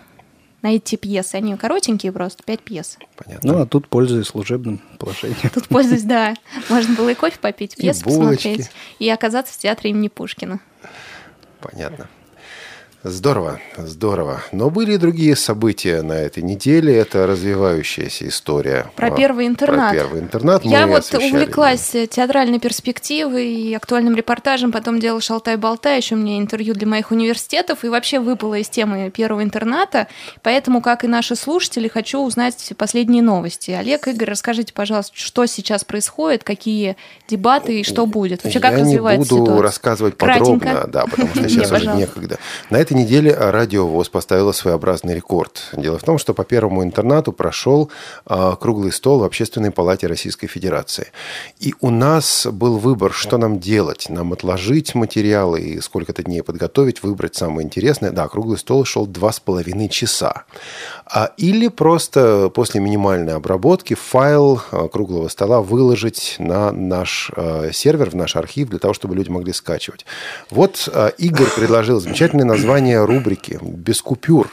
На 0.61 0.76
эти 0.76 0.95
пьесы. 0.95 1.36
Они 1.36 1.55
коротенькие 1.57 2.11
просто, 2.11 2.43
пять 2.43 2.61
пьес. 2.61 2.97
Понятно. 3.18 3.53
Ну, 3.53 3.61
а 3.61 3.66
тут 3.66 3.89
пользуюсь 3.89 4.28
служебным 4.28 4.82
положением. 4.97 5.49
Тут 5.53 5.68
пользуюсь, 5.68 6.03
да. 6.03 6.36
Можно 6.70 6.95
было 6.95 7.09
и 7.09 7.16
кофе 7.16 7.38
попить, 7.39 7.76
булочки. 7.78 8.03
посмотреть. 8.03 8.70
И 8.99 9.09
оказаться 9.09 9.53
в 9.53 9.57
театре 9.57 9.89
имени 9.89 10.07
Пушкина. 10.07 10.61
Понятно. 11.59 12.07
Здорово, 13.06 13.60
здорово. 13.78 14.41
Но 14.54 14.70
были 14.70 14.93
и 14.93 14.97
другие 14.97 15.36
события 15.36 16.01
на 16.04 16.14
этой 16.14 16.41
неделе. 16.41 16.95
Это 16.95 17.28
развивающаяся 17.28 18.30
история. 18.30 18.89
Про 18.95 19.12
первый 19.12 19.45
интернат. 19.45 19.89
Про 19.89 19.97
первый 19.97 20.22
интернат. 20.22 20.64
Я 20.64 20.88
вот 20.88 20.99
освещали. 20.99 21.32
увлеклась 21.32 21.93
театральной 22.10 22.60
перспективой 22.60 23.54
и 23.54 23.74
актуальным 23.74 24.16
репортажем, 24.16 24.72
потом 24.72 25.01
делала 25.01 25.20
шалтай-болтай, 25.20 25.97
еще 25.97 26.16
у 26.16 26.18
меня 26.18 26.38
интервью 26.38 26.76
для 26.76 26.88
моих 26.88 27.12
университетов, 27.12 27.84
и 27.84 27.89
вообще 27.89 28.22
выпала 28.22 28.56
из 28.56 28.70
темы 28.70 29.10
первого 29.10 29.43
интерната. 29.43 30.08
Поэтому, 30.41 30.82
как 30.82 31.04
и 31.04 31.08
наши 31.08 31.36
слушатели, 31.36 31.89
хочу 31.89 32.22
узнать 32.22 32.72
последние 32.78 33.22
новости. 33.22 33.72
Олег, 33.72 34.08
Игорь, 34.08 34.30
расскажите, 34.30 34.72
пожалуйста, 34.72 35.12
что 35.16 35.45
сейчас 35.45 35.84
происходит, 35.84 36.45
какие 36.45 36.95
дебаты 37.28 37.82
и 37.82 37.84
что 37.84 38.06
будет? 38.06 38.45
Вообще, 38.45 38.62
как 38.62 38.72
Я 38.72 38.78
не 38.78 38.84
развивается 38.84 39.30
буду 39.30 39.43
ситуация? 39.43 39.62
рассказывать 39.62 40.18
Кратенько. 40.18 40.45
подробно, 40.54 40.88
да, 40.88 41.06
потому 41.06 41.30
что 41.34 41.41
Не, 41.43 41.49
сейчас 41.49 41.70
уже 41.70 41.88
некогда. 41.88 42.38
На 42.70 42.78
этой 42.78 42.93
неделе 42.94 43.34
Радио 43.34 43.88
ВОЗ 43.88 44.10
поставила 44.10 44.52
своеобразный 44.52 45.16
рекорд. 45.16 45.70
Дело 45.74 45.98
в 45.98 46.04
том, 46.04 46.18
что 46.18 46.34
по 46.34 46.44
первому 46.44 46.84
интернату 46.84 47.32
прошел 47.32 47.91
а, 48.26 48.56
круглый 48.56 48.91
стол 48.91 49.20
в 49.20 49.24
Общественной 49.24 49.72
палате 49.72 50.08
Российской 50.08 50.48
Федерации. 50.48 51.08
И 51.60 51.74
у 51.82 51.89
нас 51.89 52.48
был 52.48 52.78
выбор, 52.78 53.12
что 53.14 53.38
нам 53.38 53.60
делать. 53.60 54.08
Нам 54.10 54.34
отложить 54.34 54.96
материалы 54.96 55.62
и 55.62 55.82
сколько-то 55.82 56.24
дней 56.24 56.41
подготовить, 56.41 57.04
выбрать 57.04 57.36
самое 57.36 57.66
интересное. 57.66 58.12
Да, 58.12 58.28
круглый 58.28 58.58
стол 58.58 58.86
шел 58.86 59.06
два 59.06 59.32
с 59.32 59.39
половиной 59.39 59.89
часа. 59.89 60.44
А, 61.16 61.32
или 61.38 61.68
просто 61.68 62.49
после 62.49 62.82
минимальной 62.82 63.36
обработки 63.36 63.93
файл 63.93 64.59
а, 64.72 64.88
круглого 64.88 65.28
стола 65.28 65.61
выложить 65.61 66.38
на 66.39 66.72
наш 66.72 67.30
а, 67.36 67.70
сервер, 67.72 68.09
в 68.09 68.16
наш 68.16 68.36
архив, 68.36 68.70
для 68.70 68.80
того, 68.80 68.95
чтобы 68.95 69.16
люди 69.16 69.30
могли 69.30 69.53
скачивать. 69.53 70.07
Вот 70.49 70.89
Игорь 71.20 71.49
предложил 71.55 71.99
замечательное 71.99 72.45
название 72.45 73.05
рубрики 73.05 73.59
«Без 73.61 74.01
купюр». 74.01 74.49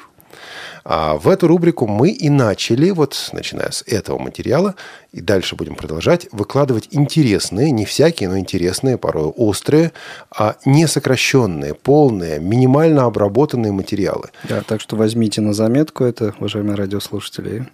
А 0.93 1.17
в 1.17 1.29
эту 1.29 1.47
рубрику 1.47 1.87
мы 1.87 2.11
и 2.11 2.29
начали, 2.29 2.91
вот 2.91 3.31
начиная 3.33 3.71
с 3.71 3.85
этого 3.87 4.19
материала, 4.19 4.75
и 5.13 5.21
дальше 5.21 5.55
будем 5.55 5.77
продолжать, 5.77 6.27
выкладывать 6.33 6.89
интересные, 6.91 7.71
не 7.71 7.85
всякие, 7.85 8.29
но 8.29 8.37
интересные, 8.37 8.99
порой 8.99 9.27
острые, 9.27 9.93
а 10.37 10.57
не 10.65 10.89
сокращенные, 10.89 11.75
полные, 11.75 12.41
минимально 12.41 13.05
обработанные 13.05 13.71
материалы. 13.71 14.31
Да, 14.49 14.63
так 14.63 14.81
что 14.81 14.97
возьмите 14.97 15.41
на 15.41 15.53
заметку 15.53 16.03
это, 16.03 16.35
уважаемые 16.39 16.75
радиослушатели. 16.75 17.69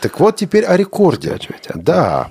Так 0.00 0.20
вот 0.20 0.36
теперь 0.36 0.64
о 0.64 0.76
рекорде. 0.76 1.38
Да, 1.74 2.30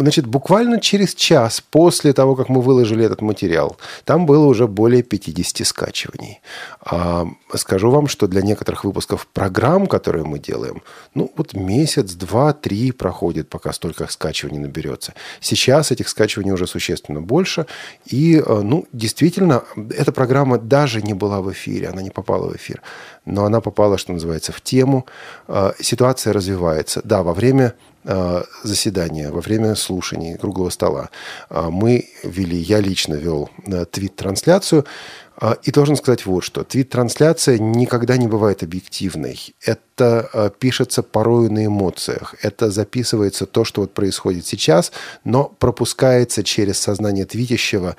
значит, 0.00 0.26
буквально 0.26 0.78
через 0.78 1.14
час 1.14 1.62
после 1.70 2.12
того, 2.12 2.36
как 2.36 2.50
мы 2.50 2.60
выложили 2.60 3.02
этот 3.02 3.22
материал, 3.22 3.78
там 4.04 4.26
было 4.26 4.44
уже 4.44 4.66
более 4.66 5.02
50 5.02 5.66
скачиваний. 5.66 6.40
А, 6.82 7.26
скажу 7.54 7.90
вам, 7.90 8.08
что 8.08 8.26
для 8.26 8.42
некоторых 8.42 8.84
выпусков 8.84 9.26
программ, 9.26 9.69
которые 9.86 10.24
мы 10.24 10.38
делаем, 10.38 10.82
ну 11.14 11.30
вот 11.36 11.54
месяц, 11.54 12.14
два, 12.14 12.52
три 12.52 12.92
проходит, 12.92 13.48
пока 13.48 13.72
столько 13.72 14.06
скачиваний 14.10 14.58
наберется. 14.58 15.14
Сейчас 15.40 15.90
этих 15.90 16.08
скачиваний 16.08 16.52
уже 16.52 16.66
существенно 16.66 17.20
больше. 17.20 17.66
И, 18.06 18.36
э, 18.36 18.60
ну, 18.62 18.86
действительно, 18.92 19.62
эта 19.90 20.12
программа 20.12 20.58
даже 20.58 21.02
не 21.02 21.14
была 21.14 21.40
в 21.40 21.52
эфире, 21.52 21.88
она 21.88 22.02
не 22.02 22.10
попала 22.10 22.48
в 22.48 22.56
эфир. 22.56 22.82
Но 23.24 23.44
она 23.44 23.60
попала, 23.60 23.98
что 23.98 24.12
называется, 24.12 24.52
в 24.52 24.60
тему. 24.60 25.06
Э, 25.48 25.72
Ситуация 25.80 26.32
развивается. 26.32 27.00
Да, 27.04 27.22
во 27.22 27.32
время 27.32 27.74
э, 28.04 28.42
заседания, 28.64 29.30
во 29.30 29.40
время 29.40 29.74
слушаний 29.74 30.36
круглого 30.36 30.70
стола 30.70 31.10
мы 31.50 32.08
вели, 32.24 32.56
я 32.56 32.80
лично 32.80 33.14
вел 33.14 33.50
твит-трансляцию. 33.90 34.84
А, 35.40 35.56
И 35.62 35.70
должен 35.70 35.96
сказать 35.96 36.26
вот 36.26 36.44
что. 36.44 36.64
Твит-трансляция 36.64 37.58
никогда 37.58 38.18
не 38.18 38.28
бывает 38.28 38.62
объективной. 38.62 39.54
Это 39.64 40.28
а, 40.32 40.50
пишется 40.50 41.02
порою 41.02 41.50
на 41.50 41.64
эмоциях. 41.64 42.34
Это 42.42 42.70
записывается 42.70 43.46
то, 43.46 43.64
что 43.64 43.80
вот 43.80 43.94
происходит 43.94 44.46
сейчас, 44.46 44.92
но 45.24 45.44
пропускается 45.44 46.44
через 46.44 46.78
сознание 46.78 47.24
твитящего 47.24 47.96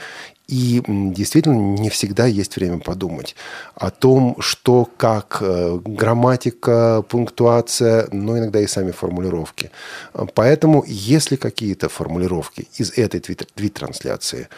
и 0.52 0.84
действительно 0.86 1.56
не 1.56 1.90
всегда 1.90 2.26
есть 2.26 2.58
время 2.58 2.80
подумать 2.80 3.36
о 3.74 3.90
том, 3.90 4.36
что, 4.40 4.88
как 4.98 5.38
э, 5.40 5.80
грамматика, 5.82 7.04
пунктуация, 7.08 8.10
но 8.12 8.38
иногда 8.38 8.60
и 8.60 8.68
сами 8.68 8.92
формулировки. 8.92 9.72
Э, 10.14 10.26
Поэтому, 10.36 10.84
если 10.86 11.38
какие-то 11.38 11.88
формулировки 11.88 12.68
из 12.76 12.92
этой 12.98 13.22
твит- 13.22 13.48
твит-трансляции 13.56 14.50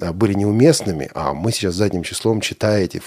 э, 0.00 0.12
были 0.12 0.34
неуместными, 0.34 1.10
а 1.14 1.34
мы 1.34 1.50
сейчас 1.50 1.74
задним 1.74 2.04
числом, 2.04 2.40
читая 2.40 2.84
эти, 2.84 3.02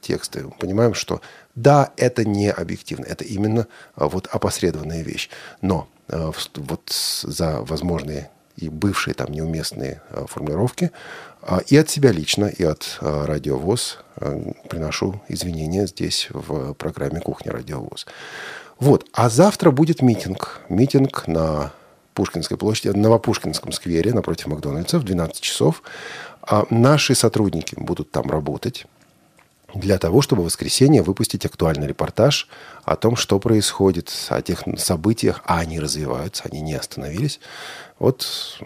тексты, 0.00 0.44
понимаем, 0.60 0.94
что 0.94 1.20
да, 1.56 1.90
это 1.96 2.24
не 2.24 2.52
объективно, 2.52 3.04
это 3.06 3.24
именно 3.24 3.66
вот 3.96 4.28
опосредованная 4.30 5.02
вещь. 5.02 5.28
Но 5.60 5.88
вот 6.08 6.90
за 7.22 7.60
возможные 7.62 8.30
и 8.56 8.68
бывшие 8.68 9.14
там 9.14 9.32
неуместные 9.32 10.02
формулировки. 10.28 10.90
А, 11.42 11.60
И 11.68 11.76
от 11.76 11.88
себя 11.88 12.12
лично, 12.12 12.46
и 12.46 12.62
от 12.64 12.98
э, 13.00 13.24
Радио 13.24 13.58
ВОЗ 13.58 13.98
э, 14.16 14.52
приношу 14.68 15.20
извинения 15.28 15.86
здесь 15.86 16.28
в 16.30 16.74
программе 16.74 17.20
«Кухня 17.20 17.52
Радио 17.52 17.80
ВОЗ». 17.80 18.06
Вот. 18.78 19.06
А 19.12 19.28
завтра 19.28 19.70
будет 19.70 20.02
митинг. 20.02 20.60
Митинг 20.68 21.26
на 21.26 21.72
Пушкинской 22.14 22.56
площади, 22.56 22.88
на 22.88 23.02
Новопушкинском 23.04 23.72
сквере 23.72 24.12
напротив 24.12 24.48
Макдональдса 24.48 24.98
в 24.98 25.04
12 25.04 25.40
часов. 25.40 25.82
А 26.42 26.66
Наши 26.70 27.14
сотрудники 27.14 27.74
будут 27.78 28.10
там 28.10 28.30
работать 28.30 28.86
для 29.74 29.98
того, 29.98 30.20
чтобы 30.20 30.42
в 30.42 30.46
воскресенье 30.46 31.02
выпустить 31.02 31.46
актуальный 31.46 31.86
репортаж 31.86 32.48
о 32.84 32.96
том, 32.96 33.16
что 33.16 33.38
происходит, 33.38 34.12
о 34.28 34.42
тех 34.42 34.64
событиях, 34.76 35.42
а 35.44 35.60
они 35.60 35.78
развиваются, 35.78 36.44
они 36.50 36.60
не 36.60 36.74
остановились. 36.74 37.40
Вот 37.98 38.58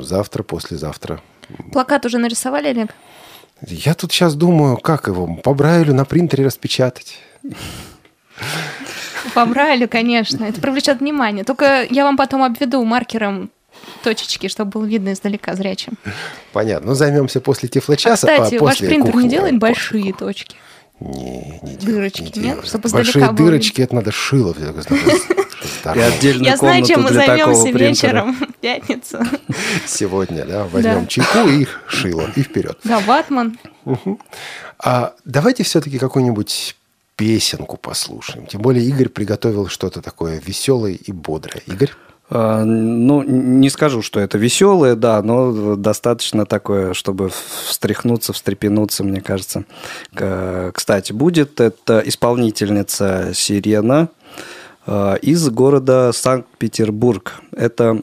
завтра, 0.00 0.42
послезавтра. 0.42 1.22
Плакат 1.72 2.04
уже 2.06 2.18
нарисовали, 2.18 2.68
Олег? 2.68 2.90
Я 3.66 3.94
тут 3.94 4.12
сейчас 4.12 4.34
думаю, 4.34 4.76
как 4.76 5.06
его 5.06 5.26
по 5.36 5.54
Брайлю 5.54 5.94
на 5.94 6.04
принтере 6.04 6.44
распечатать. 6.46 7.18
По 9.34 9.46
Брайлю, 9.46 9.88
конечно. 9.88 10.44
Это 10.44 10.60
привлечет 10.60 11.00
внимание. 11.00 11.44
Только 11.44 11.86
я 11.90 12.04
вам 12.04 12.16
потом 12.16 12.42
обведу 12.42 12.84
маркером 12.84 13.50
точечки, 14.02 14.48
чтобы 14.48 14.70
было 14.72 14.84
видно 14.84 15.12
издалека 15.12 15.54
зрячим. 15.54 15.94
Понятно. 16.52 16.88
Ну, 16.88 16.94
займемся 16.94 17.40
после 17.40 17.68
А, 17.68 17.72
тифлочаса. 17.72 18.26
кстати, 18.26 18.56
а 18.56 18.60
ваш 18.60 18.74
после 18.76 18.88
принтер 18.88 19.06
не 19.06 19.12
кухни- 19.22 19.28
делает 19.28 19.58
большие 19.58 20.12
точки? 20.12 20.56
Не, 21.00 21.60
не 21.62 21.76
делает, 21.76 21.80
Дырочки, 21.80 22.20
не 22.20 22.24
нет? 22.26 22.34
делает. 22.34 22.66
Чтобы 22.68 22.88
Большие 22.88 23.10
издалека 23.10 23.32
было 23.32 23.48
дырочки, 23.50 23.82
это 23.82 23.94
надо 23.94 24.12
шило. 24.12 24.54
Чтобы 25.92 26.40
И 26.40 26.44
Я 26.44 26.56
знаю, 26.56 26.84
чем 26.84 27.02
мы 27.02 27.10
займемся 27.12 27.68
вечером 27.70 28.34
в 28.40 28.52
пятницу. 28.60 29.18
Сегодня, 29.86 30.44
да, 30.44 30.64
возьмем 30.64 31.00
Да. 31.02 31.06
чайку 31.06 31.48
и 31.48 31.66
шило, 31.86 32.28
и 32.36 32.42
вперед. 32.42 32.78
Да, 32.84 33.00
ватман. 33.00 33.58
А 34.78 35.12
давайте 35.24 35.62
все-таки 35.62 35.98
какую-нибудь 35.98 36.76
песенку 37.16 37.76
послушаем. 37.76 38.46
Тем 38.46 38.60
более 38.60 38.84
Игорь 38.84 39.08
приготовил 39.08 39.68
что-то 39.68 40.00
такое 40.02 40.40
веселое 40.44 40.92
и 40.92 41.12
бодрое. 41.12 41.62
Игорь? 41.66 41.90
А, 42.30 42.64
Ну, 42.64 43.22
не 43.22 43.70
скажу, 43.70 44.02
что 44.02 44.18
это 44.18 44.38
веселое, 44.38 44.96
да, 44.96 45.22
но 45.22 45.76
достаточно 45.76 46.46
такое, 46.46 46.92
чтобы 46.94 47.30
встряхнуться, 47.68 48.32
встрепенуться, 48.32 49.04
мне 49.04 49.20
кажется. 49.20 49.64
Кстати, 50.72 51.12
будет 51.12 51.60
это 51.60 52.02
исполнительница 52.04 53.30
Сирена 53.34 54.08
из 54.86 55.48
города 55.48 56.12
Санкт-Петербург. 56.12 57.40
Это 57.52 58.02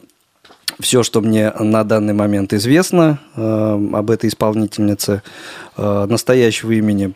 все, 0.80 1.02
что 1.02 1.20
мне 1.20 1.52
на 1.58 1.84
данный 1.84 2.12
момент 2.12 2.52
известно 2.52 3.18
э, 3.36 3.90
об 3.92 4.10
этой 4.10 4.28
исполнительнице. 4.28 5.22
Э, 5.76 6.06
настоящего 6.08 6.72
имени 6.72 7.14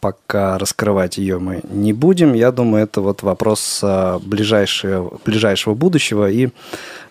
пока 0.00 0.58
раскрывать 0.58 1.18
ее 1.18 1.38
мы 1.38 1.60
не 1.70 1.92
будем. 1.92 2.34
Я 2.34 2.52
думаю, 2.52 2.84
это 2.84 3.00
вот 3.00 3.22
вопрос 3.22 3.80
э, 3.82 4.18
ближайшего, 4.22 5.18
ближайшего 5.24 5.74
будущего. 5.74 6.30
И 6.30 6.50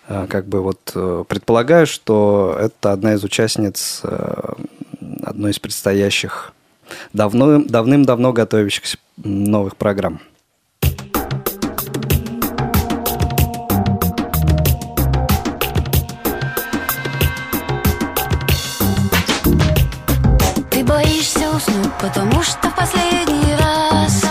э, 0.08 0.26
как 0.28 0.46
бы 0.46 0.62
вот 0.62 0.92
э, 0.94 1.24
предполагаю, 1.28 1.86
что 1.86 2.56
это 2.58 2.92
одна 2.92 3.14
из 3.14 3.24
участниц 3.24 4.00
э, 4.04 4.52
одной 5.22 5.50
из 5.50 5.58
предстоящих 5.58 6.52
давно, 7.12 7.62
давным-давно 7.62 8.32
готовящихся 8.32 8.98
новых 9.16 9.76
программ. 9.76 10.20
Потому 22.06 22.40
что 22.42 22.70
в 22.70 22.74
последний 22.76 23.54
раз 23.56 24.22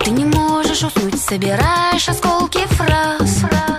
Ты 0.00 0.10
не 0.10 0.24
можешь 0.24 0.82
уснуть, 0.82 1.20
собираешь 1.20 2.08
осколки 2.08 2.66
фраз. 2.66 3.42
Ты 3.50 3.73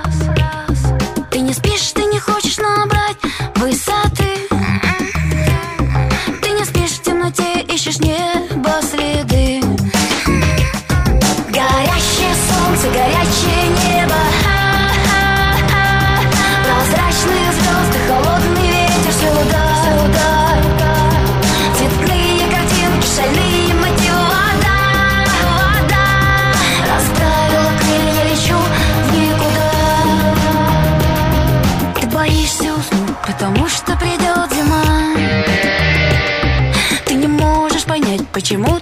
почему 38.46 38.80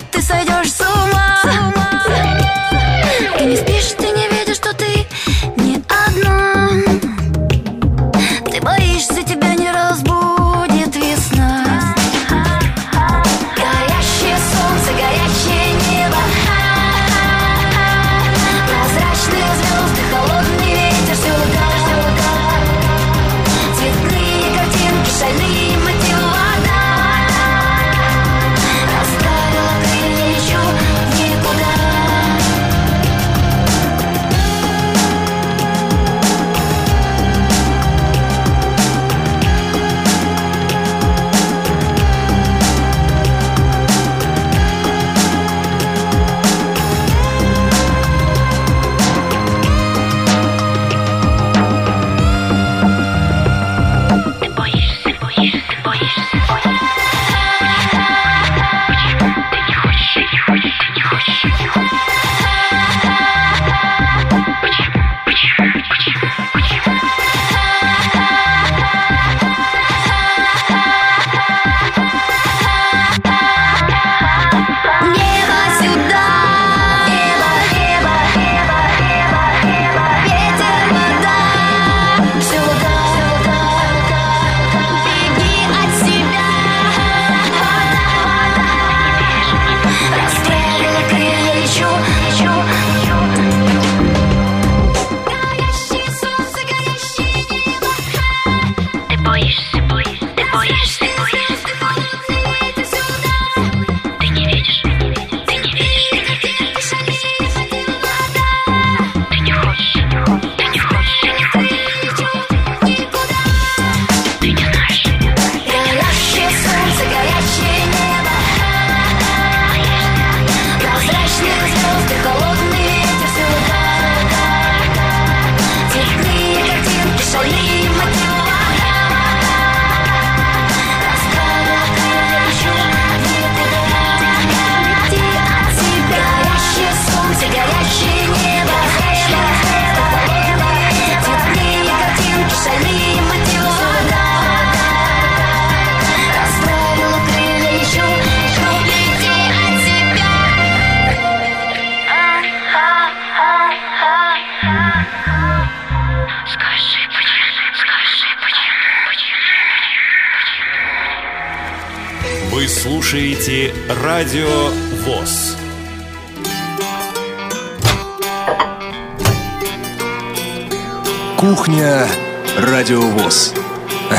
Радио 172.84 173.00
ВОЗ. 173.00 173.54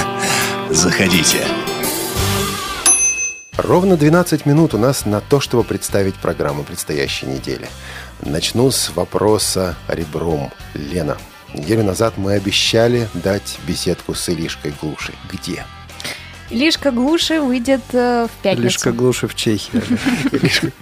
Заходите. 0.71 1.47
Ровно 3.59 3.99
12 3.99 4.47
минут 4.47 4.73
у 4.73 4.79
нас 4.79 5.05
на 5.05 5.21
то, 5.21 5.39
чтобы 5.39 5.65
представить 5.65 6.15
программу 6.15 6.65
предстоящей 6.65 7.27
недели. 7.27 7.69
Начну 8.23 8.71
с 8.71 8.89
вопроса 8.97 9.77
ребром. 9.87 10.51
Лена, 10.73 11.19
неделю 11.53 11.85
назад 11.85 12.15
мы 12.17 12.33
обещали 12.33 13.07
дать 13.12 13.59
беседку 13.69 14.15
с 14.15 14.27
Илишкой 14.31 14.73
Глушей. 14.81 15.15
Где? 15.31 15.67
Лишка 16.55 16.93
Глуши 16.93 17.41
выйдет 17.41 17.83
э, 17.93 18.27
в 18.31 18.43
пятницу. 18.43 18.63
Лишка 18.63 18.93
Глуши 18.93 19.27
в 19.27 19.35
Чехии. 19.35 19.83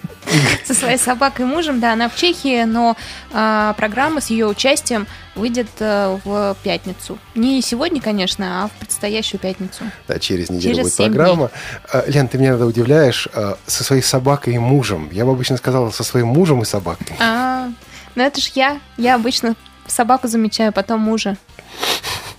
Со 0.65 0.75
своей 0.75 0.99
собакой 0.99 1.45
и 1.47 1.49
мужем, 1.49 1.81
да, 1.81 1.95
она 1.95 2.09
в 2.09 2.17
Чехии, 2.17 2.65
но 2.65 2.97
а, 3.33 3.75
программа 3.75 4.21
с 4.21 4.31
ее 4.31 4.47
участием 4.47 5.07
выйдет 5.35 5.69
а, 5.81 6.19
в 6.25 6.57
пятницу. 6.63 7.19
Не 7.35 7.61
сегодня, 7.61 8.01
конечно, 8.01 8.65
а 8.65 8.69
в 8.69 8.71
предстоящую 8.73 9.41
пятницу. 9.41 9.85
Да, 10.09 10.19
через 10.19 10.49
неделю 10.49 10.75
Через 10.77 10.85
будет 10.85 10.97
программа. 10.97 11.51
А, 11.91 12.05
Лен, 12.07 12.29
ты 12.29 12.39
меня 12.39 12.51
иногда 12.51 12.67
удивляешь. 12.67 13.29
а, 13.35 13.59
Со 13.67 13.85
своей 13.85 14.03
собакой 14.03 14.55
и 14.55 14.59
мужем. 14.59 15.09
Я 15.11 15.25
бы 15.27 15.33
обычно 15.33 15.57
сказала 15.57 15.91
со 15.91 16.05
своим 16.05 16.29
мужем 16.29 16.63
и 16.63 16.65
собакой. 16.65 17.17
А, 17.19 17.69
ну 18.15 18.23
это 18.23 18.41
ж 18.41 18.53
я. 18.55 18.79
Я 18.97 19.17
обычно 19.17 19.55
собаку 19.87 20.29
замечаю, 20.29 20.73
потом 20.73 21.01
мужа. 21.01 21.37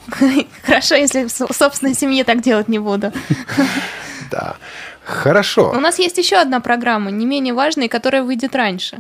Хорошо, 0.64 0.96
если 0.96 1.26
в 1.26 1.30
со- 1.32 1.52
собственной 1.54 1.94
семье 1.96 2.24
так 2.24 2.42
делать 2.42 2.68
не 2.68 2.80
буду. 2.80 3.12
Да. 4.32 4.56
Хорошо. 5.06 5.72
У 5.76 5.80
нас 5.80 6.00
есть 6.00 6.18
еще 6.18 6.38
одна 6.38 6.60
программа, 6.60 7.12
не 7.12 7.26
менее 7.28 7.54
важная, 7.54 7.88
которая 7.88 8.24
выйдет 8.24 8.56
раньше, 8.56 9.00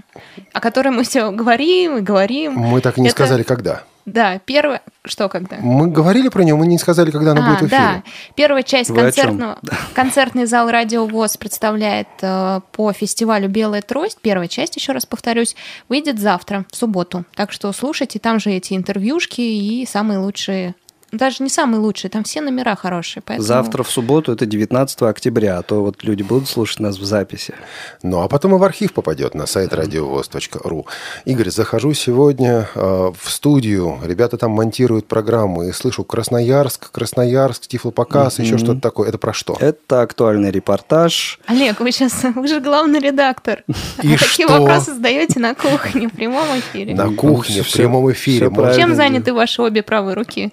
о 0.52 0.60
которой 0.60 0.90
мы 0.90 1.04
все 1.06 1.32
говорим 1.32 1.98
и 1.98 2.02
говорим. 2.02 2.54
Мы 2.54 2.82
так 2.82 2.98
и 2.98 3.02
не 3.02 3.08
Это- 3.08 3.16
сказали, 3.16 3.42
когда. 3.44 3.82
Да, 4.06 4.40
первое... 4.46 4.82
Что 5.06 5.30
когда? 5.30 5.56
Мы 5.62 5.88
говорили 5.88 6.28
про 6.28 6.44
нее, 6.44 6.56
мы 6.56 6.68
не 6.68 6.78
сказали, 6.78 7.10
когда 7.10 7.32
она 7.32 7.46
А, 7.48 7.50
будет 7.52 7.62
в 7.62 7.68
эфире. 7.68 7.80
да. 7.82 8.04
Первая 8.36 8.62
часть 8.62 8.90
Вы 8.90 8.98
концертного... 8.98 9.60
Концертный 9.94 10.46
зал 10.46 10.70
Радио 10.70 11.06
ВОЗ 11.08 11.38
представляет 11.38 12.10
э, 12.22 12.60
по 12.74 12.92
фестивалю 12.92 13.48
«Белая 13.48 13.82
трость». 13.82 14.18
Первая 14.22 14.50
часть, 14.50 14.76
еще 14.76 14.92
раз 14.92 15.06
повторюсь, 15.06 15.56
выйдет 15.88 16.20
завтра, 16.20 16.66
в 16.70 16.76
субботу. 16.76 17.24
Так 17.34 17.54
что 17.54 17.72
слушайте, 17.72 18.20
там 18.20 18.42
же 18.42 18.52
эти 18.52 18.74
интервьюшки 18.74 19.40
и 19.40 19.86
самые 19.90 20.20
лучшие... 20.20 20.76
Даже 21.14 21.44
не 21.44 21.50
самые 21.50 21.80
лучшие, 21.80 22.10
там 22.10 22.24
все 22.24 22.42
номера 22.42 22.76
хорошие. 22.76 23.22
Поэтому... 23.24 23.46
Завтра 23.46 23.84
в 23.84 23.92
субботу, 23.92 24.32
это 24.32 24.48
19 24.48 25.04
октября, 25.04 25.60
а 25.60 25.62
то 25.62 25.84
вот 25.84 26.04
люди 26.04 26.24
будут 26.24 26.50
слушать 26.50 26.80
нас 26.80 26.98
в 26.98 27.04
записи. 27.04 27.54
Ну, 28.02 28.22
а 28.22 28.28
потом 28.28 28.56
и 28.56 28.58
в 28.58 28.64
архив 28.64 28.94
попадет 28.94 29.36
на 29.36 29.46
сайт 29.46 29.76
радиовоз.ру. 29.76 30.88
Игорь, 31.26 31.52
захожу 31.52 31.94
сегодня 31.94 32.68
э, 32.74 33.12
в 33.16 33.30
студию. 33.30 34.00
Ребята 34.04 34.38
там 34.38 34.52
монтируют 34.52 35.08
программы. 35.08 35.70
И 35.70 35.72
слышу 35.72 36.04
Красноярск, 36.04 36.92
Красноярск, 36.92 37.68
Тифлопоказ, 37.68 38.40
еще 38.40 38.58
что-то 38.58 38.82
такое. 38.82 39.10
Это 39.10 39.20
про 39.20 39.34
что? 39.34 39.56
Это 39.60 40.02
актуальный 40.02 40.50
репортаж. 40.50 41.40
Олег, 41.46 41.80
вы 41.80 41.92
сейчас... 41.92 42.24
Вы 42.36 42.48
же 42.48 42.60
главный 42.60 43.00
редактор. 43.00 43.64
И 43.68 43.72
а 44.16 44.18
такие 44.18 44.48
что? 44.48 44.60
вопросы 44.60 44.96
задаете 44.96 45.40
на 45.40 45.54
кухне 45.54 46.08
в 46.08 46.14
прямом 46.14 46.48
эфире. 46.58 46.96
На 46.96 47.14
кухне, 47.14 47.62
в 47.62 47.72
прямом 47.72 48.12
эфире. 48.12 48.52
Чем 48.76 48.96
заняты 48.96 49.32
ваши 49.32 49.62
обе 49.62 49.84
правые 49.84 50.16
руки? 50.16 50.52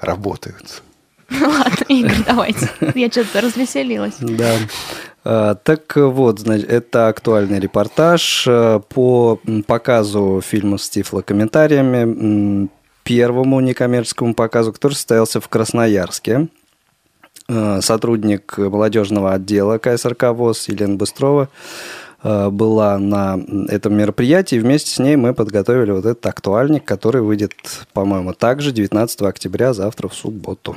Работают. 0.00 0.82
Ну 1.30 1.48
ладно, 1.48 1.84
Игорь, 1.88 2.24
давайте. 2.26 2.68
Я 2.94 3.10
что-то 3.10 3.40
развеселилась. 3.40 4.16
Да. 4.20 4.54
А, 5.24 5.54
Так 5.54 5.96
вот, 5.96 6.40
значит, 6.40 6.70
это 6.70 7.08
актуальный 7.08 7.58
репортаж 7.58 8.44
э, 8.46 8.80
по 8.88 9.40
показу 9.66 10.42
фильма 10.44 10.78
с 10.78 10.88
тифлокомментариями, 10.90 12.68
первому 13.04 13.60
некоммерческому 13.60 14.34
показу, 14.34 14.72
который 14.72 14.94
состоялся 14.94 15.40
в 15.40 15.48
Красноярске. 15.48 16.48
Э, 17.48 17.80
Сотрудник 17.80 18.58
молодежного 18.58 19.32
отдела 19.32 19.78
КСРК 19.78 20.24
ВОЗ 20.32 20.68
Елена 20.68 20.96
Быстрова 20.96 21.48
была 22.22 22.98
на 22.98 23.38
этом 23.68 23.94
мероприятии. 23.94 24.56
Вместе 24.56 24.90
с 24.90 24.98
ней 24.98 25.16
мы 25.16 25.34
подготовили 25.34 25.90
вот 25.90 26.04
этот 26.04 26.24
актуальник, 26.26 26.84
который 26.84 27.22
выйдет, 27.22 27.52
по-моему, 27.92 28.32
также 28.32 28.72
19 28.72 29.22
октября, 29.22 29.72
завтра 29.72 30.08
в 30.08 30.14
субботу. 30.14 30.76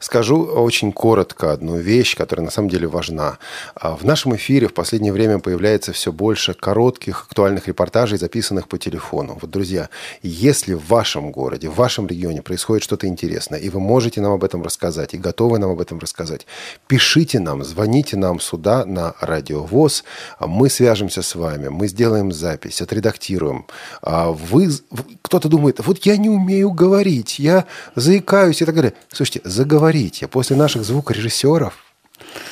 Скажу 0.00 0.44
очень 0.44 0.92
коротко 0.92 1.52
одну 1.52 1.76
вещь, 1.76 2.16
которая 2.16 2.44
на 2.44 2.50
самом 2.50 2.68
деле 2.68 2.86
важна. 2.86 3.38
А, 3.74 3.96
В 3.96 4.04
нашем 4.04 4.34
эфире 4.36 4.68
в 4.68 4.74
последнее 4.74 5.12
время 5.12 5.38
появляется 5.38 5.92
все 5.92 6.12
больше 6.12 6.54
коротких 6.54 7.26
актуальных 7.28 7.68
репортажей, 7.68 8.18
записанных 8.18 8.68
по 8.68 8.78
телефону. 8.78 9.38
Вот, 9.40 9.50
друзья, 9.50 9.88
если 10.22 10.74
в 10.74 10.86
вашем 10.88 11.30
городе, 11.32 11.68
в 11.68 11.76
вашем 11.76 12.06
регионе 12.06 12.42
происходит 12.42 12.84
что-то 12.84 13.06
интересное, 13.06 13.58
и 13.58 13.68
вы 13.68 13.80
можете 13.80 14.20
нам 14.20 14.32
об 14.32 14.44
этом 14.44 14.62
рассказать, 14.62 15.14
и 15.14 15.18
готовы 15.18 15.58
нам 15.58 15.70
об 15.70 15.80
этом 15.80 15.98
рассказать, 15.98 16.46
пишите 16.86 17.40
нам, 17.40 17.64
звоните 17.64 18.16
нам 18.16 18.40
сюда 18.40 18.84
на 18.84 19.14
Радио 19.20 19.62
ВОЗ, 19.64 20.04
а 20.38 20.46
мы 20.46 20.70
свяжемся 20.70 21.22
с 21.22 21.34
вами, 21.34 21.68
мы 21.68 21.88
сделаем 21.88 22.32
запись, 22.32 22.82
отредактируем. 22.82 23.66
А 24.02 24.30
Вы, 24.30 24.70
кто-то 25.22 25.48
думает, 25.48 25.80
вот 25.84 25.98
я 26.06 26.16
не 26.16 26.28
умею 26.28 26.70
говорить, 26.70 27.38
я 27.38 27.66
заикаюсь 27.94 28.62
и 28.62 28.64
так 28.64 28.74
далее. 28.74 28.94
Слушайте, 29.12 29.40
заговорите. 29.58 30.28
После 30.28 30.56
наших 30.56 30.84
звукорежиссеров 30.84 31.74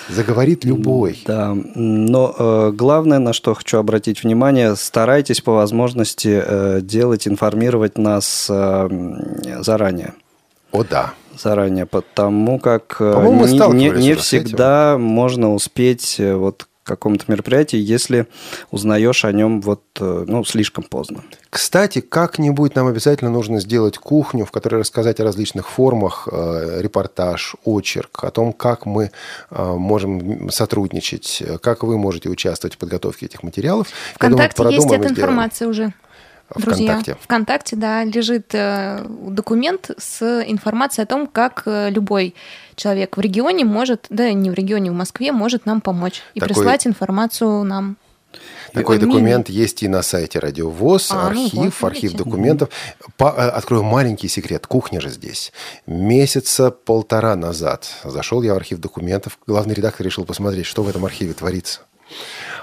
заговорит 0.09 0.64
любой. 0.64 1.22
Да, 1.24 1.57
но 1.74 2.34
э, 2.36 2.70
главное, 2.74 3.20
на 3.20 3.32
что 3.32 3.54
хочу 3.54 3.78
обратить 3.78 4.24
внимание, 4.24 4.74
старайтесь 4.74 5.40
по 5.40 5.52
возможности 5.52 6.42
э, 6.44 6.80
делать, 6.82 7.28
информировать 7.28 7.96
нас 7.96 8.48
э, 8.50 8.88
заранее. 9.61 10.14
О, 10.72 10.82
да. 10.82 11.14
Заранее, 11.38 11.86
потому 11.86 12.59
как 12.59 12.96
э, 12.98 13.12
не, 13.74 13.84
не- 13.84 13.90
не 13.90 14.14
с 14.14 14.32
этим. 14.32 14.46
всегда 14.46 14.96
можно 14.98 15.54
успеть 15.54 16.16
э, 16.18 16.34
вот 16.34 16.66
к 16.87 16.89
какому-то 16.89 17.24
мероприятию, 17.26 17.84
если 17.84 18.26
узнаешь 18.70 19.24
о 19.24 19.32
нем 19.32 19.61
вот, 19.61 19.82
э, 19.99 20.24
ну, 20.28 20.45
слишком 20.45 20.84
поздно. 20.84 21.24
Кстати, 21.51 22.01
как-нибудь 22.01 22.76
нам 22.76 22.87
обязательно 22.87 23.30
нужно 23.30 23.59
сделать 23.59 23.99
кухню, 23.99 24.45
в 24.45 24.53
которой 24.53 24.76
рассказать 24.76 25.18
о 25.18 25.24
различных 25.24 25.68
формах, 25.68 26.28
э, 26.30 26.80
репортаж, 26.80 27.57
очерк, 27.64 28.22
о 28.22 28.30
том, 28.30 28.53
как 28.53 28.87
мы 28.87 29.11
э, 29.51 29.72
можем 29.74 30.49
сотрудничать, 30.51 31.43
как 31.61 31.82
вы 31.82 31.99
можете 31.99 32.28
участвовать 32.28 32.74
в 32.74 32.78
подготовке 32.78 33.26
этих 33.26 33.43
материалов. 33.43 33.89
Я 34.22 34.28
думаю, 34.28 34.49
ВКонтакте 34.49 34.74
есть 34.76 34.87
эта 34.87 34.95
сделаем. 34.95 35.16
информация 35.16 35.68
уже. 35.68 35.93
Друзья, 36.55 36.93
ВКонтакте. 36.93 37.16
ВКонтакте, 37.22 37.76
да, 37.76 38.05
лежит 38.05 38.55
э, 38.55 39.05
документ 39.09 39.91
с 39.99 40.22
информацией 40.47 41.03
о 41.03 41.07
том, 41.07 41.26
как 41.26 41.62
э, 41.66 41.91
любой 41.91 42.37
человек 42.76 43.16
в 43.16 43.20
регионе 43.20 43.64
может, 43.64 44.06
да 44.10 44.32
не 44.32 44.50
в 44.50 44.54
регионе, 44.54 44.90
в 44.90 44.94
Москве, 44.94 45.32
может 45.32 45.66
нам 45.66 45.80
помочь 45.80 46.22
и 46.34 46.40
Такой- 46.40 46.54
прислать 46.54 46.86
информацию 46.86 47.64
нам. 47.64 47.96
Такой 48.74 48.98
Мини. 48.98 49.06
документ 49.10 49.48
есть 49.48 49.82
и 49.82 49.88
на 49.88 50.02
сайте 50.02 50.38
Радио 50.38 50.68
ВОЗ, 50.68 51.10
А, 51.10 51.30
ну 51.30 51.44
архив, 51.46 51.80
вот, 51.80 51.86
архив 51.88 52.02
видите. 52.02 52.18
документов. 52.24 52.68
По- 53.16 53.32
э, 53.34 53.48
открою 53.48 53.82
маленький 53.82 54.28
секрет. 54.28 54.66
Кухня 54.66 55.00
же 55.00 55.08
здесь. 55.08 55.52
Месяца 55.86 56.70
полтора 56.70 57.34
назад 57.36 57.88
зашел 58.04 58.42
я 58.42 58.52
в 58.52 58.56
архив 58.56 58.78
документов. 58.78 59.38
Главный 59.46 59.74
редактор 59.74 60.04
решил 60.04 60.26
посмотреть, 60.26 60.66
что 60.66 60.82
в 60.82 60.88
этом 60.88 61.06
архиве 61.06 61.32
творится. 61.32 61.80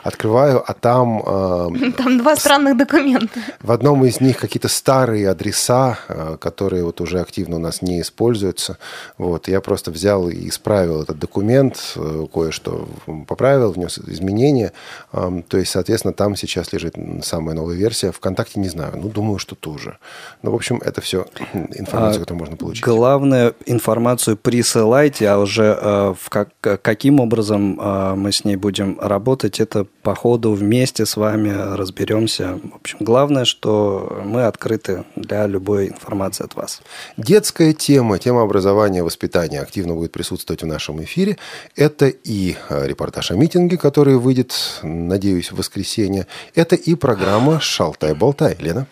Открываю, 0.03 0.63
а 0.65 0.73
там 0.73 1.21
э, 1.25 1.91
Там 1.97 2.17
два 2.17 2.35
странных 2.35 2.77
документа. 2.77 3.39
в 3.61 3.71
одном 3.71 4.05
из 4.05 4.19
них 4.21 4.37
какие-то 4.37 4.67
старые 4.67 5.29
адреса, 5.29 5.97
э, 6.07 6.37
которые 6.39 6.83
вот 6.83 6.99
уже 7.01 7.19
активно 7.21 7.55
у 7.55 7.59
нас 7.59 7.81
не 7.81 8.01
используются. 8.01 8.77
Вот, 9.17 9.47
я 9.47 9.61
просто 9.61 9.91
взял 9.91 10.27
и 10.29 10.49
исправил 10.49 11.01
этот 11.01 11.19
документ, 11.19 11.93
э, 11.95 12.27
кое-что 12.33 12.87
поправил, 13.27 13.71
внес 13.71 13.97
изменения. 13.99 14.73
Эм, 15.13 15.41
То 15.43 15.57
есть, 15.57 15.71
соответственно, 15.71 16.13
там 16.13 16.35
сейчас 16.35 16.73
лежит 16.73 16.95
самая 17.23 17.55
новая 17.55 17.75
версия. 17.75 18.11
ВКонтакте 18.11 18.59
не 18.59 18.69
знаю, 18.69 18.93
ну, 18.95 19.09
думаю, 19.09 19.39
что 19.39 19.55
тоже. 19.55 19.97
Ну, 20.41 20.51
в 20.51 20.55
общем, 20.55 20.81
это 20.83 20.99
все 21.01 21.25
информация, 21.53 22.19
А, 22.19 22.23
которую 22.25 22.39
можно 22.39 22.57
получить. 22.57 22.83
Главное, 22.83 23.53
информацию 23.65 24.35
присылайте, 24.37 25.29
а 25.29 25.37
уже 25.39 25.77
э, 25.79 26.13
в 26.19 26.29
как, 26.29 26.49
каким 26.59 27.19
образом 27.19 27.79
э, 27.79 28.15
мы 28.15 28.31
с 28.31 28.43
ней 28.43 28.55
будем 28.57 28.99
работать, 28.99 29.59
это 29.59 29.85
по 30.01 30.15
ходу 30.15 30.53
вместе 30.53 31.05
с 31.05 31.15
вами 31.15 31.49
разберемся. 31.49 32.59
В 32.61 32.75
общем, 32.75 32.97
главное, 32.99 33.45
что 33.45 34.21
мы 34.25 34.43
открыты 34.43 35.05
для 35.15 35.47
любой 35.47 35.87
информации 35.87 36.43
от 36.43 36.55
вас. 36.55 36.81
Детская 37.15 37.73
тема, 37.73 38.19
тема 38.19 38.43
образования, 38.43 39.03
воспитания 39.03 39.61
активно 39.61 39.93
будет 39.93 40.11
присутствовать 40.11 40.61
в 40.61 40.67
нашем 40.67 41.01
эфире. 41.03 41.37
Это 41.75 42.07
и 42.07 42.57
э, 42.69 42.87
репортаж 42.87 43.31
о 43.31 43.35
митинге, 43.35 43.77
который 43.77 44.17
выйдет, 44.17 44.53
надеюсь, 44.83 45.51
в 45.51 45.57
воскресенье. 45.57 46.27
Это 46.53 46.75
и 46.75 46.95
программа 46.95 47.61
«Шалтай-болтай». 47.61 48.57
Лена? 48.59 48.87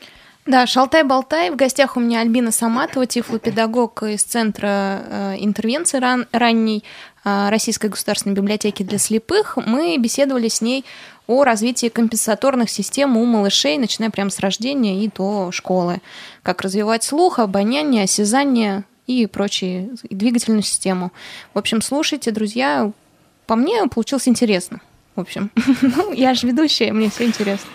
Да, 0.52 0.68
шалтай-болтай. 0.68 1.49
В 1.49 1.56
гостях 1.56 1.95
у 1.95 2.02
меня 2.02 2.20
Альбина 2.20 2.52
Саматова, 2.52 3.06
тифлопедагог 3.06 4.04
из 4.04 4.22
Центра 4.22 5.02
э, 5.06 5.36
интервенции 5.39 5.97
ран- 5.97 6.28
ранней 6.34 6.84
э, 7.24 7.47
Российской 7.47 7.88
государственной 7.88 8.36
библиотеки 8.36 8.84
для 8.84 8.97
слепых. 8.97 9.56
Мы 9.56 9.97
беседовали 9.97 10.49
с 10.49 10.60
ней 10.60 10.84
о 11.26 11.45
развитии 11.45 11.88
компенсаторных 11.88 12.70
систем 12.70 13.16
у 13.16 13.24
малышей, 13.24 13.78
начиная 13.78 14.10
прямо 14.10 14.30
с 14.30 14.39
рождения 14.39 15.06
и 15.06 15.10
до 15.10 15.54
школы. 15.54 16.02
Как 16.43 16.64
развивать 16.64 17.06
слух, 17.06 17.39
обоняние, 17.39 18.04
осязание 18.04 18.84
и 19.08 19.28
прочие, 19.28 19.91
и 20.04 20.14
двигательную 20.14 20.64
систему. 20.64 21.14
В 21.54 21.60
общем, 21.60 21.82
слушайте, 21.82 22.30
друзья. 22.32 22.91
По 23.47 23.56
мне 23.56 23.88
получилось 23.88 24.28
интересно. 24.28 24.82
В 25.16 25.22
общем, 25.22 25.49
ну, 25.82 26.12
я 26.12 26.34
же 26.34 26.45
ведущая, 26.45 26.91
мне 26.91 27.10
все 27.10 27.26
интересно. 27.26 27.70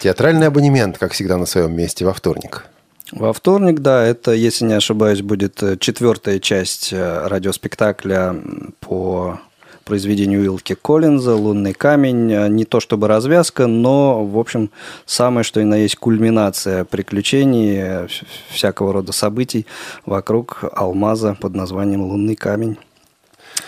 Театральный 0.00 0.46
абонемент, 0.48 0.98
как 0.98 1.12
всегда, 1.12 1.36
на 1.36 1.46
своем 1.46 1.74
месте 1.74 2.04
во 2.04 2.12
вторник. 2.12 2.66
Во 3.12 3.32
вторник, 3.32 3.80
да, 3.80 4.04
это, 4.04 4.32
если 4.32 4.64
не 4.64 4.74
ошибаюсь, 4.74 5.22
будет 5.22 5.62
э, 5.62 5.76
четвертая 5.78 6.38
часть 6.40 6.92
э, 6.92 7.26
радиоспектакля 7.28 8.34
по 8.80 9.38
произведению 9.84 10.40
Уилки 10.40 10.74
Коллинза 10.74 11.34
«Лунный 11.34 11.74
камень». 11.74 12.32
Э, 12.32 12.48
Не 12.48 12.64
то 12.64 12.80
чтобы 12.80 13.06
развязка, 13.06 13.66
но, 13.66 14.24
в 14.24 14.38
общем, 14.38 14.70
самое, 15.06 15.44
что 15.44 15.60
и 15.60 15.64
на 15.64 15.76
есть 15.76 15.96
кульминация 15.96 16.84
приключений, 16.84 17.76
вс- 18.06 18.24
всякого 18.50 18.92
рода 18.94 19.12
событий 19.12 19.66
вокруг 20.06 20.64
алмаза 20.72 21.36
под 21.40 21.54
названием 21.54 22.02
«Лунный 22.02 22.36
камень». 22.36 22.78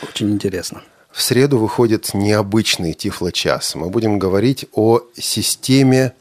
Очень 0.02 0.32
интересно. 0.32 0.82
В 1.16 1.22
среду 1.22 1.56
выходит 1.56 2.12
необычный 2.12 2.92
Тифло-час. 2.92 3.74
Мы 3.74 3.88
будем 3.88 4.18
говорить 4.18 4.66
о 4.74 5.00
системе 5.16 6.12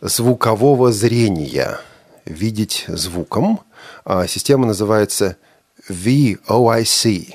звукового 0.00 0.92
зрения. 0.92 1.78
Видеть 2.24 2.86
звуком. 2.88 3.60
А 4.06 4.26
Система 4.26 4.66
называется 4.66 5.36
VOIC. 5.90 7.34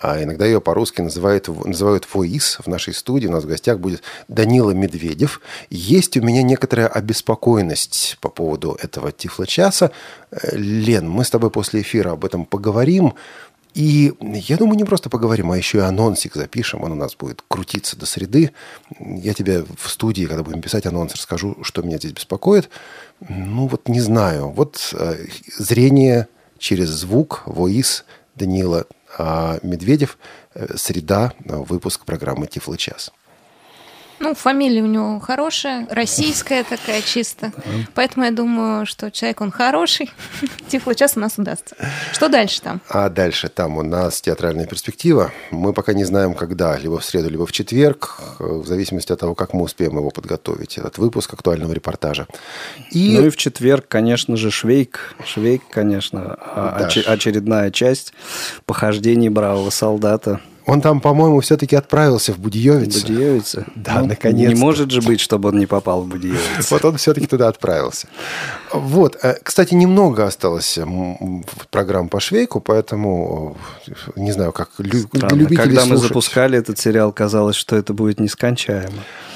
А 0.00 0.22
иногда 0.22 0.46
ее 0.46 0.60
по-русски 0.60 1.02
называют, 1.02 1.48
называют 1.48 2.08
voice. 2.12 2.60
В 2.62 2.66
нашей 2.66 2.94
студии 2.94 3.26
у 3.26 3.32
нас 3.32 3.44
в 3.44 3.48
гостях 3.48 3.78
будет 3.78 4.02
Данила 4.28 4.70
Медведев. 4.70 5.40
Есть 5.68 6.16
у 6.16 6.22
меня 6.22 6.42
некоторая 6.42 6.88
обеспокоенность 6.88 8.16
по 8.20 8.28
поводу 8.28 8.78
этого 8.80 9.12
Тифло-часа. 9.12 9.90
Лен, 10.52 11.08
мы 11.08 11.24
с 11.24 11.30
тобой 11.30 11.50
после 11.50 11.82
эфира 11.82 12.12
об 12.12 12.24
этом 12.24 12.44
поговорим. 12.44 13.14
И 13.74 14.12
я 14.20 14.56
думаю, 14.56 14.76
не 14.76 14.84
просто 14.84 15.10
поговорим, 15.10 15.50
а 15.50 15.56
еще 15.56 15.78
и 15.78 15.82
анонсик 15.82 16.34
запишем. 16.34 16.82
Он 16.82 16.92
у 16.92 16.96
нас 16.96 17.14
будет 17.14 17.42
крутиться 17.46 17.96
до 17.96 18.06
среды. 18.06 18.52
Я 18.98 19.34
тебе 19.34 19.64
в 19.76 19.88
студии, 19.88 20.24
когда 20.24 20.42
будем 20.42 20.60
писать 20.60 20.86
анонс, 20.86 21.14
расскажу, 21.14 21.56
что 21.62 21.82
меня 21.82 21.98
здесь 21.98 22.12
беспокоит. 22.12 22.68
Ну 23.28 23.68
вот 23.68 23.88
не 23.88 24.00
знаю. 24.00 24.50
Вот 24.50 24.92
э, 24.92 25.26
зрение 25.56 26.28
через 26.58 26.88
звук, 26.88 27.42
воис 27.46 28.04
Данила 28.34 28.86
а 29.18 29.58
Медведев. 29.62 30.18
Э, 30.54 30.76
Среда, 30.76 31.32
э, 31.44 31.56
выпуск 31.56 32.04
программы 32.04 32.46
«Тифло 32.46 32.76
час». 32.76 33.12
Ну, 34.22 34.34
фамилия 34.34 34.82
у 34.82 34.86
него 34.86 35.18
хорошая, 35.18 35.86
российская 35.90 36.62
такая 36.62 37.00
чисто. 37.00 37.52
Поэтому 37.94 38.26
я 38.26 38.30
думаю, 38.30 38.84
что 38.84 39.10
человек 39.10 39.40
он 39.40 39.50
хороший. 39.50 40.10
Тифло 40.68 40.94
час 40.94 41.16
у 41.16 41.20
нас 41.20 41.38
удастся. 41.38 41.74
Что 42.12 42.28
дальше 42.28 42.60
там? 42.60 42.82
А 42.90 43.08
дальше 43.08 43.48
там 43.48 43.78
у 43.78 43.82
нас 43.82 44.20
театральная 44.20 44.66
перспектива. 44.66 45.32
Мы 45.50 45.72
пока 45.72 45.94
не 45.94 46.04
знаем, 46.04 46.34
когда, 46.34 46.76
либо 46.76 46.98
в 46.98 47.04
среду, 47.04 47.30
либо 47.30 47.46
в 47.46 47.52
четверг, 47.52 48.20
в 48.38 48.66
зависимости 48.66 49.10
от 49.10 49.20
того, 49.20 49.34
как 49.34 49.54
мы 49.54 49.62
успеем 49.62 49.96
его 49.96 50.10
подготовить, 50.10 50.76
этот 50.76 50.98
выпуск 50.98 51.32
актуального 51.32 51.72
репортажа. 51.72 52.26
И, 52.90 53.16
Ну 53.18 53.26
и 53.26 53.30
в 53.30 53.38
четверг, 53.38 53.86
конечно 53.88 54.36
же, 54.36 54.50
Швейк. 54.50 55.14
Швейк, 55.24 55.62
конечно, 55.70 56.36
а- 56.38 56.76
Да. 56.78 56.86
оче- 56.88 57.00
очередная 57.06 57.70
часть 57.70 58.12
похождений 58.66 59.30
бравого 59.30 59.70
солдата. 59.70 60.40
Он 60.66 60.80
там, 60.80 61.00
по-моему, 61.00 61.40
все-таки 61.40 61.76
отправился 61.76 62.32
в 62.32 62.38
Будиевец. 62.38 63.02
Будиевица. 63.02 63.66
Да, 63.74 64.00
Ну, 64.00 64.06
наконец-то. 64.06 64.54
Не 64.54 64.60
может 64.60 64.90
же 64.90 65.00
быть, 65.02 65.20
чтобы 65.20 65.48
он 65.48 65.58
не 65.58 65.66
попал 65.66 66.02
в 66.02 66.06
Будиевец. 66.06 66.70
Вот 66.70 66.84
он 66.84 66.96
все-таки 66.96 67.26
туда 67.26 67.48
отправился. 67.48 68.06
Вот. 68.72 69.16
э, 69.22 69.36
Кстати, 69.42 69.74
немного 69.74 70.26
осталось 70.26 70.78
программ 71.70 72.08
по 72.08 72.20
Швейку, 72.20 72.60
поэтому 72.60 73.56
э, 73.86 73.92
не 74.16 74.32
знаю, 74.32 74.52
как 74.52 74.70
лю- 74.78 75.08
любители 75.12 75.56
Когда 75.56 75.84
мы 75.86 75.96
запускали 75.96 76.58
этот 76.58 76.78
сериал, 76.78 77.12
казалось, 77.12 77.56
что 77.56 77.76
это 77.76 77.92
будет 77.94 78.20
нескончаемо. 78.20 78.92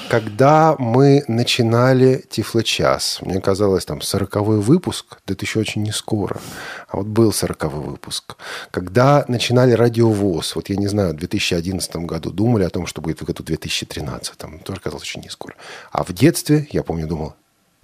Когда 0.09 0.77
мы 0.79 1.25
начинали 1.29 2.25
Тифло-час, 2.31 3.19
мне 3.23 3.41
казалось, 3.41 3.85
там, 3.85 4.01
сороковой 4.01 4.61
выпуск, 4.61 5.19
да 5.27 5.35
это 5.35 5.45
еще 5.45 5.61
очень 5.61 5.83
не 5.83 5.93
скоро. 5.93 6.41
А 6.89 6.99
вот 6.99 7.07
был 7.07 7.33
сороковой 7.33 7.83
выпуск. 7.85 8.37
Когда 8.71 9.25
начинали 9.29 9.73
радиовоз, 9.73 10.55
вот 10.57 10.69
я 10.69 10.77
не 10.77 10.87
знаю, 10.89 11.15
в 11.15 11.17
2011 11.17 11.97
году 11.97 12.31
думали 12.31 12.65
о 12.65 12.71
том, 12.71 12.87
что 12.87 13.01
будет 13.01 13.21
в 13.21 13.25
году 13.25 13.43
2013. 13.43 14.35
Тоже 14.65 14.81
казалось 14.81 15.03
очень 15.03 15.23
не 15.23 15.31
скоро. 15.31 15.55
А 15.91 16.05
в 16.05 16.13
детстве, 16.13 16.69
я 16.71 16.83
помню, 16.83 17.07
думал, 17.07 17.35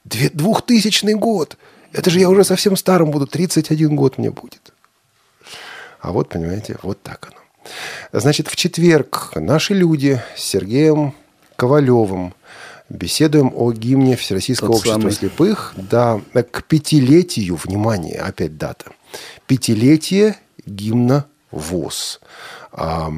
«Две- 0.04 0.30
2000 0.30 1.14
год! 1.14 1.56
Это 1.92 2.10
же 2.10 2.20
я 2.20 2.28
уже 2.28 2.44
совсем 2.44 2.76
старым 2.76 3.10
буду, 3.10 3.26
31 3.26 3.96
год 3.96 4.18
мне 4.18 4.30
будет. 4.30 4.72
А 6.00 6.12
вот, 6.12 6.28
понимаете, 6.28 6.78
вот 6.82 7.02
так 7.02 7.28
оно. 7.30 7.40
Значит, 8.20 8.48
в 8.48 8.56
четверг 8.56 9.32
наши 9.34 9.74
люди 9.74 10.20
с 10.36 10.42
Сергеем 10.42 11.14
Ковалевым 11.61 12.32
беседуем 12.88 13.52
о 13.54 13.70
гимне 13.70 14.16
Всероссийского 14.16 14.70
Тот 14.70 14.76
общества 14.78 14.98
самый. 14.98 15.12
слепых. 15.12 15.74
Да, 15.76 16.22
к 16.32 16.62
пятилетию, 16.62 17.56
внимание, 17.56 18.18
опять 18.18 18.56
дата. 18.56 18.86
Пятилетие 19.46 20.38
гимна 20.64 21.26
ВОЗ. 21.50 22.20
А, 22.72 23.12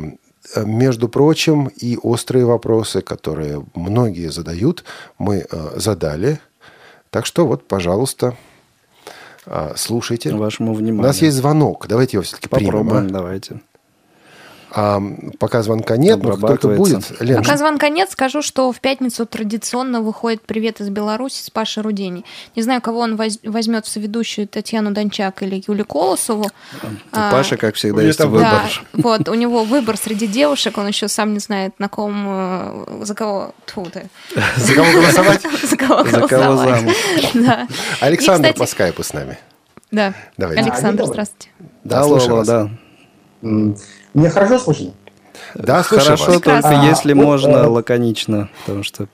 между 0.56 1.08
прочим, 1.08 1.68
и 1.68 1.96
острые 2.02 2.44
вопросы, 2.44 3.00
которые 3.00 3.64
многие 3.76 4.32
задают, 4.32 4.82
мы 5.18 5.46
э, 5.48 5.72
задали. 5.76 6.40
Так 7.10 7.26
что 7.26 7.46
вот, 7.46 7.68
пожалуйста, 7.68 8.36
а, 9.46 9.74
слушайте. 9.76 10.34
Вашему 10.34 10.72
У 10.72 10.74
вниманию. 10.74 11.04
нас 11.06 11.22
есть 11.22 11.36
звонок. 11.36 11.86
Давайте 11.86 12.16
его 12.16 12.24
все-таки 12.24 12.48
примем. 12.48 12.72
Попробуем, 12.72 13.06
а? 13.06 13.08
давайте. 13.08 13.60
А, 14.74 15.02
пока 15.38 15.62
звонка 15.62 15.96
нет, 15.98 16.22
но 16.22 16.36
только 16.36 16.68
будет... 16.68 17.20
Лен, 17.20 17.42
Пока 17.42 17.56
звонка 17.58 17.88
нет, 17.90 18.10
скажу, 18.10 18.40
что 18.40 18.72
в 18.72 18.80
пятницу 18.80 19.26
традиционно 19.26 20.00
выходит 20.00 20.40
«Привет 20.42 20.80
из 20.80 20.88
Беларуси» 20.88 21.42
с 21.42 21.50
Пашей 21.50 21.82
Рудени. 21.82 22.24
Не 22.56 22.62
знаю, 22.62 22.80
кого 22.80 23.00
он 23.00 23.16
воз- 23.16 23.38
возьмет 23.44 23.84
в 23.84 23.88
соведущую 23.90 24.48
Татьяну 24.48 24.92
Дончак 24.92 25.42
или 25.42 25.62
Юлию 25.66 25.84
Колосову. 25.84 26.46
А, 27.12 27.30
Паша, 27.30 27.56
как 27.58 27.74
всегда, 27.74 28.00
есть 28.02 28.18
выбор. 28.20 28.40
Да, 28.40 28.62
вот, 28.94 29.28
у 29.28 29.34
него 29.34 29.64
выбор 29.64 29.96
среди 29.98 30.26
девушек, 30.26 30.78
он 30.78 30.86
еще 30.88 31.08
сам 31.08 31.34
не 31.34 31.38
знает, 31.38 31.78
на 31.78 31.88
ком, 31.88 32.24
э, 32.26 33.04
за 33.04 33.14
кого, 33.14 33.54
тьфу 33.66 33.86
ты. 33.92 34.08
За 34.56 34.74
кого 34.74 34.90
голосовать? 34.92 35.42
За 35.62 35.76
кого 35.76 36.04
За 36.04 36.10
кого 36.12 36.28
голосовать. 36.28 36.80
замуж? 36.80 36.96
Да. 37.34 37.68
Александр 38.00 38.48
И, 38.48 38.52
кстати, 38.52 38.58
по 38.58 38.66
скайпу 38.66 39.02
с 39.02 39.12
нами. 39.12 39.38
Да, 39.90 40.14
Давайте. 40.38 40.62
Александр, 40.62 41.04
здравствуйте. 41.04 41.50
Да, 41.84 42.04
слушаю 42.04 42.36
вас. 42.36 42.46
да. 42.48 42.70
М, 44.14 44.20
Меня 44.20 44.30
хорошо 44.30 44.58
слышно? 44.58 44.92
Да, 45.54 45.82
Хорошо, 45.82 46.10
вас. 46.10 46.24
только 46.24 46.60
А, 46.62 46.86
если 46.86 47.12
вот, 47.14 47.24
можно 47.24 47.56
э, 47.56 47.66
лаконично, 47.66 48.48
потому 48.60 48.82
что 48.82 49.06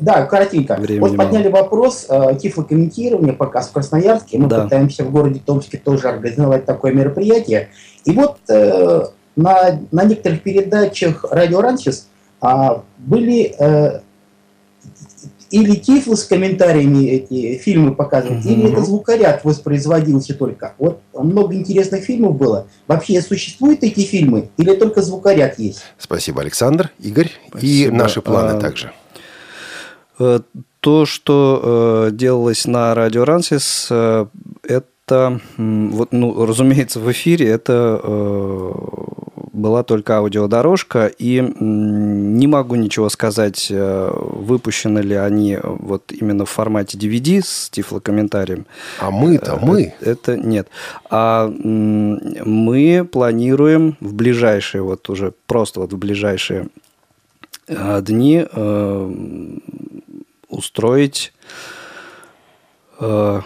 Да, 0.00 0.24
коротенько. 0.26 0.74
Времени 0.76 1.00
вот 1.00 1.16
подняли 1.16 1.48
вопрос 1.48 2.06
э, 2.08 2.36
тифлокомментирования 2.40 3.32
показ 3.34 3.68
в 3.68 3.72
Красноярске. 3.72 4.38
Мы 4.38 4.48
Да. 4.48 4.64
пытаемся 4.64 5.04
в 5.04 5.10
городе 5.12 5.40
Томске 5.44 5.78
тоже 5.78 6.08
организовать 6.08 6.64
такое 6.64 6.92
мероприятие. 6.92 7.68
И 8.04 8.12
вот 8.12 8.38
э, 8.48 9.02
на, 9.36 9.80
на 9.90 10.04
некоторых 10.04 10.42
передачах 10.42 11.24
Радио 11.30 11.60
Рансис 11.60 12.08
а, 12.40 12.82
были 12.98 13.54
э, 13.58 14.00
или 15.52 15.76
тифлы 15.76 16.16
с 16.16 16.24
комментариями 16.24 17.06
эти 17.06 17.58
фильмы 17.58 17.94
показывают, 17.94 18.44
или 18.46 18.64
Мгм. 18.64 18.72
это 18.72 18.84
звукоряд 18.84 19.44
воспроизводился 19.44 20.34
только. 20.34 20.74
Вот 20.78 21.00
много 21.14 21.54
интересных 21.54 22.04
фильмов 22.04 22.36
было. 22.36 22.66
Вообще 22.88 23.20
существуют 23.22 23.84
эти 23.84 24.00
фильмы 24.00 24.48
или 24.56 24.74
только 24.74 25.02
звукоряд 25.02 25.58
есть? 25.58 25.82
Спасибо, 25.98 26.40
Александр, 26.42 26.90
Игорь. 26.98 27.30
И 27.60 27.84
Спасибо. 27.84 27.94
наши 27.96 28.22
планы 28.22 28.56
А, 28.56 28.60
также. 28.60 28.90
Э, 30.18 30.40
То, 30.80 31.06
что 31.06 32.08
э, 32.08 32.10
делалось 32.12 32.66
на 32.66 32.92
радио 32.94 33.24
Рансис, 33.24 33.86
э, 33.90 34.26
это, 34.64 35.40
вот, 35.56 36.08
ну, 36.12 36.44
разумеется, 36.44 36.98
в 36.98 37.08
эфире 37.12 37.46
это 37.50 38.00
э, 38.02 38.72
была 39.52 39.82
только 39.82 40.16
аудиодорожка, 40.16 41.06
и 41.06 41.40
не 41.60 42.46
могу 42.46 42.74
ничего 42.76 43.08
сказать, 43.10 43.68
э, 43.70 44.10
выпущены 44.12 45.00
ли 45.00 45.14
они 45.14 45.58
вот 45.62 46.10
именно 46.12 46.44
в 46.46 46.50
формате 46.50 46.96
DVD 46.96 47.42
с 47.44 47.68
тифлокомментарием. 47.70 48.66
А 48.98 49.10
мы-то, 49.10 49.58
мы. 49.60 49.94
Э, 50.00 50.12
Это 50.12 50.36
нет. 50.36 50.68
А 51.10 51.48
мы 51.48 53.08
планируем 53.10 53.96
в 54.00 54.14
ближайшие, 54.14 54.82
вот 54.82 55.08
уже 55.10 55.32
просто 55.46 55.80
вот 55.80 55.92
в 55.92 55.98
ближайшие 55.98 56.68
э, 57.68 58.00
дни 58.02 58.46
э, 58.50 59.14
устроить 60.48 61.32
э, 63.00 63.40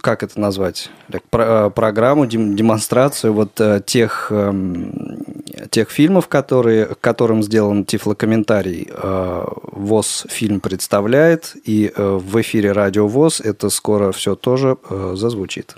как 0.00 0.22
это 0.22 0.38
назвать, 0.40 0.90
так, 1.10 1.22
про- 1.24 1.66
э, 1.66 1.70
программу, 1.70 2.26
дем- 2.26 2.54
демонстрацию 2.54 3.32
вот 3.32 3.60
э, 3.60 3.80
тех, 3.84 4.28
эм, 4.30 5.22
тех 5.70 5.90
фильмов, 5.90 6.28
которые, 6.28 6.86
к 6.86 7.00
которым 7.00 7.42
сделан 7.42 7.84
тифлокомментарий. 7.84 8.88
Э, 8.90 9.44
ВОЗ 9.72 10.26
фильм 10.28 10.60
представляет, 10.60 11.56
и 11.64 11.92
в 11.96 12.40
эфире 12.40 12.72
Радио 12.72 13.06
ВОЗ 13.08 13.40
это 13.40 13.70
скоро 13.70 14.12
все 14.12 14.34
тоже 14.34 14.76
зазвучит. 15.14 15.74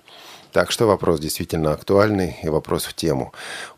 Так 0.53 0.73
что 0.73 0.87
вопрос 0.87 1.21
действительно 1.21 1.73
актуальный 1.73 2.37
и 2.43 2.49
вопрос 2.49 2.85
в 2.85 2.95
тему. 2.95 3.33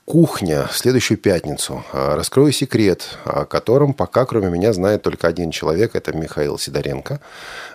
Кухня 0.05 0.66
в 0.66 0.76
следующую 0.76 1.16
пятницу. 1.16 1.84
А, 1.92 2.16
Раскрою 2.16 2.50
секрет, 2.50 3.18
о 3.24 3.44
котором 3.44 3.94
пока 3.94 4.24
кроме 4.26 4.50
меня 4.50 4.72
знает 4.72 5.03
только 5.03 5.28
один 5.28 5.53
человек, 5.53 5.94
это 5.94 6.12
Михаил 6.12 6.59
Сидоренко. 6.59 7.20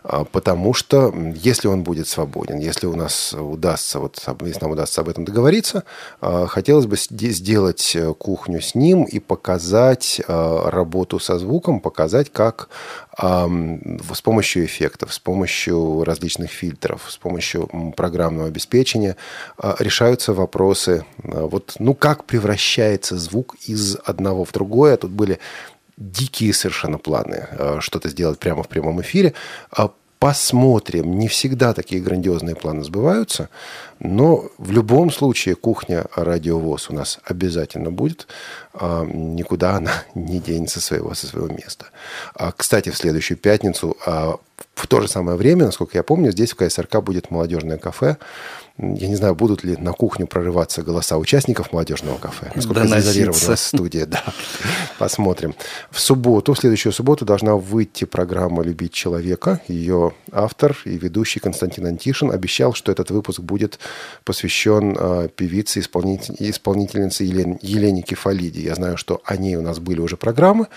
А, 0.04 0.26
Потому 0.26 0.74
что 0.74 1.14
если 1.36 1.70
он 1.70 1.84
будет 1.84 2.10
свободен, 2.10 2.60
если 2.60 2.86
у 2.86 2.98
нас 2.98 3.34
удастся, 3.34 4.00
вот, 4.00 4.22
если 4.42 4.60
нам 4.62 4.72
удастся 4.72 5.02
об 5.02 5.10
этом 5.10 5.24
договориться, 5.24 5.86
а, 6.20 6.48
хотелось 6.48 6.86
бы 6.86 6.98
сде- 6.98 7.30
сделать 7.30 7.96
э, 7.96 8.14
кухню 8.14 8.60
с 8.60 8.76
ним 8.76 9.06
и 9.06 9.20
показать 9.20 10.22
а, 10.28 10.70
работу 10.70 11.20
со 11.20 11.40
звуком, 11.40 11.80
показать, 11.80 12.30
как 12.32 12.68
с 13.20 14.22
помощью 14.22 14.66
эффектов, 14.66 15.12
с 15.12 15.18
помощью 15.18 16.04
различных 16.04 16.52
фильтров, 16.52 17.02
с 17.10 17.18
помощью 17.18 17.68
программного 17.96 18.48
обеспечения 18.48 19.16
а, 19.58 19.76
решаются 19.80 20.34
вопросы. 20.34 21.04
а, 21.24 21.48
Вот, 21.48 21.78
ну, 21.80 21.96
как 21.96 22.17
превращается 22.26 23.18
звук 23.18 23.56
из 23.66 23.98
одного 24.06 24.44
в 24.44 24.52
другое. 24.52 24.98
Тут 24.98 25.12
были 25.12 25.40
дикие 25.98 26.54
совершенно 26.54 26.98
планы 26.98 27.48
а, 27.52 27.78
что-то 27.82 28.10
сделать 28.10 28.40
прямо 28.40 28.64
в 28.64 28.68
прямом 28.68 29.02
эфире. 29.02 29.34
А, 29.72 29.92
Посмотрим. 30.20 31.20
Не 31.20 31.28
всегда 31.28 31.76
такие 31.76 32.02
грандиозные 32.02 32.56
планы 32.56 32.84
сбываются, 32.84 33.50
но 34.00 34.50
в 34.58 34.72
любом 34.72 35.12
случае 35.12 35.54
кухня 35.54 36.06
радиовоз 36.16 36.90
у 36.90 36.94
нас 36.94 37.20
обязательно 37.24 37.92
будет. 37.92 38.28
А, 38.74 39.06
Никуда 39.06 39.76
она 39.76 39.92
не 40.16 40.40
денется 40.40 40.82
своего, 40.82 41.14
со 41.14 41.28
своего 41.28 41.50
места. 41.50 41.88
А, 42.34 42.52
Кстати, 42.52 42.90
в 42.90 42.98
следующую 42.98 43.38
пятницу 43.38 43.96
в 44.74 44.88
то 44.88 45.02
же 45.02 45.08
самое 45.08 45.38
время, 45.38 45.66
насколько 45.66 45.98
я 45.98 46.04
помню, 46.04 46.32
здесь 46.32 46.52
в 46.52 46.56
КСРК 46.56 47.02
будет 47.02 47.30
молодежное 47.30 47.78
кафе. 47.78 48.18
Я 48.80 49.08
не 49.08 49.16
знаю, 49.16 49.34
будут 49.34 49.64
ли 49.64 49.76
на 49.76 49.92
кухню 49.92 50.28
прорываться 50.28 50.84
голоса 50.84 51.18
участников 51.18 51.74
молодежного 51.74 52.18
кафе. 52.20 52.52
Насколько 52.54 52.82
изолирована 53.00 53.56
студия, 53.56 54.06
да. 54.06 54.24
Посмотрим. 55.00 55.56
В 55.90 56.00
субботу, 56.00 56.54
в 56.54 56.60
следующую 56.60 56.94
субботу 56.94 57.26
должна 57.26 57.56
выйти 57.56 58.06
программа 58.06 58.62
«Любить 58.64 58.94
человека». 58.94 59.62
Ее 59.68 60.14
автор 60.32 60.78
и 60.86 60.98
ведущий 60.98 61.40
Константин 61.40 61.88
Антишин 61.88 62.32
обещал, 62.32 62.74
что 62.74 62.92
этот 62.92 63.10
выпуск 63.10 63.40
будет 63.40 63.80
посвящен 64.24 64.96
э, 65.00 65.30
певице, 65.36 65.80
исполнитель- 65.80 66.36
исполнительнице 66.38 67.24
Елен- 67.24 67.58
Елене 67.62 68.04
Кефалиди. 68.04 68.60
Я 68.62 68.76
знаю, 68.76 68.98
что 68.98 69.22
о 69.26 69.38
ней 69.38 69.56
у 69.56 69.62
нас 69.62 69.80
были 69.80 70.02
уже 70.02 70.18
программы, 70.18 70.68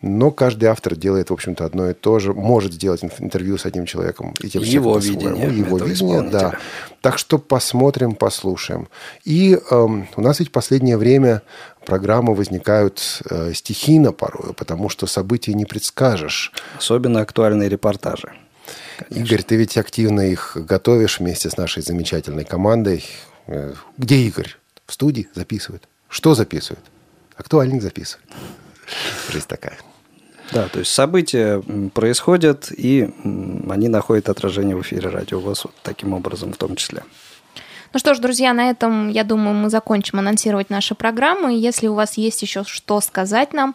но 0.00 0.30
каждый 0.30 0.66
автор 0.66 0.96
делает, 0.96 1.28
в 1.30 1.34
общем-то, 1.34 1.64
одно 1.66 1.90
и 1.90 1.92
то 1.94 2.18
же. 2.20 2.32
Может 2.32 2.72
сделать 2.72 3.02
интервью 3.18 3.58
с 3.58 3.66
одним 3.66 3.84
человеком 3.84 4.34
и 4.40 4.48
тем 4.48 4.62
Его 4.62 4.96
видение 4.98 5.48
Его 5.58 5.78
видение, 5.78 6.22
да. 6.22 6.54
Так 7.00 7.16
что 7.16 7.38
посмотрим, 7.38 8.14
послушаем. 8.14 8.88
И 9.24 9.58
эм, 9.70 10.06
у 10.16 10.20
нас 10.20 10.38
ведь 10.38 10.48
в 10.48 10.52
последнее 10.52 10.98
время 10.98 11.42
программы 11.86 12.34
возникают 12.34 13.22
э, 13.30 13.52
стихийно 13.54 14.12
порою, 14.12 14.52
потому 14.52 14.90
что 14.90 15.06
события 15.06 15.54
не 15.54 15.64
предскажешь. 15.64 16.52
Особенно 16.76 17.20
актуальные 17.20 17.70
репортажи. 17.70 18.32
Игорь, 19.08 19.42
ты 19.42 19.56
ведь 19.56 19.78
активно 19.78 20.20
их 20.20 20.56
готовишь 20.56 21.20
вместе 21.20 21.48
с 21.48 21.56
нашей 21.56 21.82
замечательной 21.82 22.44
командой. 22.44 23.04
Э, 23.46 23.72
Где 23.96 24.16
Игорь? 24.16 24.56
В 24.86 24.92
студии 24.92 25.28
записывает. 25.34 25.88
Что 26.08 26.34
записывает? 26.34 26.84
Актуальник 27.36 27.80
записывает. 27.80 28.28
Жизнь 29.30 29.46
такая. 29.48 29.78
Да, 30.52 30.68
то 30.68 30.80
есть 30.80 30.92
события 30.92 31.62
происходят, 31.94 32.72
и 32.76 33.08
они 33.68 33.88
находят 33.88 34.28
отражение 34.28 34.76
в 34.76 34.82
эфире 34.82 35.08
Радио 35.08 35.40
ВОЗ 35.40 35.64
вот 35.64 35.74
таким 35.82 36.12
образом 36.12 36.52
в 36.52 36.56
том 36.56 36.76
числе. 36.76 37.02
Ну 37.92 37.98
что 37.98 38.14
ж, 38.14 38.20
друзья, 38.20 38.52
на 38.52 38.70
этом, 38.70 39.08
я 39.08 39.24
думаю, 39.24 39.54
мы 39.54 39.68
закончим 39.68 40.20
анонсировать 40.20 40.70
наши 40.70 40.94
программы. 40.94 41.58
Если 41.58 41.88
у 41.88 41.94
вас 41.94 42.16
есть 42.16 42.40
еще 42.42 42.62
что 42.64 43.00
сказать 43.00 43.52
нам 43.52 43.74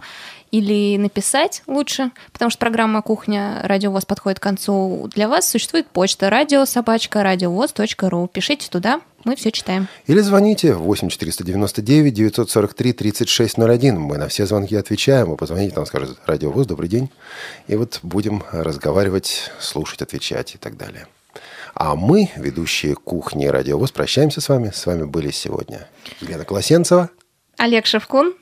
или 0.52 0.96
написать 0.98 1.64
лучше, 1.68 2.12
потому 2.32 2.50
что 2.50 2.60
программа 2.60 3.02
«Кухня 3.02 3.60
Радио 3.64 3.92
ВОЗ» 3.92 4.06
подходит 4.06 4.40
к 4.40 4.44
концу 4.44 5.10
для 5.14 5.28
вас, 5.28 5.50
существует 5.50 5.88
почта 5.88 6.30
радиособачка 6.30 7.24
радиовоз.ру. 7.24 8.30
Пишите 8.32 8.70
туда, 8.70 9.02
мы 9.26 9.36
все 9.36 9.52
читаем. 9.52 9.90
Или 10.08 10.22
звоните 10.22 10.76
8 10.76 11.10
499 11.10 12.14
943 12.14 12.94
3601. 12.94 14.00
Мы 14.00 14.18
на 14.18 14.30
все 14.30 14.46
звонки 14.46 14.78
отвечаем. 14.78 15.32
Вы 15.32 15.36
позвоните, 15.36 15.76
нам 15.76 15.86
скажут 15.86 16.20
«Радио 16.26 16.52
ВОЗ, 16.52 16.68
добрый 16.68 16.88
день». 16.88 17.10
И 17.68 17.76
вот 17.76 18.00
будем 18.02 18.44
разговаривать, 18.54 19.52
слушать, 19.60 20.02
отвечать 20.02 20.56
и 20.56 20.58
так 20.58 20.78
далее. 20.78 21.06
А 21.78 21.96
мы, 21.96 22.32
ведущие 22.38 22.96
кухни 22.96 23.48
«Радио 23.48 23.78
ВОЗ», 23.78 23.92
прощаемся 23.92 24.40
с 24.40 24.48
вами. 24.48 24.72
С 24.74 24.86
вами 24.86 25.04
были 25.04 25.30
сегодня 25.32 25.88
Елена 26.22 26.46
Колосенцева. 26.46 27.10
Олег 27.58 27.86
Шевкун 27.86 28.34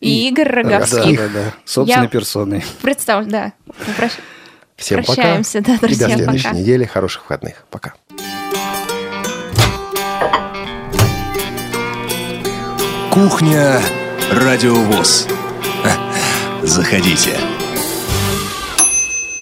и, 0.00 0.28
Игорь 0.28 0.48
Роговских. 0.48 1.16
Да, 1.16 1.28
да, 1.28 1.32
да. 1.34 1.54
Собственной 1.64 2.04
Я 2.04 2.08
персоной. 2.08 2.64
Представь, 2.82 3.26
да. 3.26 3.52
Прощ- 3.96 4.18
Всем 4.76 5.04
Прощаемся, 5.04 5.58
пока. 5.60 5.72
да, 5.72 5.78
друзья, 5.86 6.06
И 6.08 6.10
до 6.10 6.16
следующей 6.16 6.44
пока. 6.48 6.56
недели. 6.58 6.84
Хороших 6.84 7.22
выходных. 7.22 7.64
Пока. 7.70 7.94
Кухня 13.10 13.80
Радиовоз. 14.32 15.28
Заходите. 16.62 17.36